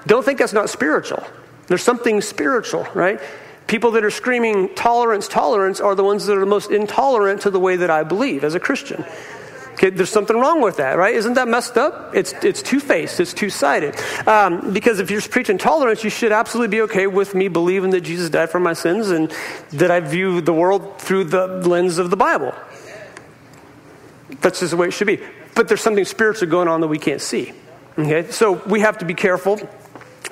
Don't 0.07 0.25
think 0.25 0.39
that's 0.39 0.53
not 0.53 0.71
spiritual. 0.71 1.25
There's 1.67 1.83
something 1.83 2.21
spiritual, 2.21 2.87
right? 2.95 3.21
People 3.67 3.93
that 3.93 4.05
are 4.05 4.11
screaming 4.11 4.75
tolerance, 4.75 5.29
tolerance 5.29 5.81
are 5.81 5.95
the 5.95 6.03
ones 6.03 6.27
that 6.27 6.37
are 6.37 6.41
the 6.41 6.47
most 6.47 6.71
intolerant 6.71 7.43
to 7.43 7.51
the 7.51 7.61
way 7.61 7.77
that 7.77 7.91
I 7.91 8.03
believe 8.03 8.43
as 8.43 8.57
a 8.57 8.61
Christian. 8.61 9.05
Okay, 9.75 9.91
there's 9.91 10.11
something 10.11 10.37
wrong 10.37 10.61
with 10.61 10.79
that, 10.79 10.99
right? 10.99 11.15
Isn't 11.15 11.35
that 11.35 11.49
messed 11.49 11.79
up? 11.79 12.15
It's, 12.15 12.35
it's 12.43 12.61
two 12.61 12.81
faced, 12.81 13.21
it's 13.21 13.33
two 13.33 13.49
sided. 13.49 13.95
Um, 14.27 14.75
because 14.75 14.99
if 14.99 15.11
you're 15.11 15.23
preaching 15.23 15.57
tolerance, 15.57 16.03
you 16.03 16.11
should 16.11 16.33
absolutely 16.33 16.77
be 16.77 16.83
okay 16.83 17.07
with 17.07 17.35
me 17.35 17.49
believing 17.49 17.91
that 17.91 18.01
Jesus 18.01 18.29
died 18.29 18.51
for 18.51 18.61
my 18.61 18.73
sins 18.73 19.11
and 19.11 19.33
that 19.71 19.91
I 19.91 20.01
view 20.01 20.41
the 20.41 20.53
world 20.53 21.01
through 21.01 21.25
the 21.25 21.47
lens 21.47 21.99
of 21.99 22.11
the 22.11 22.17
Bible. 22.17 22.53
That's 24.41 24.61
just 24.61 24.73
the 24.73 24.77
way 24.77 24.89
it 24.89 24.91
should 24.91 25.07
be. 25.07 25.21
But 25.55 25.69
there's 25.69 25.81
something 25.81 26.05
spiritual 26.05 26.49
going 26.49 26.69
on 26.69 26.81
that 26.81 26.89
we 26.89 26.99
can't 26.99 27.21
see. 27.21 27.53
Okay? 27.97 28.31
So 28.33 28.53
we 28.67 28.81
have 28.81 28.99
to 28.99 29.05
be 29.05 29.15
careful 29.15 29.61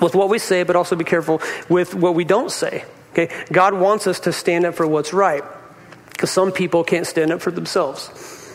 with 0.00 0.14
what 0.14 0.28
we 0.28 0.38
say, 0.38 0.62
but 0.62 0.76
also 0.76 0.96
be 0.96 1.04
careful 1.04 1.40
with 1.68 1.94
what 1.94 2.14
we 2.14 2.24
don't 2.24 2.50
say. 2.50 2.84
Okay? 3.12 3.34
God 3.50 3.74
wants 3.74 4.06
us 4.06 4.20
to 4.20 4.32
stand 4.32 4.64
up 4.64 4.74
for 4.74 4.86
what's 4.86 5.12
right. 5.12 5.42
Because 6.10 6.30
some 6.30 6.52
people 6.52 6.84
can't 6.84 7.06
stand 7.06 7.30
up 7.30 7.40
for 7.40 7.50
themselves. 7.50 8.10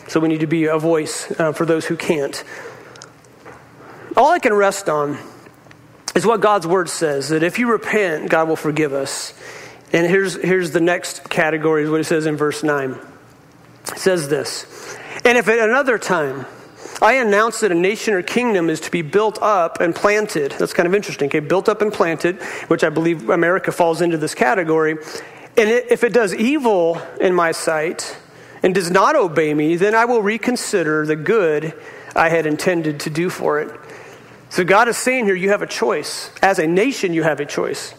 So 0.08 0.20
we 0.20 0.28
need 0.28 0.40
to 0.40 0.46
be 0.46 0.66
a 0.66 0.78
voice 0.78 1.30
uh, 1.38 1.52
for 1.52 1.64
those 1.64 1.86
who 1.86 1.96
can't. 1.96 2.44
All 4.16 4.30
I 4.30 4.38
can 4.38 4.52
rest 4.52 4.88
on 4.88 5.18
is 6.14 6.26
what 6.26 6.40
God's 6.40 6.66
word 6.66 6.88
says 6.88 7.30
that 7.30 7.42
if 7.42 7.58
you 7.58 7.70
repent, 7.70 8.30
God 8.30 8.48
will 8.48 8.56
forgive 8.56 8.92
us. 8.92 9.34
And 9.92 10.06
here's, 10.06 10.34
here's 10.34 10.72
the 10.72 10.80
next 10.80 11.28
category, 11.30 11.84
is 11.84 11.90
what 11.90 12.00
it 12.00 12.04
says 12.04 12.26
in 12.26 12.36
verse 12.36 12.62
9. 12.62 12.98
It 13.88 13.98
says 13.98 14.28
this 14.28 14.66
and 15.24 15.38
if 15.38 15.48
at 15.48 15.58
another 15.58 15.98
time 15.98 16.46
I 17.02 17.14
announce 17.14 17.60
that 17.60 17.72
a 17.72 17.74
nation 17.74 18.14
or 18.14 18.22
kingdom 18.22 18.70
is 18.70 18.80
to 18.80 18.90
be 18.90 19.02
built 19.02 19.38
up 19.42 19.80
and 19.80 19.94
planted, 19.94 20.52
that's 20.52 20.72
kind 20.72 20.86
of 20.86 20.94
interesting, 20.94 21.28
okay? 21.28 21.40
Built 21.40 21.68
up 21.68 21.82
and 21.82 21.92
planted, 21.92 22.40
which 22.68 22.84
I 22.84 22.88
believe 22.88 23.28
America 23.28 23.72
falls 23.72 24.00
into 24.00 24.16
this 24.16 24.34
category. 24.34 24.92
And 25.56 25.70
if 25.70 26.04
it 26.04 26.12
does 26.12 26.34
evil 26.34 27.00
in 27.20 27.34
my 27.34 27.52
sight 27.52 28.16
and 28.62 28.74
does 28.74 28.90
not 28.90 29.16
obey 29.16 29.54
me, 29.54 29.76
then 29.76 29.94
I 29.94 30.04
will 30.04 30.22
reconsider 30.22 31.06
the 31.06 31.16
good 31.16 31.74
I 32.16 32.28
had 32.28 32.46
intended 32.46 33.00
to 33.00 33.10
do 33.10 33.30
for 33.30 33.60
it. 33.60 33.78
So 34.48 34.64
God 34.64 34.88
is 34.88 34.96
saying 34.96 35.24
here, 35.24 35.34
you 35.34 35.50
have 35.50 35.62
a 35.62 35.66
choice. 35.66 36.30
As 36.42 36.58
a 36.58 36.66
nation, 36.66 37.12
you 37.12 37.24
have 37.24 37.40
a 37.40 37.46
choice 37.46 37.94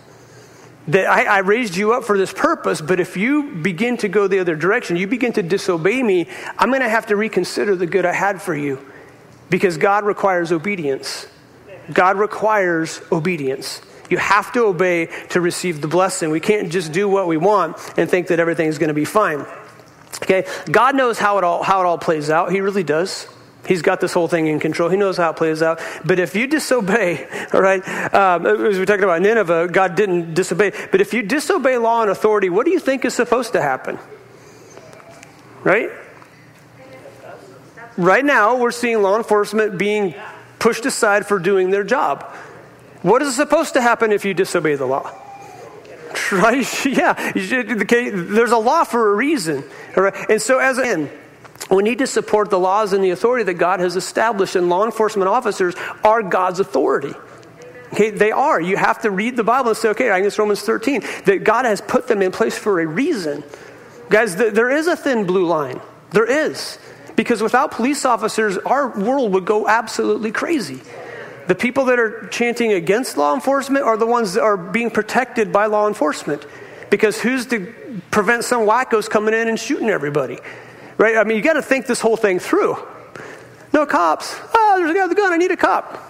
that 0.88 1.08
I, 1.08 1.24
I, 1.26 1.38
raised 1.39 1.76
you 1.76 1.93
up 1.93 2.04
for 2.04 2.17
this 2.17 2.32
purpose, 2.32 2.80
but 2.80 3.00
if 3.00 3.17
you 3.17 3.56
begin 3.56 3.98
to 3.98 4.08
go 4.08 4.28
the 4.28 4.39
other 4.39 4.56
direction, 4.56 4.98
you 4.98 5.08
begin 5.08 5.34
to 5.34 5.43
disobey 5.43 6.04
me, 6.04 6.28
I'm 6.58 6.69
going 6.69 6.82
to 6.82 6.89
have 6.89 7.08
to 7.08 7.15
reconsider 7.15 7.76
the 7.76 7.88
good 7.88 8.06
I 8.06 8.13
had 8.13 8.41
for 8.41 8.56
you 8.56 8.86
because 9.50 9.78
God 9.78 10.04
requires 10.04 10.52
obedience. 10.52 11.28
God 11.91 12.17
requires 12.17 13.02
obedience. 13.12 13.82
You 14.10 14.17
have 14.17 14.52
to 14.54 14.65
obey 14.65 15.08
to 15.30 15.41
receive 15.41 15.82
the 15.82 15.88
blessing. 15.88 16.30
We 16.30 16.39
can't 16.39 16.71
just 16.71 16.91
do 16.91 17.10
what 17.10 17.28
we 17.28 17.38
want 17.38 17.78
and 17.98 18.10
think 18.10 18.28
that 18.28 18.39
everything's 18.39 18.78
going 18.78 18.89
to 18.89 18.93
be 18.93 19.06
fine. 19.06 19.45
Okay? 20.24 20.45
God 20.71 20.95
knows 20.95 21.17
how 21.17 21.38
it 21.38 21.43
all 21.43 21.63
how 21.63 21.82
it 21.82 21.86
all 21.86 21.98
plays 21.98 22.30
out. 22.30 22.52
He 22.52 22.62
really 22.62 22.84
does. 22.84 23.28
He's 23.67 23.82
got 23.82 23.99
this 23.99 24.13
whole 24.13 24.28
thing 24.28 24.47
in 24.47 24.60
control. 24.60 24.89
He 24.89 24.97
knows 24.97 25.17
how 25.17 25.32
it 25.32 25.38
plays 25.38 25.62
out. 25.62 25.82
But 26.04 26.19
if 26.19 26.36
you 26.36 26.47
disobey, 26.47 27.28
all 27.54 27.62
right, 27.62 27.82
um, 28.13 28.45
as 28.45 28.78
we're 28.78 28.86
talking 28.86 29.04
about 29.04 29.21
Nineveh, 29.21 29.69
God 29.69 29.95
didn't 29.95 30.34
disobey. 30.34 30.71
But 30.91 31.01
if 31.01 31.13
you 31.13 31.23
disobey 31.23 31.78
law 31.78 32.01
and 32.01 32.12
authority, 32.12 32.49
what 32.49 32.65
do 32.65 32.71
you 32.71 32.80
think 32.80 33.06
is 33.06 33.13
supposed 33.13 33.54
to 33.54 33.62
happen? 33.62 33.97
Right? 35.63 35.89
Right 37.97 38.25
now, 38.25 38.58
we're 38.58 38.71
seeing 38.71 39.01
law 39.01 39.17
enforcement 39.17 39.78
being 39.78 40.13
pushed 40.60 40.86
aside 40.86 41.25
for 41.25 41.39
doing 41.39 41.69
their 41.69 41.84
job. 41.84 42.23
What 43.01 43.21
is 43.21 43.36
supposed 43.36 43.73
to 43.73 43.82
happen 43.82 44.12
if 44.12 44.25
you 44.25 44.34
disobey 44.34 44.75
the 44.75 44.86
law? 44.86 45.12
Right? 46.32 46.65
Yeah. 46.86 47.13
There's 47.34 48.51
a 48.51 48.58
law 48.58 48.84
for 48.86 49.12
a 49.12 49.15
reason. 49.15 49.63
All 49.97 50.04
right? 50.04 50.30
And 50.30 50.41
so, 50.41 50.60
as 50.60 50.78
an 50.78 51.10
we 51.70 51.84
need 51.84 52.00
to 52.00 52.08
support 52.08 52.50
the 52.50 52.60
laws 52.60 52.94
and 52.94 53.04
the 53.04 53.10
authority 53.10 53.44
that 53.46 53.56
God 53.56 53.80
has 53.80 53.96
established, 53.96 54.56
and 54.56 54.70
law 54.70 54.86
enforcement 54.86 55.28
officers 55.30 55.76
are 56.04 56.22
God's 56.22 56.60
authority. 56.60 57.13
Okay, 57.94 58.12
they 58.12 58.32
are. 58.32 58.60
You 58.60 58.78
have 58.78 59.02
to 59.04 59.12
read 59.12 59.38
the 59.38 59.44
Bible 59.44 59.70
and 59.70 59.78
say, 59.78 59.89
okay, 59.89 60.10
I 60.10 60.22
guess 60.22 60.38
Romans 60.38 60.62
13, 60.62 61.02
that 61.26 61.44
God 61.44 61.65
has 61.65 61.82
put 61.82 62.08
them 62.08 62.22
in 62.22 62.32
place 62.32 62.58
for 62.58 62.80
a 62.80 62.86
reason. 62.86 63.44
Guys, 64.10 64.36
there 64.36 64.70
is 64.70 64.88
a 64.88 64.96
thin 64.96 65.26
blue 65.26 65.46
line. 65.46 65.80
There 66.12 66.26
is. 66.26 66.78
Because 67.15 67.41
without 67.41 67.72
police 67.72 68.06
officers, 68.06 68.58
our 68.58 68.89
world 68.89 69.34
would 69.34 69.46
go 69.46 69.68
absolutely 69.68 70.32
crazy. 70.32 70.82
The 71.48 71.56
people 71.56 71.86
that 71.86 72.00
are 72.00 72.28
chanting 72.28 72.74
against 72.74 73.18
law 73.18 73.34
enforcement 73.34 73.86
are 73.86 73.98
the 73.98 74.06
ones 74.06 74.34
that 74.34 74.41
are 74.41 74.58
being 74.58 74.91
protected 74.91 75.54
by 75.54 75.68
law 75.68 75.88
enforcement. 75.88 76.46
Because 76.89 77.22
who's 77.22 77.46
to 77.48 77.74
prevent 78.12 78.44
some 78.44 78.62
wackos 78.62 79.10
coming 79.10 79.34
in 79.34 79.48
and 79.48 79.60
shooting 79.60 79.89
everybody? 79.89 80.39
Right? 80.97 81.17
I 81.17 81.23
mean, 81.23 81.38
you 81.38 81.43
got 81.43 81.53
to 81.53 81.62
think 81.62 81.88
this 81.88 81.99
whole 81.99 82.17
thing 82.17 82.39
through. 82.39 82.77
No 83.73 83.86
cops. 83.86 84.36
Oh, 84.53 84.75
there's 84.77 84.91
a 84.91 84.93
guy 84.93 85.03
with 85.03 85.12
a 85.12 85.21
gun. 85.21 85.34
I 85.34 85.38
need 85.38 85.51
a 85.51 85.58
cop. 85.58 86.01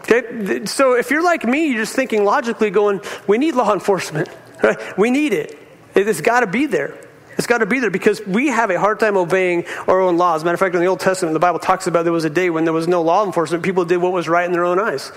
Okay? 0.00 0.66
So 0.66 0.94
if 0.94 1.10
you're 1.10 1.24
like 1.24 1.44
me, 1.44 1.68
you're 1.68 1.82
just 1.82 1.96
thinking 1.96 2.24
logically, 2.24 2.70
going, 2.70 3.00
we 3.26 3.38
need 3.38 3.54
law 3.54 3.72
enforcement. 3.72 4.28
Right? 4.62 4.98
We 4.98 5.10
need 5.10 5.34
it. 5.34 5.56
It's 5.94 6.22
got 6.22 6.40
to 6.40 6.46
be 6.46 6.64
there. 6.64 6.98
It's 7.36 7.46
got 7.46 7.58
to 7.58 7.66
be 7.66 7.78
there 7.78 7.90
because 7.90 8.24
we 8.26 8.48
have 8.48 8.70
a 8.70 8.80
hard 8.80 8.98
time 8.98 9.18
obeying 9.18 9.66
our 9.86 10.00
own 10.00 10.16
laws. 10.16 10.42
Matter 10.44 10.54
of 10.54 10.60
fact, 10.60 10.74
in 10.74 10.80
the 10.80 10.86
Old 10.86 10.98
Testament, 10.98 11.34
the 11.34 11.40
Bible 11.40 11.58
talks 11.58 11.86
about 11.86 12.04
there 12.04 12.12
was 12.12 12.24
a 12.24 12.30
day 12.30 12.48
when 12.48 12.64
there 12.64 12.72
was 12.72 12.88
no 12.88 13.02
law 13.02 13.26
enforcement. 13.26 13.62
People 13.62 13.84
did 13.84 13.98
what 13.98 14.12
was 14.12 14.28
right 14.28 14.46
in 14.46 14.52
their 14.52 14.64
own 14.64 14.78
eyes. 14.78 15.12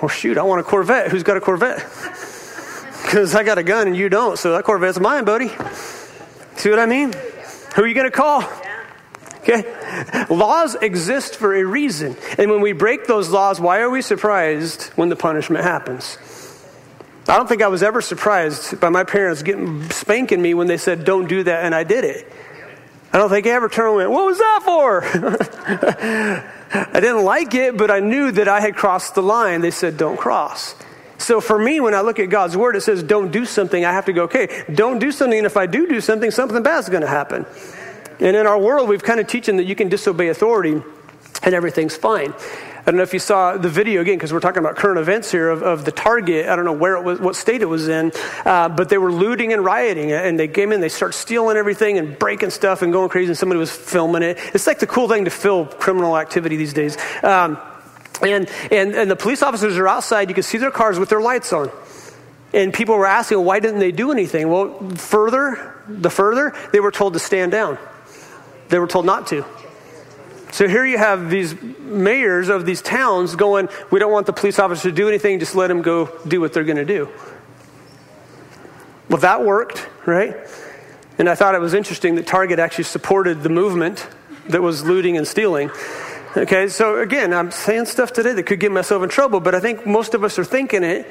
Well, 0.00 0.08
shoot, 0.08 0.38
I 0.38 0.42
want 0.42 0.60
a 0.60 0.62
Corvette. 0.62 1.10
Who's 1.10 1.24
got 1.24 1.36
a 1.36 1.40
Corvette? 1.40 1.84
Because 3.02 3.36
I 3.36 3.44
got 3.44 3.56
a 3.56 3.62
gun 3.62 3.86
and 3.86 3.96
you 3.96 4.08
don't, 4.08 4.36
so 4.36 4.52
that 4.52 4.64
Corvette's 4.64 4.98
mine, 4.98 5.24
buddy. 5.24 5.48
See 6.56 6.70
what 6.70 6.80
I 6.80 6.86
mean? 6.86 7.14
Who 7.76 7.82
are 7.82 7.86
you 7.86 7.94
going 7.94 8.10
to 8.10 8.16
call? 8.16 8.42
Okay? 9.40 10.26
Laws 10.30 10.74
exist 10.76 11.36
for 11.36 11.54
a 11.54 11.62
reason. 11.62 12.16
And 12.38 12.50
when 12.50 12.62
we 12.62 12.72
break 12.72 13.06
those 13.06 13.28
laws, 13.28 13.60
why 13.60 13.80
are 13.80 13.90
we 13.90 14.00
surprised 14.00 14.84
when 14.96 15.10
the 15.10 15.16
punishment 15.16 15.62
happens? 15.62 16.18
I 17.28 17.36
don't 17.36 17.46
think 17.48 17.60
I 17.60 17.68
was 17.68 17.82
ever 17.82 18.00
surprised 18.00 18.80
by 18.80 18.88
my 18.88 19.04
parents 19.04 19.42
getting 19.42 19.88
spanking 19.90 20.40
me 20.40 20.54
when 20.54 20.68
they 20.68 20.78
said, 20.78 21.04
don't 21.04 21.28
do 21.28 21.42
that, 21.42 21.64
and 21.64 21.74
I 21.74 21.84
did 21.84 22.04
it. 22.04 22.32
I 23.12 23.18
don't 23.18 23.28
think 23.28 23.46
I 23.46 23.50
ever 23.50 23.68
turned 23.68 23.88
and 23.88 23.96
went, 23.96 24.10
what 24.10 24.26
was 24.26 24.38
that 24.38 24.60
for? 24.64 25.04
I 26.94 27.00
didn't 27.00 27.24
like 27.24 27.54
it, 27.54 27.76
but 27.76 27.90
I 27.90 28.00
knew 28.00 28.32
that 28.32 28.48
I 28.48 28.60
had 28.60 28.74
crossed 28.74 29.14
the 29.14 29.22
line. 29.22 29.60
They 29.60 29.70
said, 29.70 29.98
don't 29.98 30.16
cross. 30.16 30.74
So 31.18 31.40
for 31.40 31.58
me, 31.58 31.80
when 31.80 31.94
I 31.94 32.00
look 32.02 32.18
at 32.18 32.30
God's 32.30 32.56
word, 32.56 32.76
it 32.76 32.82
says, 32.82 33.02
don't 33.02 33.30
do 33.30 33.44
something. 33.44 33.84
I 33.84 33.92
have 33.92 34.06
to 34.06 34.12
go, 34.12 34.24
okay, 34.24 34.64
don't 34.72 34.98
do 34.98 35.10
something. 35.10 35.38
And 35.38 35.46
if 35.46 35.56
I 35.56 35.66
do 35.66 35.86
do 35.86 36.00
something, 36.00 36.30
something 36.30 36.62
bad 36.62 36.80
is 36.80 36.88
going 36.88 37.02
to 37.02 37.08
happen. 37.08 37.46
And 38.20 38.36
in 38.36 38.46
our 38.46 38.58
world, 38.58 38.88
we've 38.88 39.02
kind 39.02 39.20
of 39.20 39.26
teaching 39.26 39.56
that 39.56 39.64
you 39.64 39.74
can 39.74 39.88
disobey 39.88 40.28
authority 40.28 40.82
and 41.42 41.54
everything's 41.54 41.96
fine. 41.96 42.32
I 42.32 42.90
don't 42.92 42.98
know 42.98 43.02
if 43.02 43.12
you 43.12 43.18
saw 43.18 43.56
the 43.56 43.68
video 43.68 44.00
again, 44.00 44.14
because 44.14 44.32
we're 44.32 44.38
talking 44.38 44.60
about 44.60 44.76
current 44.76 45.00
events 45.00 45.28
here 45.32 45.50
of, 45.50 45.60
of, 45.60 45.84
the 45.84 45.90
Target. 45.90 46.46
I 46.46 46.54
don't 46.54 46.64
know 46.64 46.72
where 46.72 46.94
it 46.94 47.02
was, 47.02 47.18
what 47.18 47.34
state 47.34 47.60
it 47.60 47.66
was 47.66 47.88
in, 47.88 48.12
uh, 48.44 48.68
but 48.68 48.88
they 48.88 48.96
were 48.96 49.10
looting 49.10 49.52
and 49.52 49.64
rioting, 49.64 50.12
and 50.12 50.38
they 50.38 50.46
came 50.46 50.70
in, 50.70 50.80
they 50.80 50.88
start 50.88 51.12
stealing 51.12 51.56
everything 51.56 51.98
and 51.98 52.16
breaking 52.16 52.50
stuff 52.50 52.82
and 52.82 52.92
going 52.92 53.08
crazy, 53.08 53.30
and 53.30 53.36
somebody 53.36 53.58
was 53.58 53.72
filming 53.72 54.22
it. 54.22 54.38
It's 54.54 54.68
like 54.68 54.78
the 54.78 54.86
cool 54.86 55.08
thing 55.08 55.24
to 55.24 55.32
film 55.32 55.66
criminal 55.66 56.16
activity 56.16 56.56
these 56.56 56.74
days. 56.74 56.96
Um, 57.24 57.58
And, 58.22 58.48
and, 58.70 58.94
and 58.94 59.10
the 59.10 59.16
police 59.16 59.42
officers 59.42 59.76
are 59.78 59.88
outside. 59.88 60.28
You 60.28 60.34
can 60.34 60.42
see 60.42 60.58
their 60.58 60.70
cars 60.70 60.98
with 60.98 61.08
their 61.08 61.20
lights 61.20 61.52
on. 61.52 61.70
And 62.52 62.72
people 62.72 62.96
were 62.96 63.06
asking, 63.06 63.44
why 63.44 63.60
didn't 63.60 63.80
they 63.80 63.92
do 63.92 64.12
anything? 64.12 64.48
Well, 64.48 64.90
further, 64.90 65.74
the 65.88 66.10
further, 66.10 66.54
they 66.72 66.80
were 66.80 66.90
told 66.90 67.12
to 67.14 67.18
stand 67.18 67.52
down. 67.52 67.78
They 68.68 68.78
were 68.78 68.86
told 68.86 69.04
not 69.04 69.26
to. 69.28 69.44
So 70.52 70.66
here 70.68 70.86
you 70.86 70.96
have 70.96 71.28
these 71.28 71.54
mayors 71.80 72.48
of 72.48 72.64
these 72.64 72.80
towns 72.80 73.36
going, 73.36 73.68
we 73.90 73.98
don't 73.98 74.12
want 74.12 74.26
the 74.26 74.32
police 74.32 74.58
officers 74.58 74.84
to 74.84 74.92
do 74.92 75.08
anything, 75.08 75.38
just 75.38 75.54
let 75.54 75.66
them 75.66 75.82
go 75.82 76.10
do 76.26 76.40
what 76.40 76.52
they're 76.52 76.64
going 76.64 76.78
to 76.78 76.84
do. 76.84 77.10
Well, 79.10 79.18
that 79.18 79.44
worked, 79.44 79.86
right? 80.06 80.34
And 81.18 81.28
I 81.28 81.34
thought 81.34 81.54
it 81.54 81.60
was 81.60 81.74
interesting 81.74 82.14
that 82.14 82.26
Target 82.26 82.58
actually 82.58 82.84
supported 82.84 83.42
the 83.42 83.48
movement 83.48 84.06
that 84.48 84.62
was 84.62 84.84
looting 84.84 85.16
and 85.16 85.26
stealing. 85.26 85.70
Okay, 86.36 86.68
so 86.68 86.98
again, 86.98 87.32
I'm 87.32 87.50
saying 87.50 87.86
stuff 87.86 88.12
today 88.12 88.34
that 88.34 88.42
could 88.42 88.60
get 88.60 88.70
myself 88.70 89.02
in 89.02 89.08
trouble, 89.08 89.40
but 89.40 89.54
I 89.54 89.60
think 89.60 89.86
most 89.86 90.12
of 90.12 90.22
us 90.22 90.38
are 90.38 90.44
thinking 90.44 90.82
it. 90.82 91.10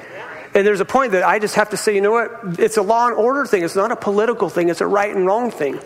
And 0.54 0.68
there's 0.68 0.82
a 0.82 0.86
point 0.86 1.14
that 1.14 1.24
I 1.24 1.40
just 1.40 1.56
have 1.56 1.72
to 1.72 1.78
say, 1.78 1.96
you 1.96 2.02
know 2.02 2.12
what? 2.12 2.60
It's 2.60 2.78
a 2.78 2.84
law 2.84 3.08
and 3.08 3.16
order 3.16 3.44
thing. 3.46 3.64
It's 3.64 3.76
not 3.76 3.92
a 3.92 3.96
political 3.96 4.50
thing. 4.50 4.70
It's 4.70 4.82
a 4.82 4.88
right 4.88 5.14
and 5.14 5.26
wrong 5.26 5.50
thing. 5.50 5.80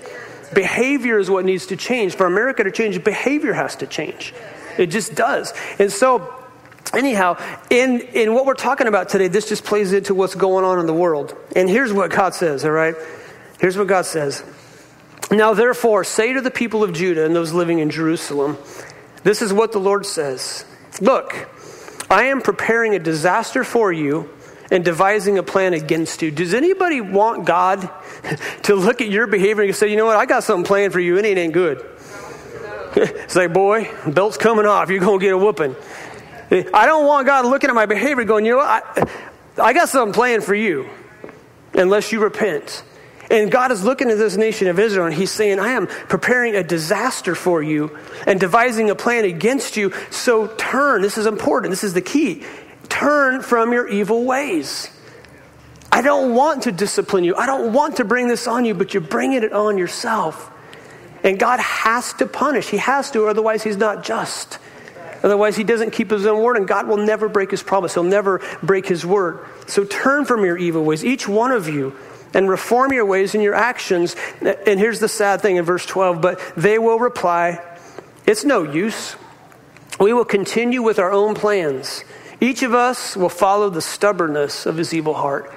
Behavior 0.53 1.19
is 1.19 1.29
what 1.29 1.45
needs 1.45 1.67
to 1.67 1.77
change. 1.77 2.15
For 2.15 2.25
America 2.25 2.65
to 2.65 2.71
change, 2.71 3.01
behavior 3.01 3.53
has 3.53 3.77
to 3.77 3.87
change. 3.87 4.33
It 4.77 4.87
just 4.87 5.15
does. 5.15 5.53
And 5.79 5.89
so, 5.89 6.33
anyhow, 6.93 7.37
in, 7.69 8.01
in 8.01 8.33
what 8.33 8.45
we're 8.45 8.55
talking 8.55 8.87
about 8.87 9.07
today, 9.07 9.29
this 9.29 9.47
just 9.47 9.63
plays 9.63 9.93
into 9.93 10.13
what's 10.13 10.35
going 10.35 10.65
on 10.65 10.79
in 10.79 10.85
the 10.85 10.93
world. 10.93 11.33
And 11.55 11.69
here's 11.69 11.93
what 11.93 12.11
God 12.11 12.35
says, 12.35 12.65
all 12.65 12.71
right? 12.71 12.95
Here's 13.61 13.77
what 13.77 13.87
God 13.87 14.05
says. 14.05 14.43
Now, 15.31 15.53
therefore, 15.53 16.03
say 16.03 16.33
to 16.33 16.41
the 16.41 16.51
people 16.51 16.83
of 16.83 16.91
Judah 16.91 17.25
and 17.25 17.35
those 17.35 17.53
living 17.53 17.79
in 17.79 17.89
Jerusalem, 17.89 18.57
this 19.23 19.41
is 19.41 19.53
what 19.53 19.71
the 19.71 19.79
Lord 19.79 20.05
says 20.05 20.65
Look, 21.01 21.49
I 22.09 22.25
am 22.25 22.41
preparing 22.41 22.95
a 22.95 22.99
disaster 22.99 23.63
for 23.63 23.91
you 23.91 24.29
and 24.71 24.85
devising 24.85 25.37
a 25.37 25.43
plan 25.43 25.73
against 25.73 26.21
you. 26.21 26.31
Does 26.31 26.53
anybody 26.53 27.01
want 27.01 27.45
God 27.45 27.89
to 28.63 28.75
look 28.75 29.01
at 29.01 29.09
your 29.09 29.27
behavior 29.27 29.63
and 29.63 29.75
say, 29.75 29.89
you 29.89 29.97
know 29.97 30.05
what, 30.05 30.17
I 30.17 30.25
got 30.25 30.43
something 30.43 30.65
planned 30.65 30.93
for 30.93 30.99
you 30.99 31.17
and 31.17 31.25
it 31.25 31.37
ain't 31.37 31.53
good? 31.53 31.85
Say, 33.27 33.47
boy, 33.47 33.89
belt's 34.07 34.37
coming 34.37 34.65
off. 34.65 34.89
You're 34.89 34.99
going 34.99 35.19
to 35.19 35.25
get 35.25 35.33
a 35.33 35.37
whooping. 35.37 35.75
I 36.51 36.85
don't 36.85 37.05
want 37.05 37.27
God 37.27 37.45
looking 37.45 37.69
at 37.69 37.75
my 37.75 37.85
behavior 37.85 38.23
going, 38.23 38.45
you 38.45 38.53
know 38.53 38.57
what, 38.57 38.83
I, 39.57 39.67
I 39.69 39.73
got 39.73 39.89
something 39.89 40.13
planned 40.13 40.43
for 40.43 40.55
you 40.55 40.89
unless 41.73 42.11
you 42.11 42.19
repent. 42.19 42.83
And 43.29 43.51
God 43.51 43.71
is 43.71 43.83
looking 43.83 44.09
at 44.09 44.17
this 44.17 44.37
nation 44.37 44.67
of 44.67 44.79
Israel 44.79 45.05
and 45.05 45.13
He's 45.13 45.31
saying, 45.31 45.59
I 45.59 45.71
am 45.73 45.87
preparing 45.87 46.55
a 46.55 46.63
disaster 46.63 47.35
for 47.35 47.61
you 47.61 47.97
and 48.25 48.39
devising 48.39 48.89
a 48.89 48.95
plan 48.95 49.25
against 49.25 49.77
you. 49.77 49.93
So 50.09 50.47
turn. 50.47 51.01
This 51.01 51.17
is 51.17 51.25
important. 51.25 51.71
This 51.71 51.83
is 51.83 51.93
the 51.93 52.01
key. 52.01 52.43
Turn 52.89 53.41
from 53.41 53.71
your 53.71 53.87
evil 53.87 54.25
ways. 54.25 54.89
I 55.91 56.01
don't 56.01 56.33
want 56.33 56.63
to 56.63 56.71
discipline 56.71 57.23
you. 57.23 57.35
I 57.35 57.45
don't 57.45 57.73
want 57.73 57.97
to 57.97 58.05
bring 58.05 58.27
this 58.27 58.47
on 58.47 58.65
you, 58.65 58.73
but 58.73 58.93
you're 58.93 59.01
bringing 59.01 59.43
it 59.43 59.53
on 59.53 59.77
yourself. 59.77 60.51
And 61.23 61.37
God 61.37 61.59
has 61.59 62.13
to 62.13 62.25
punish. 62.25 62.69
He 62.69 62.77
has 62.77 63.11
to, 63.11 63.27
otherwise, 63.27 63.63
He's 63.63 63.77
not 63.77 64.03
just. 64.03 64.59
Otherwise, 65.23 65.55
He 65.55 65.63
doesn't 65.63 65.91
keep 65.91 66.11
His 66.11 66.25
own 66.25 66.41
word, 66.41 66.57
and 66.57 66.67
God 66.67 66.87
will 66.87 66.97
never 66.97 67.27
break 67.27 67.51
His 67.51 67.61
promise. 67.61 67.93
He'll 67.93 68.03
never 68.03 68.41
break 68.63 68.87
His 68.87 69.05
word. 69.05 69.45
So 69.67 69.83
turn 69.83 70.25
from 70.25 70.45
your 70.45 70.57
evil 70.57 70.83
ways, 70.83 71.03
each 71.03 71.27
one 71.27 71.51
of 71.51 71.67
you 71.67 71.95
and 72.33 72.49
reform 72.49 72.93
your 72.93 73.05
ways 73.05 73.33
and 73.33 73.43
your 73.43 73.55
actions. 73.55 74.15
And 74.41 74.79
here's 74.79 74.99
the 74.99 75.07
sad 75.07 75.41
thing 75.41 75.57
in 75.57 75.65
verse 75.65 75.85
12 75.85 76.21
but 76.21 76.39
they 76.55 76.79
will 76.79 76.99
reply, 76.99 77.59
It's 78.25 78.43
no 78.43 78.63
use. 78.63 79.15
We 79.99 80.13
will 80.13 80.25
continue 80.25 80.81
with 80.81 80.97
our 80.99 81.11
own 81.11 81.35
plans. 81.35 82.03
Each 82.39 82.63
of 82.63 82.73
us 82.73 83.17
will 83.17 83.29
follow 83.29 83.69
the 83.69 83.81
stubbornness 83.81 84.65
of 84.65 84.77
his 84.77 84.93
evil 84.93 85.13
heart. 85.13 85.53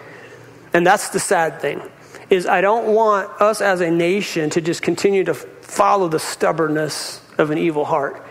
And 0.72 0.86
that's 0.86 1.10
the 1.10 1.20
sad 1.20 1.60
thing. 1.60 1.80
Is 2.28 2.46
I 2.46 2.60
don't 2.60 2.86
want 2.94 3.30
us 3.40 3.60
as 3.60 3.80
a 3.80 3.90
nation 3.90 4.50
to 4.50 4.60
just 4.60 4.82
continue 4.82 5.22
to 5.24 5.34
follow 5.34 6.08
the 6.08 6.18
stubbornness 6.18 7.20
of 7.38 7.50
an 7.50 7.58
evil 7.58 7.84
heart. 7.84 8.24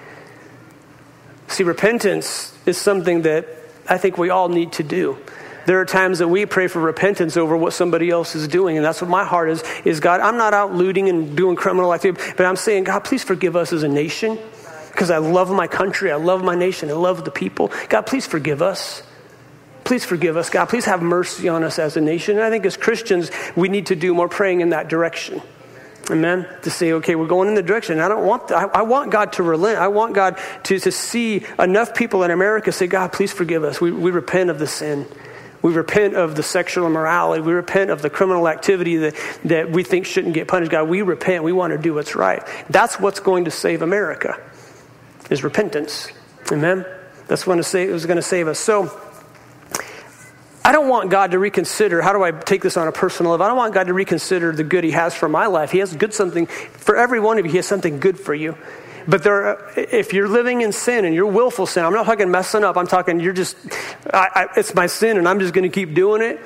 See, 1.47 1.63
repentance 1.63 2.57
is 2.65 2.77
something 2.77 3.23
that 3.23 3.47
I 3.87 3.97
think 3.97 4.17
we 4.17 4.29
all 4.29 4.49
need 4.49 4.73
to 4.73 4.83
do. 4.83 5.17
There 5.65 5.79
are 5.79 5.85
times 5.85 6.19
that 6.19 6.27
we 6.27 6.45
pray 6.45 6.67
for 6.67 6.79
repentance 6.79 7.37
over 7.37 7.55
what 7.55 7.73
somebody 7.73 8.09
else 8.09 8.35
is 8.35 8.47
doing, 8.47 8.77
and 8.77 8.85
that's 8.85 9.01
what 9.01 9.09
my 9.09 9.23
heart 9.23 9.49
is. 9.49 9.63
Is 9.85 9.99
God? 9.99 10.19
I'm 10.19 10.37
not 10.37 10.53
out 10.53 10.73
looting 10.73 11.09
and 11.09 11.35
doing 11.37 11.55
criminal 11.55 11.93
activity, 11.93 12.33
but 12.35 12.45
I'm 12.45 12.55
saying, 12.55 12.85
God, 12.85 13.03
please 13.03 13.23
forgive 13.23 13.55
us 13.55 13.71
as 13.73 13.83
a 13.83 13.87
nation, 13.87 14.39
because 14.91 15.11
I 15.11 15.17
love 15.17 15.51
my 15.51 15.67
country, 15.67 16.11
I 16.11 16.15
love 16.15 16.43
my 16.43 16.55
nation, 16.55 16.89
I 16.89 16.93
love 16.93 17.25
the 17.25 17.31
people. 17.31 17.71
God, 17.89 18.05
please 18.05 18.25
forgive 18.25 18.61
us. 18.61 19.03
Please 19.83 20.05
forgive 20.05 20.37
us, 20.37 20.49
God. 20.49 20.65
Please 20.69 20.85
have 20.85 21.01
mercy 21.01 21.49
on 21.49 21.63
us 21.63 21.79
as 21.79 21.97
a 21.97 22.01
nation. 22.01 22.37
And 22.37 22.45
I 22.45 22.49
think 22.49 22.65
as 22.65 22.77
Christians, 22.77 23.31
we 23.55 23.67
need 23.67 23.87
to 23.87 23.95
do 23.95 24.13
more 24.13 24.29
praying 24.29 24.61
in 24.61 24.69
that 24.69 24.87
direction. 24.87 25.41
Amen. 26.09 26.47
To 26.63 26.69
say, 26.69 26.93
okay, 26.93 27.15
we're 27.15 27.27
going 27.27 27.47
in 27.47 27.55
the 27.55 27.63
direction. 27.63 27.99
I 27.99 28.07
don't 28.07 28.25
want, 28.25 28.51
I, 28.51 28.63
I, 28.65 28.81
want 28.83 29.11
God 29.11 29.33
to 29.33 29.43
relent. 29.43 29.79
I 29.79 29.87
want 29.87 30.13
God 30.13 30.39
to, 30.63 30.79
to 30.79 30.91
see 30.91 31.45
enough 31.59 31.95
people 31.95 32.23
in 32.23 32.31
America 32.31 32.71
say, 32.71 32.87
God, 32.87 33.11
please 33.11 33.31
forgive 33.31 33.63
us. 33.63 33.79
We, 33.79 33.91
we 33.91 34.11
repent 34.11 34.49
of 34.49 34.59
the 34.59 34.67
sin. 34.67 35.07
We 35.61 35.73
repent 35.73 36.15
of 36.15 36.35
the 36.35 36.43
sexual 36.43 36.87
immorality. 36.87 37.41
We 37.41 37.53
repent 37.53 37.91
of 37.91 38.01
the 38.01 38.09
criminal 38.09 38.47
activity 38.47 38.97
that, 38.97 39.15
that 39.45 39.71
we 39.71 39.83
think 39.83 40.05
shouldn't 40.05 40.33
get 40.33 40.47
punished. 40.47 40.71
God, 40.71 40.89
we 40.89 41.01
repent. 41.01 41.43
We 41.43 41.51
want 41.51 41.71
to 41.71 41.77
do 41.77 41.93
what's 41.93 42.15
right. 42.15 42.41
That's 42.69 42.99
what's 42.99 43.19
going 43.19 43.45
to 43.45 43.51
save 43.51 43.81
America, 43.81 44.41
is 45.29 45.43
repentance. 45.43 46.07
Amen? 46.51 46.85
That's 47.27 47.45
what 47.45 47.59
is 47.59 48.05
going 48.05 48.17
to 48.17 48.23
save 48.23 48.47
us. 48.47 48.59
So, 48.59 48.99
I 50.63 50.71
don't 50.71 50.89
want 50.89 51.09
God 51.09 51.31
to 51.31 51.39
reconsider. 51.39 52.01
How 52.01 52.13
do 52.13 52.23
I 52.23 52.31
take 52.31 52.61
this 52.61 52.77
on 52.77 52.87
a 52.87 52.91
personal 52.91 53.31
level? 53.31 53.45
I 53.45 53.49
don't 53.49 53.57
want 53.57 53.73
God 53.73 53.87
to 53.87 53.93
reconsider 53.93 54.51
the 54.51 54.63
good 54.63 54.83
He 54.83 54.91
has 54.91 55.15
for 55.15 55.27
my 55.27 55.47
life. 55.47 55.71
He 55.71 55.79
has 55.79 55.95
good 55.95 56.13
something 56.13 56.45
for 56.45 56.95
every 56.95 57.19
one 57.19 57.39
of 57.39 57.45
you. 57.45 57.51
He 57.51 57.57
has 57.57 57.65
something 57.65 57.99
good 57.99 58.19
for 58.19 58.35
you. 58.35 58.55
But 59.07 59.23
there, 59.23 59.71
if 59.77 60.13
you're 60.13 60.27
living 60.27 60.61
in 60.61 60.71
sin 60.71 61.05
and 61.05 61.15
you're 61.15 61.27
willful 61.27 61.65
sin, 61.65 61.83
I'm 61.83 61.93
not 61.93 62.05
talking 62.05 62.29
messing 62.29 62.63
up. 62.63 62.77
I'm 62.77 62.87
talking 62.87 63.19
you're 63.19 63.33
just, 63.33 63.57
I, 64.13 64.27
I, 64.33 64.47
it's 64.57 64.73
my 64.73 64.87
sin 64.87 65.17
and 65.17 65.27
I'm 65.27 65.39
just 65.39 65.53
going 65.53 65.69
to 65.69 65.73
keep 65.73 65.93
doing 65.93 66.21
it. 66.21 66.39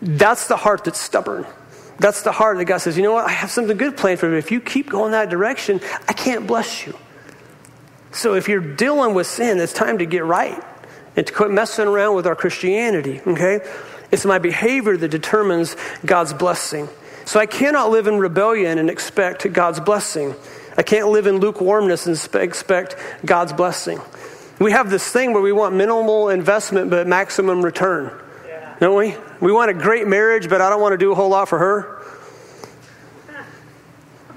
That's 0.00 0.48
the 0.48 0.56
heart 0.56 0.84
that's 0.84 1.00
stubborn. 1.00 1.46
That's 1.98 2.22
the 2.22 2.32
heart 2.32 2.58
that 2.58 2.64
God 2.64 2.78
says, 2.78 2.96
you 2.96 3.02
know 3.02 3.12
what? 3.12 3.26
I 3.26 3.30
have 3.30 3.50
something 3.50 3.76
good 3.76 3.96
planned 3.96 4.18
for 4.18 4.28
you. 4.28 4.36
If 4.36 4.50
you 4.50 4.60
keep 4.60 4.90
going 4.90 5.12
that 5.12 5.30
direction, 5.30 5.80
I 6.08 6.12
can't 6.12 6.46
bless 6.46 6.86
you. 6.86 6.98
So 8.10 8.34
if 8.34 8.48
you're 8.48 8.60
dealing 8.60 9.14
with 9.14 9.26
sin, 9.26 9.58
it's 9.60 9.72
time 9.72 9.98
to 9.98 10.06
get 10.06 10.24
right 10.24 10.62
and 11.16 11.26
to 11.26 11.32
quit 11.32 11.50
messing 11.50 11.86
around 11.86 12.16
with 12.16 12.26
our 12.26 12.34
Christianity, 12.34 13.20
okay? 13.26 13.60
It's 14.10 14.24
my 14.24 14.38
behavior 14.38 14.96
that 14.96 15.08
determines 15.08 15.76
God's 16.04 16.32
blessing. 16.32 16.88
So 17.24 17.38
I 17.38 17.46
cannot 17.46 17.90
live 17.90 18.06
in 18.06 18.18
rebellion 18.18 18.78
and 18.78 18.90
expect 18.90 19.50
God's 19.52 19.80
blessing. 19.80 20.34
I 20.76 20.82
can't 20.82 21.08
live 21.08 21.26
in 21.26 21.38
lukewarmness 21.38 22.06
and 22.06 22.42
expect 22.42 22.96
God's 23.24 23.52
blessing. 23.52 24.00
We 24.58 24.72
have 24.72 24.90
this 24.90 25.06
thing 25.08 25.32
where 25.32 25.42
we 25.42 25.52
want 25.52 25.74
minimal 25.74 26.28
investment 26.28 26.90
but 26.90 27.06
maximum 27.06 27.62
return. 27.62 28.12
Yeah. 28.46 28.76
Don't 28.80 28.96
we? 28.96 29.16
We 29.40 29.52
want 29.52 29.70
a 29.70 29.74
great 29.74 30.06
marriage, 30.06 30.48
but 30.48 30.60
I 30.60 30.70
don't 30.70 30.80
want 30.80 30.92
to 30.92 30.98
do 30.98 31.12
a 31.12 31.14
whole 31.14 31.28
lot 31.28 31.48
for 31.48 31.58
her. 31.58 32.02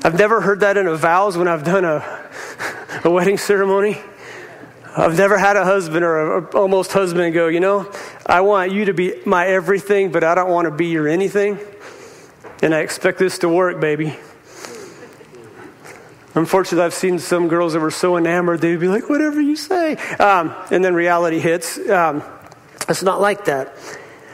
I've 0.03 0.17
never 0.17 0.41
heard 0.41 0.59
that 0.59 0.77
in 0.77 0.87
a 0.87 0.95
vows 0.95 1.37
when 1.37 1.47
I've 1.47 1.63
done 1.63 1.85
a, 1.85 2.29
a 3.03 3.09
wedding 3.09 3.37
ceremony. 3.37 3.97
I've 4.97 5.17
never 5.17 5.37
had 5.37 5.57
a 5.57 5.65
husband 5.65 6.05
or 6.05 6.37
a, 6.37 6.57
almost 6.57 6.93
husband 6.93 7.33
go, 7.33 7.47
you 7.47 7.59
know, 7.59 7.91
I 8.25 8.41
want 8.41 8.71
you 8.71 8.85
to 8.85 8.93
be 8.93 9.21
my 9.25 9.47
everything, 9.47 10.11
but 10.11 10.23
I 10.23 10.35
don't 10.35 10.49
want 10.49 10.65
to 10.65 10.71
be 10.71 10.87
your 10.87 11.07
anything. 11.07 11.59
And 12.61 12.73
I 12.73 12.79
expect 12.79 13.19
this 13.19 13.39
to 13.39 13.49
work, 13.49 13.81
baby. 13.81 14.17
Unfortunately, 16.35 16.85
I've 16.85 16.93
seen 16.93 17.17
some 17.17 17.47
girls 17.47 17.73
that 17.73 17.79
were 17.79 17.91
so 17.91 18.17
enamored, 18.17 18.59
they'd 18.59 18.79
be 18.79 18.89
like, 18.89 19.09
whatever 19.09 19.39
you 19.39 19.55
say. 19.55 19.95
Um, 20.17 20.53
and 20.69 20.83
then 20.83 20.93
reality 20.93 21.39
hits. 21.39 21.79
Um, 21.89 22.21
it's 22.89 23.03
not 23.03 23.21
like 23.21 23.45
that. 23.45 23.73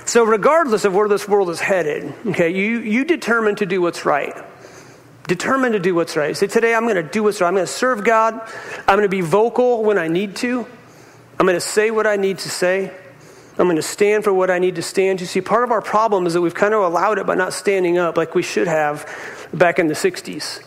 So, 0.05 0.23
regardless 0.23 0.83
of 0.83 0.95
where 0.95 1.07
this 1.07 1.27
world 1.27 1.51
is 1.51 1.59
headed, 1.59 2.13
okay, 2.25 2.49
you, 2.49 2.79
you 2.79 3.05
determine 3.05 3.55
to 3.57 3.67
do 3.67 3.81
what's 3.81 4.03
right. 4.03 4.35
Determine 5.27 5.73
to 5.73 5.79
do 5.79 5.93
what's 5.93 6.17
right. 6.17 6.35
Say, 6.35 6.47
today 6.47 6.73
I'm 6.73 6.83
going 6.83 6.95
to 6.95 7.03
do 7.03 7.21
what's 7.23 7.39
right. 7.39 7.47
I'm 7.47 7.53
going 7.53 7.67
to 7.67 7.71
serve 7.71 8.03
God. 8.03 8.33
I'm 8.79 8.97
going 8.97 9.03
to 9.03 9.09
be 9.09 9.21
vocal 9.21 9.83
when 9.83 9.99
I 9.99 10.07
need 10.07 10.35
to. 10.37 10.65
I'm 11.39 11.45
going 11.45 11.55
to 11.55 11.61
say 11.61 11.91
what 11.91 12.07
I 12.07 12.15
need 12.15 12.39
to 12.39 12.49
say. 12.49 12.91
I'm 13.59 13.67
going 13.67 13.75
to 13.75 13.83
stand 13.83 14.23
for 14.23 14.33
what 14.33 14.49
I 14.49 14.57
need 14.57 14.75
to 14.75 14.81
stand. 14.81 15.21
You 15.21 15.27
see, 15.27 15.39
part 15.39 15.63
of 15.63 15.71
our 15.71 15.81
problem 15.81 16.25
is 16.25 16.33
that 16.33 16.41
we've 16.41 16.55
kind 16.55 16.73
of 16.73 16.81
allowed 16.81 17.19
it 17.19 17.27
by 17.27 17.35
not 17.35 17.53
standing 17.53 17.99
up 17.99 18.17
like 18.17 18.33
we 18.33 18.41
should 18.41 18.67
have 18.67 19.07
back 19.53 19.77
in 19.77 19.87
the 19.87 19.93
60s. 19.93 20.63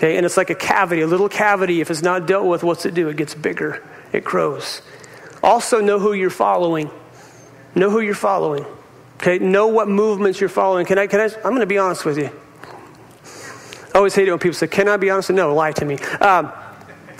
Okay, 0.00 0.16
and 0.16 0.24
it's 0.24 0.38
like 0.38 0.48
a 0.48 0.54
cavity, 0.54 1.02
a 1.02 1.06
little 1.06 1.28
cavity. 1.28 1.82
If 1.82 1.90
it's 1.90 2.00
not 2.00 2.26
dealt 2.26 2.46
with, 2.46 2.62
what's 2.62 2.86
it 2.86 2.94
do? 2.94 3.10
It 3.10 3.18
gets 3.18 3.34
bigger, 3.34 3.86
it 4.14 4.24
grows. 4.24 4.80
Also, 5.42 5.82
know 5.82 5.98
who 5.98 6.14
you're 6.14 6.30
following. 6.30 6.90
Know 7.74 7.90
who 7.90 8.00
you're 8.00 8.14
following. 8.14 8.64
Okay, 9.16 9.38
know 9.38 9.66
what 9.66 9.88
movements 9.88 10.40
you're 10.40 10.48
following. 10.48 10.86
Can 10.86 10.98
I, 10.98 11.06
can 11.06 11.20
I, 11.20 11.24
I'm 11.24 11.50
going 11.50 11.60
to 11.60 11.66
be 11.66 11.76
honest 11.76 12.06
with 12.06 12.16
you. 12.16 12.30
I 13.94 13.98
always 13.98 14.14
hate 14.14 14.26
it 14.26 14.30
when 14.30 14.38
people 14.38 14.54
say, 14.54 14.68
Can 14.68 14.88
I 14.88 14.96
be 14.96 15.10
honest? 15.10 15.28
No, 15.32 15.54
lie 15.54 15.72
to 15.72 15.84
me. 15.84 15.98
Um, 16.22 16.50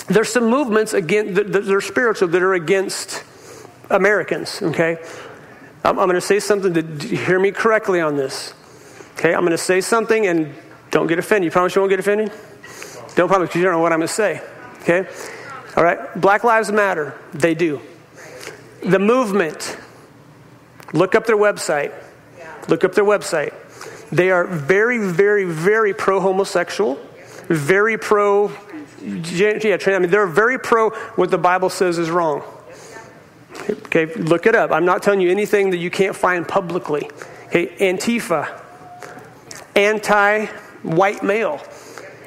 there's 0.07 0.31
some 0.31 0.49
movements 0.49 0.95
against 0.95 1.35
that 1.35 1.69
are 1.69 1.83
spiritual 1.83 2.29
that 2.29 2.41
are 2.41 2.55
against 2.55 3.25
Americans. 3.91 4.63
Okay, 4.63 4.97
I'm, 5.85 5.99
I'm 5.99 6.07
going 6.07 6.15
to 6.15 6.23
say 6.23 6.41
something 6.41 6.73
to 6.73 6.83
hear 7.07 7.39
me 7.39 7.53
correctly 7.53 8.01
on 8.01 8.17
this. 8.17 8.55
Okay, 9.19 9.35
I'm 9.35 9.41
going 9.41 9.51
to 9.51 9.59
say 9.59 9.83
something 9.83 10.27
and 10.27 10.55
don't 10.91 11.09
get 11.09 11.19
offended. 11.19 11.45
You 11.45 11.51
promise 11.51 11.75
you 11.75 11.83
won't 11.83 11.91
get 11.91 12.01
offended? 12.01 12.33
Don't 13.15 13.29
promise 13.29 13.49
because 13.49 13.57
you 13.57 13.65
don't 13.65 13.73
know 13.73 13.81
what 13.81 13.93
I'm 13.93 13.99
going 13.99 14.09
to 14.09 14.15
say. 14.15 14.43
Okay, 14.83 15.09
all 15.77 15.85
right. 15.85 15.99
Black 16.21 16.45
Lives 16.45 16.73
Matter. 16.73 17.15
They 17.33 17.55
do. 17.55 17.81
The 18.83 18.99
movement. 18.99 19.77
Look 20.93 21.15
up 21.15 21.27
their 21.27 21.37
website. 21.37 21.93
Look 22.69 22.85
up 22.85 22.95
their 22.95 23.05
website. 23.05 23.55
They 24.11 24.31
are 24.31 24.45
very, 24.45 24.99
very, 24.99 25.45
very 25.45 25.95
pro 25.95 26.21
homosexual, 26.21 26.99
very 27.49 27.97
pro 27.97 28.51
yeah, 29.03 29.79
I 29.87 29.99
mean, 29.99 30.11
they're 30.11 30.27
very 30.27 30.59
pro 30.59 30.91
what 30.91 31.31
the 31.31 31.39
Bible 31.39 31.71
says 31.71 31.99
is 31.99 32.11
wrong. 32.11 32.43
Okay, 33.71 34.13
look 34.15 34.47
it 34.47 34.55
up. 34.55 34.71
I'm 34.73 34.85
not 34.85 35.03
telling 35.03 35.21
you 35.21 35.31
anything 35.31 35.71
that 35.71 35.79
you 35.79 35.91
can't 35.91 36.15
find 36.15 36.47
publicly. 36.47 37.11
Okay, 37.47 37.69
Antifa, 37.79 38.61
anti 39.75 40.47
white 40.83 41.23
male. 41.23 41.61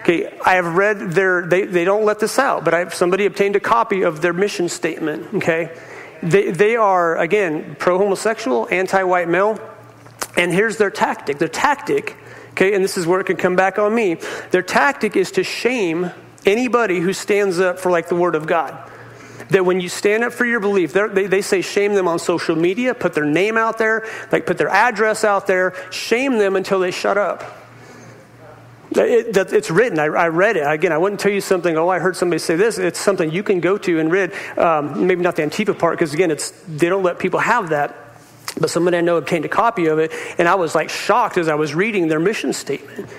Okay, 0.04 0.38
I 0.46 0.56
have 0.56 0.76
read 0.76 1.12
their, 1.12 1.46
they, 1.48 1.66
they 1.66 1.86
don't 1.86 2.06
let 2.06 2.20
this 2.20 2.38
out, 2.38 2.66
but 2.66 2.74
I, 2.74 2.88
somebody 2.90 3.26
obtained 3.26 3.56
a 3.56 3.62
copy 3.62 4.02
of 4.04 4.22
their 4.22 4.34
mission 4.34 4.68
statement. 4.68 5.34
Okay, 5.36 5.76
they, 6.22 6.52
they 6.52 6.76
are, 6.76 7.18
again, 7.18 7.76
pro 7.80 7.98
homosexual, 7.98 8.68
anti 8.70 9.04
white 9.04 9.30
male. 9.30 9.60
And 10.36 10.52
here's 10.52 10.78
their 10.78 10.90
tactic. 10.90 11.38
Their 11.38 11.48
tactic, 11.48 12.18
okay, 12.52 12.74
and 12.74 12.84
this 12.84 12.98
is 12.98 13.08
where 13.08 13.20
it 13.20 13.26
can 13.26 13.38
come 13.38 13.56
back 13.56 13.78
on 13.80 13.94
me. 13.96 14.18
Their 14.52 14.64
tactic 14.64 15.16
is 15.16 15.32
to 15.32 15.44
shame 15.44 16.12
Anybody 16.46 17.00
who 17.00 17.14
stands 17.14 17.60
up 17.60 17.80
for 17.80 17.90
like 17.90 18.10
the 18.10 18.16
Word 18.16 18.36
of 18.36 18.46
God. 18.48 18.90
That 19.50 19.66
when 19.66 19.80
you 19.80 19.90
stand 19.90 20.24
up 20.24 20.34
for 20.34 20.46
your 20.46 20.60
belief, 20.60 20.94
they, 20.94 21.28
they 21.28 21.42
say 21.42 21.62
shame 21.62 21.94
them 21.94 22.08
on 22.08 22.20
social 22.20 22.56
media, 22.56 22.94
put 22.94 23.14
their 23.14 23.26
name 23.26 23.58
out 23.58 23.78
there, 23.78 24.08
like 24.32 24.46
put 24.46 24.58
their 24.58 24.70
address 24.70 25.24
out 25.24 25.48
there, 25.48 25.74
shame 25.92 26.38
them 26.38 26.56
until 26.56 26.80
they 26.80 26.92
shut 26.92 27.18
up. 27.18 27.63
It, 28.96 29.36
it's 29.36 29.72
written. 29.72 30.00
I, 30.00 30.06
I, 30.06 30.28
read 30.28 30.58
it. 30.58 30.62
Again, 30.62 30.92
I 30.92 30.98
wouldn't 30.98 31.20
tell 31.20 31.32
you 31.32 31.42
something, 31.42 31.78
oh, 31.78 31.90
I 31.90 32.00
heard 32.00 32.16
somebody 32.16 32.40
say 32.40 32.56
this. 32.56 32.78
It's 32.78 33.00
something 33.00 33.32
you 33.32 33.44
can 33.44 33.60
go 33.60 33.78
to 33.78 34.00
and 34.00 34.12
read. 34.12 34.34
Um, 34.58 35.08
maybe 35.08 35.22
not 35.22 35.36
the 35.36 35.44
Antifa 35.44 35.78
part, 35.78 35.98
because 35.98 36.14
again, 36.14 36.32
it's, 36.32 36.52
they 36.68 36.90
don't 36.90 37.04
let 37.04 37.20
people 37.20 37.40
have 37.40 37.70
that. 37.70 37.96
But 38.60 38.70
somebody 38.70 38.98
I 38.98 39.02
know 39.02 39.18
obtained 39.18 39.46
a 39.46 39.50
copy 39.50 39.88
of 39.88 40.00
it, 40.00 40.12
and 40.38 40.48
I 40.48 40.56
was 40.56 40.76
like 40.76 40.90
shocked 40.90 41.38
as 41.38 41.48
I 41.48 41.56
was 41.56 41.74
reading 41.74 42.08
their 42.08 42.20
mission 42.20 42.54
statement. 42.54 43.10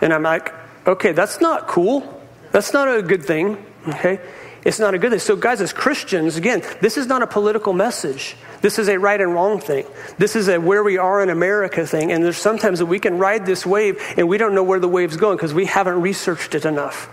And 0.00 0.12
I'm 0.12 0.22
like, 0.22 0.52
okay, 0.86 1.12
that's 1.12 1.40
not 1.40 1.68
cool. 1.68 2.20
That's 2.50 2.72
not 2.72 2.88
a 2.88 3.02
good 3.02 3.24
thing, 3.24 3.64
okay? 3.86 4.20
It's 4.64 4.78
not 4.78 4.94
a 4.94 4.98
good 4.98 5.10
thing. 5.10 5.20
So, 5.20 5.36
guys, 5.36 5.60
as 5.60 5.72
Christians, 5.72 6.36
again, 6.36 6.62
this 6.80 6.98
is 6.98 7.06
not 7.06 7.22
a 7.22 7.26
political 7.26 7.72
message. 7.72 8.36
This 8.60 8.78
is 8.78 8.88
a 8.88 8.98
right 8.98 9.20
and 9.20 9.32
wrong 9.32 9.58
thing. 9.58 9.86
This 10.18 10.36
is 10.36 10.48
a 10.48 10.60
where 10.60 10.84
we 10.84 10.98
are 10.98 11.22
in 11.22 11.30
America 11.30 11.86
thing. 11.86 12.12
And 12.12 12.22
there's 12.22 12.36
sometimes 12.36 12.78
that 12.80 12.86
we 12.86 12.98
can 12.98 13.18
ride 13.18 13.46
this 13.46 13.64
wave 13.64 14.02
and 14.18 14.28
we 14.28 14.36
don't 14.36 14.54
know 14.54 14.62
where 14.62 14.78
the 14.78 14.88
wave's 14.88 15.16
going 15.16 15.36
because 15.36 15.54
we 15.54 15.64
haven't 15.64 16.02
researched 16.02 16.54
it 16.54 16.66
enough. 16.66 17.08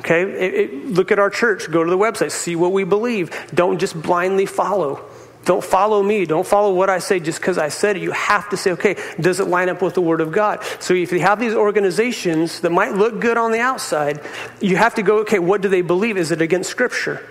Okay? 0.00 0.22
It, 0.22 0.54
it, 0.54 0.86
look 0.86 1.12
at 1.12 1.18
our 1.18 1.30
church. 1.30 1.70
Go 1.70 1.84
to 1.84 1.90
the 1.90 1.98
website. 1.98 2.30
See 2.30 2.56
what 2.56 2.72
we 2.72 2.84
believe. 2.84 3.30
Don't 3.54 3.78
just 3.78 4.00
blindly 4.00 4.46
follow. 4.46 5.04
Don't 5.44 5.64
follow 5.64 6.02
me. 6.02 6.24
Don't 6.24 6.46
follow 6.46 6.72
what 6.72 6.88
I 6.88 6.98
say 6.98 7.18
just 7.18 7.40
because 7.40 7.58
I 7.58 7.68
said 7.68 7.96
it. 7.96 8.02
You 8.02 8.12
have 8.12 8.48
to 8.50 8.56
say, 8.56 8.72
okay, 8.72 8.96
does 9.20 9.40
it 9.40 9.48
line 9.48 9.68
up 9.68 9.82
with 9.82 9.94
the 9.94 10.00
Word 10.00 10.20
of 10.20 10.30
God? 10.30 10.64
So 10.78 10.94
if 10.94 11.10
you 11.10 11.20
have 11.20 11.40
these 11.40 11.54
organizations 11.54 12.60
that 12.60 12.70
might 12.70 12.92
look 12.92 13.20
good 13.20 13.36
on 13.36 13.50
the 13.50 13.58
outside, 13.58 14.20
you 14.60 14.76
have 14.76 14.94
to 14.94 15.02
go, 15.02 15.18
okay, 15.20 15.40
what 15.40 15.60
do 15.60 15.68
they 15.68 15.82
believe? 15.82 16.16
Is 16.16 16.30
it 16.30 16.40
against 16.40 16.70
Scripture? 16.70 17.26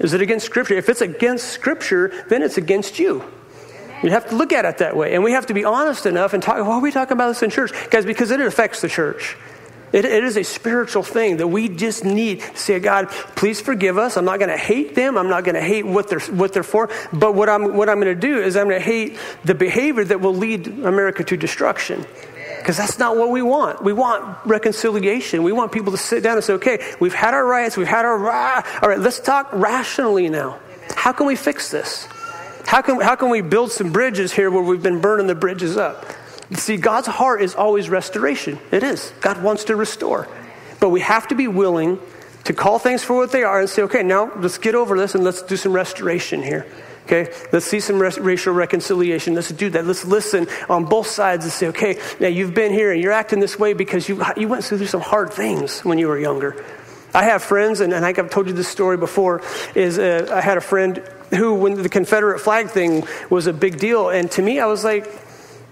Is 0.00 0.14
it 0.14 0.20
against 0.22 0.46
Scripture? 0.46 0.74
If 0.74 0.88
it's 0.88 1.02
against 1.02 1.48
Scripture, 1.48 2.24
then 2.28 2.42
it's 2.42 2.56
against 2.56 2.98
you. 2.98 3.22
You 4.02 4.10
have 4.10 4.28
to 4.28 4.36
look 4.36 4.52
at 4.52 4.64
it 4.64 4.78
that 4.78 4.96
way. 4.96 5.14
And 5.14 5.24
we 5.24 5.32
have 5.32 5.46
to 5.46 5.54
be 5.54 5.64
honest 5.64 6.06
enough 6.06 6.32
and 6.32 6.42
talk, 6.42 6.58
why 6.58 6.74
are 6.74 6.80
we 6.80 6.90
talking 6.90 7.14
about 7.14 7.28
this 7.28 7.42
in 7.42 7.50
church? 7.50 7.72
Guys, 7.90 8.04
because 8.04 8.30
it 8.30 8.40
affects 8.40 8.80
the 8.80 8.88
church. 8.88 9.36
It, 9.96 10.04
it 10.04 10.24
is 10.24 10.36
a 10.36 10.42
spiritual 10.42 11.02
thing 11.02 11.38
that 11.38 11.48
we 11.48 11.70
just 11.70 12.04
need 12.04 12.40
to 12.40 12.56
say, 12.56 12.78
God, 12.80 13.08
please 13.08 13.62
forgive 13.62 13.96
us. 13.96 14.18
I'm 14.18 14.26
not 14.26 14.38
going 14.38 14.50
to 14.50 14.56
hate 14.58 14.94
them. 14.94 15.16
I'm 15.16 15.30
not 15.30 15.42
going 15.44 15.54
to 15.54 15.62
hate 15.62 15.86
what 15.86 16.10
they're, 16.10 16.20
what 16.20 16.52
they're 16.52 16.62
for. 16.62 16.90
But 17.14 17.34
what 17.34 17.48
I'm, 17.48 17.74
what 17.74 17.88
I'm 17.88 17.98
going 17.98 18.14
to 18.14 18.20
do 18.20 18.38
is 18.38 18.58
I'm 18.58 18.68
going 18.68 18.78
to 18.78 18.84
hate 18.84 19.18
the 19.46 19.54
behavior 19.54 20.04
that 20.04 20.20
will 20.20 20.34
lead 20.34 20.66
America 20.66 21.24
to 21.24 21.38
destruction. 21.38 22.04
Because 22.58 22.76
that's 22.76 22.98
not 22.98 23.16
what 23.16 23.30
we 23.30 23.40
want. 23.40 23.82
We 23.82 23.94
want 23.94 24.44
reconciliation. 24.44 25.42
We 25.42 25.52
want 25.52 25.72
people 25.72 25.92
to 25.92 25.98
sit 25.98 26.22
down 26.22 26.36
and 26.36 26.44
say, 26.44 26.52
okay, 26.54 26.94
we've 27.00 27.14
had 27.14 27.32
our 27.32 27.46
rights, 27.46 27.78
we've 27.78 27.86
had 27.86 28.04
our, 28.04 28.18
rah. 28.18 28.62
all 28.82 28.90
right, 28.90 28.98
let's 28.98 29.18
talk 29.18 29.50
rationally 29.54 30.28
now. 30.28 30.58
How 30.94 31.12
can 31.12 31.26
we 31.26 31.36
fix 31.36 31.70
this? 31.70 32.06
How 32.66 32.82
can, 32.82 33.00
how 33.00 33.16
can 33.16 33.30
we 33.30 33.40
build 33.40 33.72
some 33.72 33.92
bridges 33.92 34.30
here 34.30 34.50
where 34.50 34.62
we've 34.62 34.82
been 34.82 35.00
burning 35.00 35.26
the 35.26 35.34
bridges 35.34 35.78
up? 35.78 36.04
See, 36.52 36.76
God's 36.76 37.08
heart 37.08 37.42
is 37.42 37.54
always 37.54 37.90
restoration. 37.90 38.58
It 38.70 38.82
is. 38.82 39.12
God 39.20 39.42
wants 39.42 39.64
to 39.64 39.76
restore. 39.76 40.28
But 40.78 40.90
we 40.90 41.00
have 41.00 41.28
to 41.28 41.34
be 41.34 41.48
willing 41.48 41.98
to 42.44 42.52
call 42.52 42.78
things 42.78 43.02
for 43.02 43.16
what 43.16 43.32
they 43.32 43.42
are 43.42 43.58
and 43.58 43.68
say, 43.68 43.82
okay, 43.82 44.02
now 44.02 44.30
let's 44.36 44.58
get 44.58 44.74
over 44.74 44.96
this 44.96 45.14
and 45.14 45.24
let's 45.24 45.42
do 45.42 45.56
some 45.56 45.72
restoration 45.72 46.42
here. 46.42 46.66
Okay, 47.06 47.32
let's 47.52 47.66
see 47.66 47.78
some 47.78 48.00
res- 48.00 48.18
racial 48.18 48.52
reconciliation. 48.52 49.34
Let's 49.34 49.50
do 49.52 49.70
that. 49.70 49.86
Let's 49.86 50.04
listen 50.04 50.48
on 50.68 50.86
both 50.86 51.06
sides 51.06 51.44
and 51.44 51.52
say, 51.52 51.68
okay, 51.68 52.00
now 52.18 52.26
you've 52.26 52.52
been 52.52 52.72
here 52.72 52.92
and 52.92 53.00
you're 53.00 53.12
acting 53.12 53.38
this 53.38 53.58
way 53.58 53.74
because 53.74 54.08
you, 54.08 54.24
you 54.36 54.48
went 54.48 54.64
through 54.64 54.84
some 54.86 55.00
hard 55.00 55.32
things 55.32 55.84
when 55.84 55.98
you 55.98 56.08
were 56.08 56.18
younger. 56.18 56.64
I 57.14 57.22
have 57.24 57.42
friends, 57.42 57.80
and, 57.80 57.92
and 57.92 58.04
I 58.04 58.08
think 58.08 58.18
I've 58.18 58.30
told 58.30 58.48
you 58.48 58.52
this 58.52 58.68
story 58.68 58.96
before, 58.96 59.40
is 59.74 59.98
uh, 59.98 60.28
I 60.32 60.40
had 60.40 60.58
a 60.58 60.60
friend 60.60 60.98
who, 61.30 61.54
when 61.54 61.80
the 61.80 61.88
Confederate 61.88 62.40
flag 62.40 62.70
thing 62.70 63.06
was 63.30 63.46
a 63.46 63.52
big 63.52 63.78
deal, 63.78 64.10
and 64.10 64.28
to 64.32 64.42
me, 64.42 64.58
I 64.58 64.66
was 64.66 64.84
like, 64.84 65.08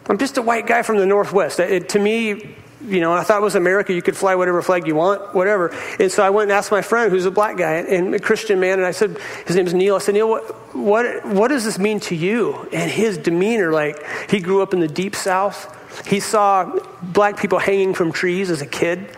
I'm 0.06 0.18
just 0.18 0.36
a 0.36 0.42
white 0.42 0.66
guy 0.66 0.82
from 0.82 0.98
the 0.98 1.06
Northwest. 1.06 1.60
It, 1.60 1.88
to 1.90 1.98
me, 1.98 2.56
you 2.86 3.00
know, 3.00 3.14
I 3.14 3.22
thought 3.22 3.38
it 3.38 3.44
was 3.44 3.54
America. 3.54 3.94
You 3.94 4.02
could 4.02 4.16
fly 4.16 4.34
whatever 4.34 4.60
flag 4.60 4.86
you 4.86 4.94
want, 4.94 5.34
whatever. 5.34 5.74
And 5.98 6.12
so 6.12 6.22
I 6.22 6.30
went 6.30 6.50
and 6.50 6.56
asked 6.56 6.70
my 6.70 6.82
friend, 6.82 7.10
who's 7.10 7.24
a 7.24 7.30
black 7.30 7.56
guy 7.56 7.76
and 7.76 8.14
a 8.14 8.18
Christian 8.18 8.60
man, 8.60 8.78
and 8.78 8.86
I 8.86 8.90
said, 8.90 9.16
his 9.46 9.56
name 9.56 9.66
is 9.66 9.72
Neil. 9.72 9.96
I 9.96 9.98
said, 9.98 10.14
Neil, 10.14 10.28
what, 10.28 10.74
what, 10.74 11.24
what 11.24 11.48
does 11.48 11.64
this 11.64 11.78
mean 11.78 12.00
to 12.00 12.14
you? 12.14 12.68
And 12.72 12.90
his 12.90 13.16
demeanor, 13.16 13.72
like, 13.72 13.96
he 14.30 14.40
grew 14.40 14.62
up 14.62 14.74
in 14.74 14.80
the 14.80 14.88
deep 14.88 15.16
South. 15.16 15.70
He 16.06 16.20
saw 16.20 16.78
black 17.02 17.38
people 17.38 17.58
hanging 17.58 17.94
from 17.94 18.12
trees 18.12 18.50
as 18.50 18.60
a 18.60 18.66
kid. 18.66 19.16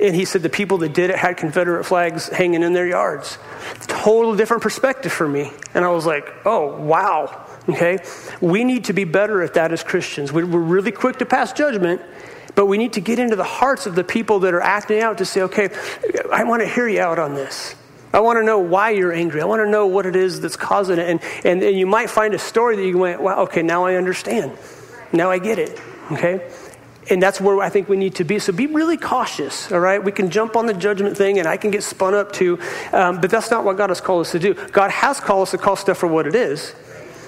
And 0.00 0.14
he 0.14 0.24
said 0.24 0.42
the 0.42 0.50
people 0.50 0.78
that 0.78 0.92
did 0.92 1.10
it 1.10 1.16
had 1.16 1.36
Confederate 1.36 1.84
flags 1.84 2.28
hanging 2.28 2.62
in 2.62 2.72
their 2.72 2.86
yards. 2.86 3.38
Total 3.86 4.34
different 4.36 4.62
perspective 4.62 5.12
for 5.12 5.28
me. 5.28 5.52
And 5.72 5.84
I 5.84 5.88
was 5.88 6.04
like, 6.04 6.28
oh, 6.44 6.76
wow. 6.76 7.45
Okay? 7.68 7.98
We 8.40 8.64
need 8.64 8.84
to 8.84 8.92
be 8.92 9.04
better 9.04 9.42
at 9.42 9.54
that 9.54 9.72
as 9.72 9.82
Christians. 9.82 10.32
We're 10.32 10.44
really 10.44 10.92
quick 10.92 11.18
to 11.18 11.26
pass 11.26 11.52
judgment, 11.52 12.00
but 12.54 12.66
we 12.66 12.78
need 12.78 12.92
to 12.94 13.00
get 13.00 13.18
into 13.18 13.36
the 13.36 13.44
hearts 13.44 13.86
of 13.86 13.94
the 13.94 14.04
people 14.04 14.40
that 14.40 14.54
are 14.54 14.60
acting 14.60 15.00
out 15.00 15.18
to 15.18 15.24
say, 15.24 15.42
okay, 15.42 15.68
I 16.32 16.44
want 16.44 16.62
to 16.62 16.68
hear 16.68 16.88
you 16.88 17.00
out 17.00 17.18
on 17.18 17.34
this. 17.34 17.74
I 18.12 18.20
want 18.20 18.38
to 18.38 18.44
know 18.44 18.58
why 18.58 18.90
you're 18.90 19.12
angry. 19.12 19.42
I 19.42 19.44
want 19.44 19.60
to 19.60 19.68
know 19.68 19.86
what 19.86 20.06
it 20.06 20.16
is 20.16 20.40
that's 20.40 20.56
causing 20.56 20.98
it. 20.98 21.10
And, 21.10 21.20
and, 21.44 21.62
and 21.62 21.78
you 21.78 21.86
might 21.86 22.08
find 22.08 22.32
a 22.34 22.38
story 22.38 22.76
that 22.76 22.86
you 22.86 22.96
went, 22.96 23.20
wow, 23.20 23.42
okay, 23.42 23.62
now 23.62 23.84
I 23.84 23.96
understand. 23.96 24.56
Now 25.12 25.30
I 25.30 25.38
get 25.38 25.58
it. 25.58 25.78
Okay? 26.12 26.50
And 27.10 27.22
that's 27.22 27.40
where 27.40 27.60
I 27.60 27.68
think 27.68 27.88
we 27.88 27.96
need 27.96 28.14
to 28.16 28.24
be. 28.24 28.38
So 28.38 28.52
be 28.52 28.66
really 28.66 28.96
cautious, 28.96 29.70
all 29.70 29.80
right? 29.80 30.02
We 30.02 30.12
can 30.12 30.30
jump 30.30 30.56
on 30.56 30.66
the 30.66 30.74
judgment 30.74 31.16
thing 31.16 31.38
and 31.38 31.46
I 31.46 31.56
can 31.56 31.70
get 31.70 31.82
spun 31.82 32.14
up 32.14 32.32
too, 32.32 32.58
um, 32.92 33.20
but 33.20 33.30
that's 33.30 33.50
not 33.50 33.64
what 33.64 33.76
God 33.76 33.90
has 33.90 34.00
called 34.00 34.22
us 34.22 34.32
to 34.32 34.38
do. 34.38 34.54
God 34.54 34.90
has 34.90 35.20
called 35.20 35.42
us 35.42 35.50
to 35.52 35.58
call 35.58 35.76
stuff 35.76 35.98
for 35.98 36.08
what 36.08 36.26
it 36.26 36.34
is. 36.34 36.74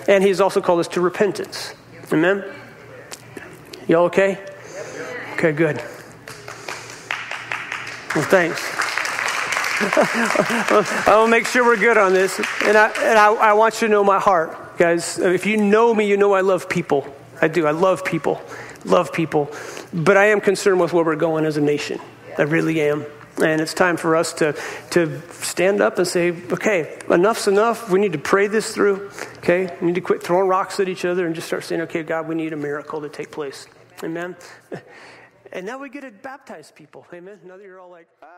And 0.08 0.24
he's 0.24 0.40
also 0.40 0.60
called 0.60 0.80
us 0.80 0.88
to 0.88 1.00
repentance. 1.00 1.74
Amen? 2.10 2.42
Y'all 3.86 4.06
okay? 4.06 4.44
Okay, 5.34 5.52
good. 5.52 5.76
Well, 8.16 8.24
thanks. 8.24 8.60
I'll 11.06 11.28
make 11.28 11.46
sure 11.46 11.64
we're 11.64 11.76
good 11.76 11.98
on 11.98 12.14
this. 12.14 12.40
And, 12.64 12.76
I, 12.76 12.88
and 13.02 13.18
I, 13.18 13.32
I 13.34 13.52
want 13.52 13.80
you 13.80 13.86
to 13.86 13.92
know 13.92 14.02
my 14.02 14.18
heart, 14.18 14.78
guys. 14.78 15.18
If 15.18 15.46
you 15.46 15.58
know 15.58 15.94
me, 15.94 16.08
you 16.08 16.16
know 16.16 16.32
I 16.32 16.40
love 16.40 16.68
people. 16.68 17.06
I 17.40 17.48
do. 17.48 17.66
I 17.66 17.70
love 17.70 18.04
people. 18.04 18.42
Love 18.84 19.12
people. 19.12 19.50
But 19.92 20.16
I 20.16 20.26
am 20.26 20.40
concerned 20.40 20.80
with 20.80 20.92
where 20.92 21.04
we're 21.04 21.16
going 21.16 21.44
as 21.44 21.58
a 21.58 21.60
nation. 21.60 22.00
I 22.36 22.42
really 22.42 22.80
am. 22.80 23.04
And 23.40 23.60
it's 23.60 23.74
time 23.74 23.96
for 23.96 24.16
us 24.16 24.32
to, 24.34 24.56
to 24.90 25.22
stand 25.30 25.80
up 25.80 25.98
and 25.98 26.06
say, 26.06 26.32
okay, 26.50 26.98
enough's 27.08 27.46
enough. 27.46 27.88
We 27.88 28.00
need 28.00 28.12
to 28.12 28.18
pray 28.18 28.48
this 28.48 28.74
through. 28.74 29.10
Okay? 29.38 29.74
We 29.80 29.86
need 29.88 29.94
to 29.94 30.00
quit 30.00 30.22
throwing 30.22 30.48
rocks 30.48 30.80
at 30.80 30.88
each 30.88 31.04
other 31.04 31.24
and 31.24 31.34
just 31.34 31.46
start 31.46 31.64
saying, 31.64 31.82
okay, 31.82 32.02
God, 32.02 32.26
we 32.26 32.34
need 32.34 32.52
a 32.52 32.56
miracle 32.56 33.00
to 33.00 33.08
take 33.08 33.30
place. 33.30 33.68
Amen? 34.02 34.36
And 35.52 35.64
now 35.64 35.78
we 35.78 35.88
get 35.88 36.02
to 36.02 36.10
baptize 36.10 36.70
people. 36.70 37.06
Amen? 37.12 37.40
Now 37.44 37.56
that 37.56 37.62
you're 37.62 37.80
all 37.80 37.90
like, 37.90 38.08
ah. 38.22 38.37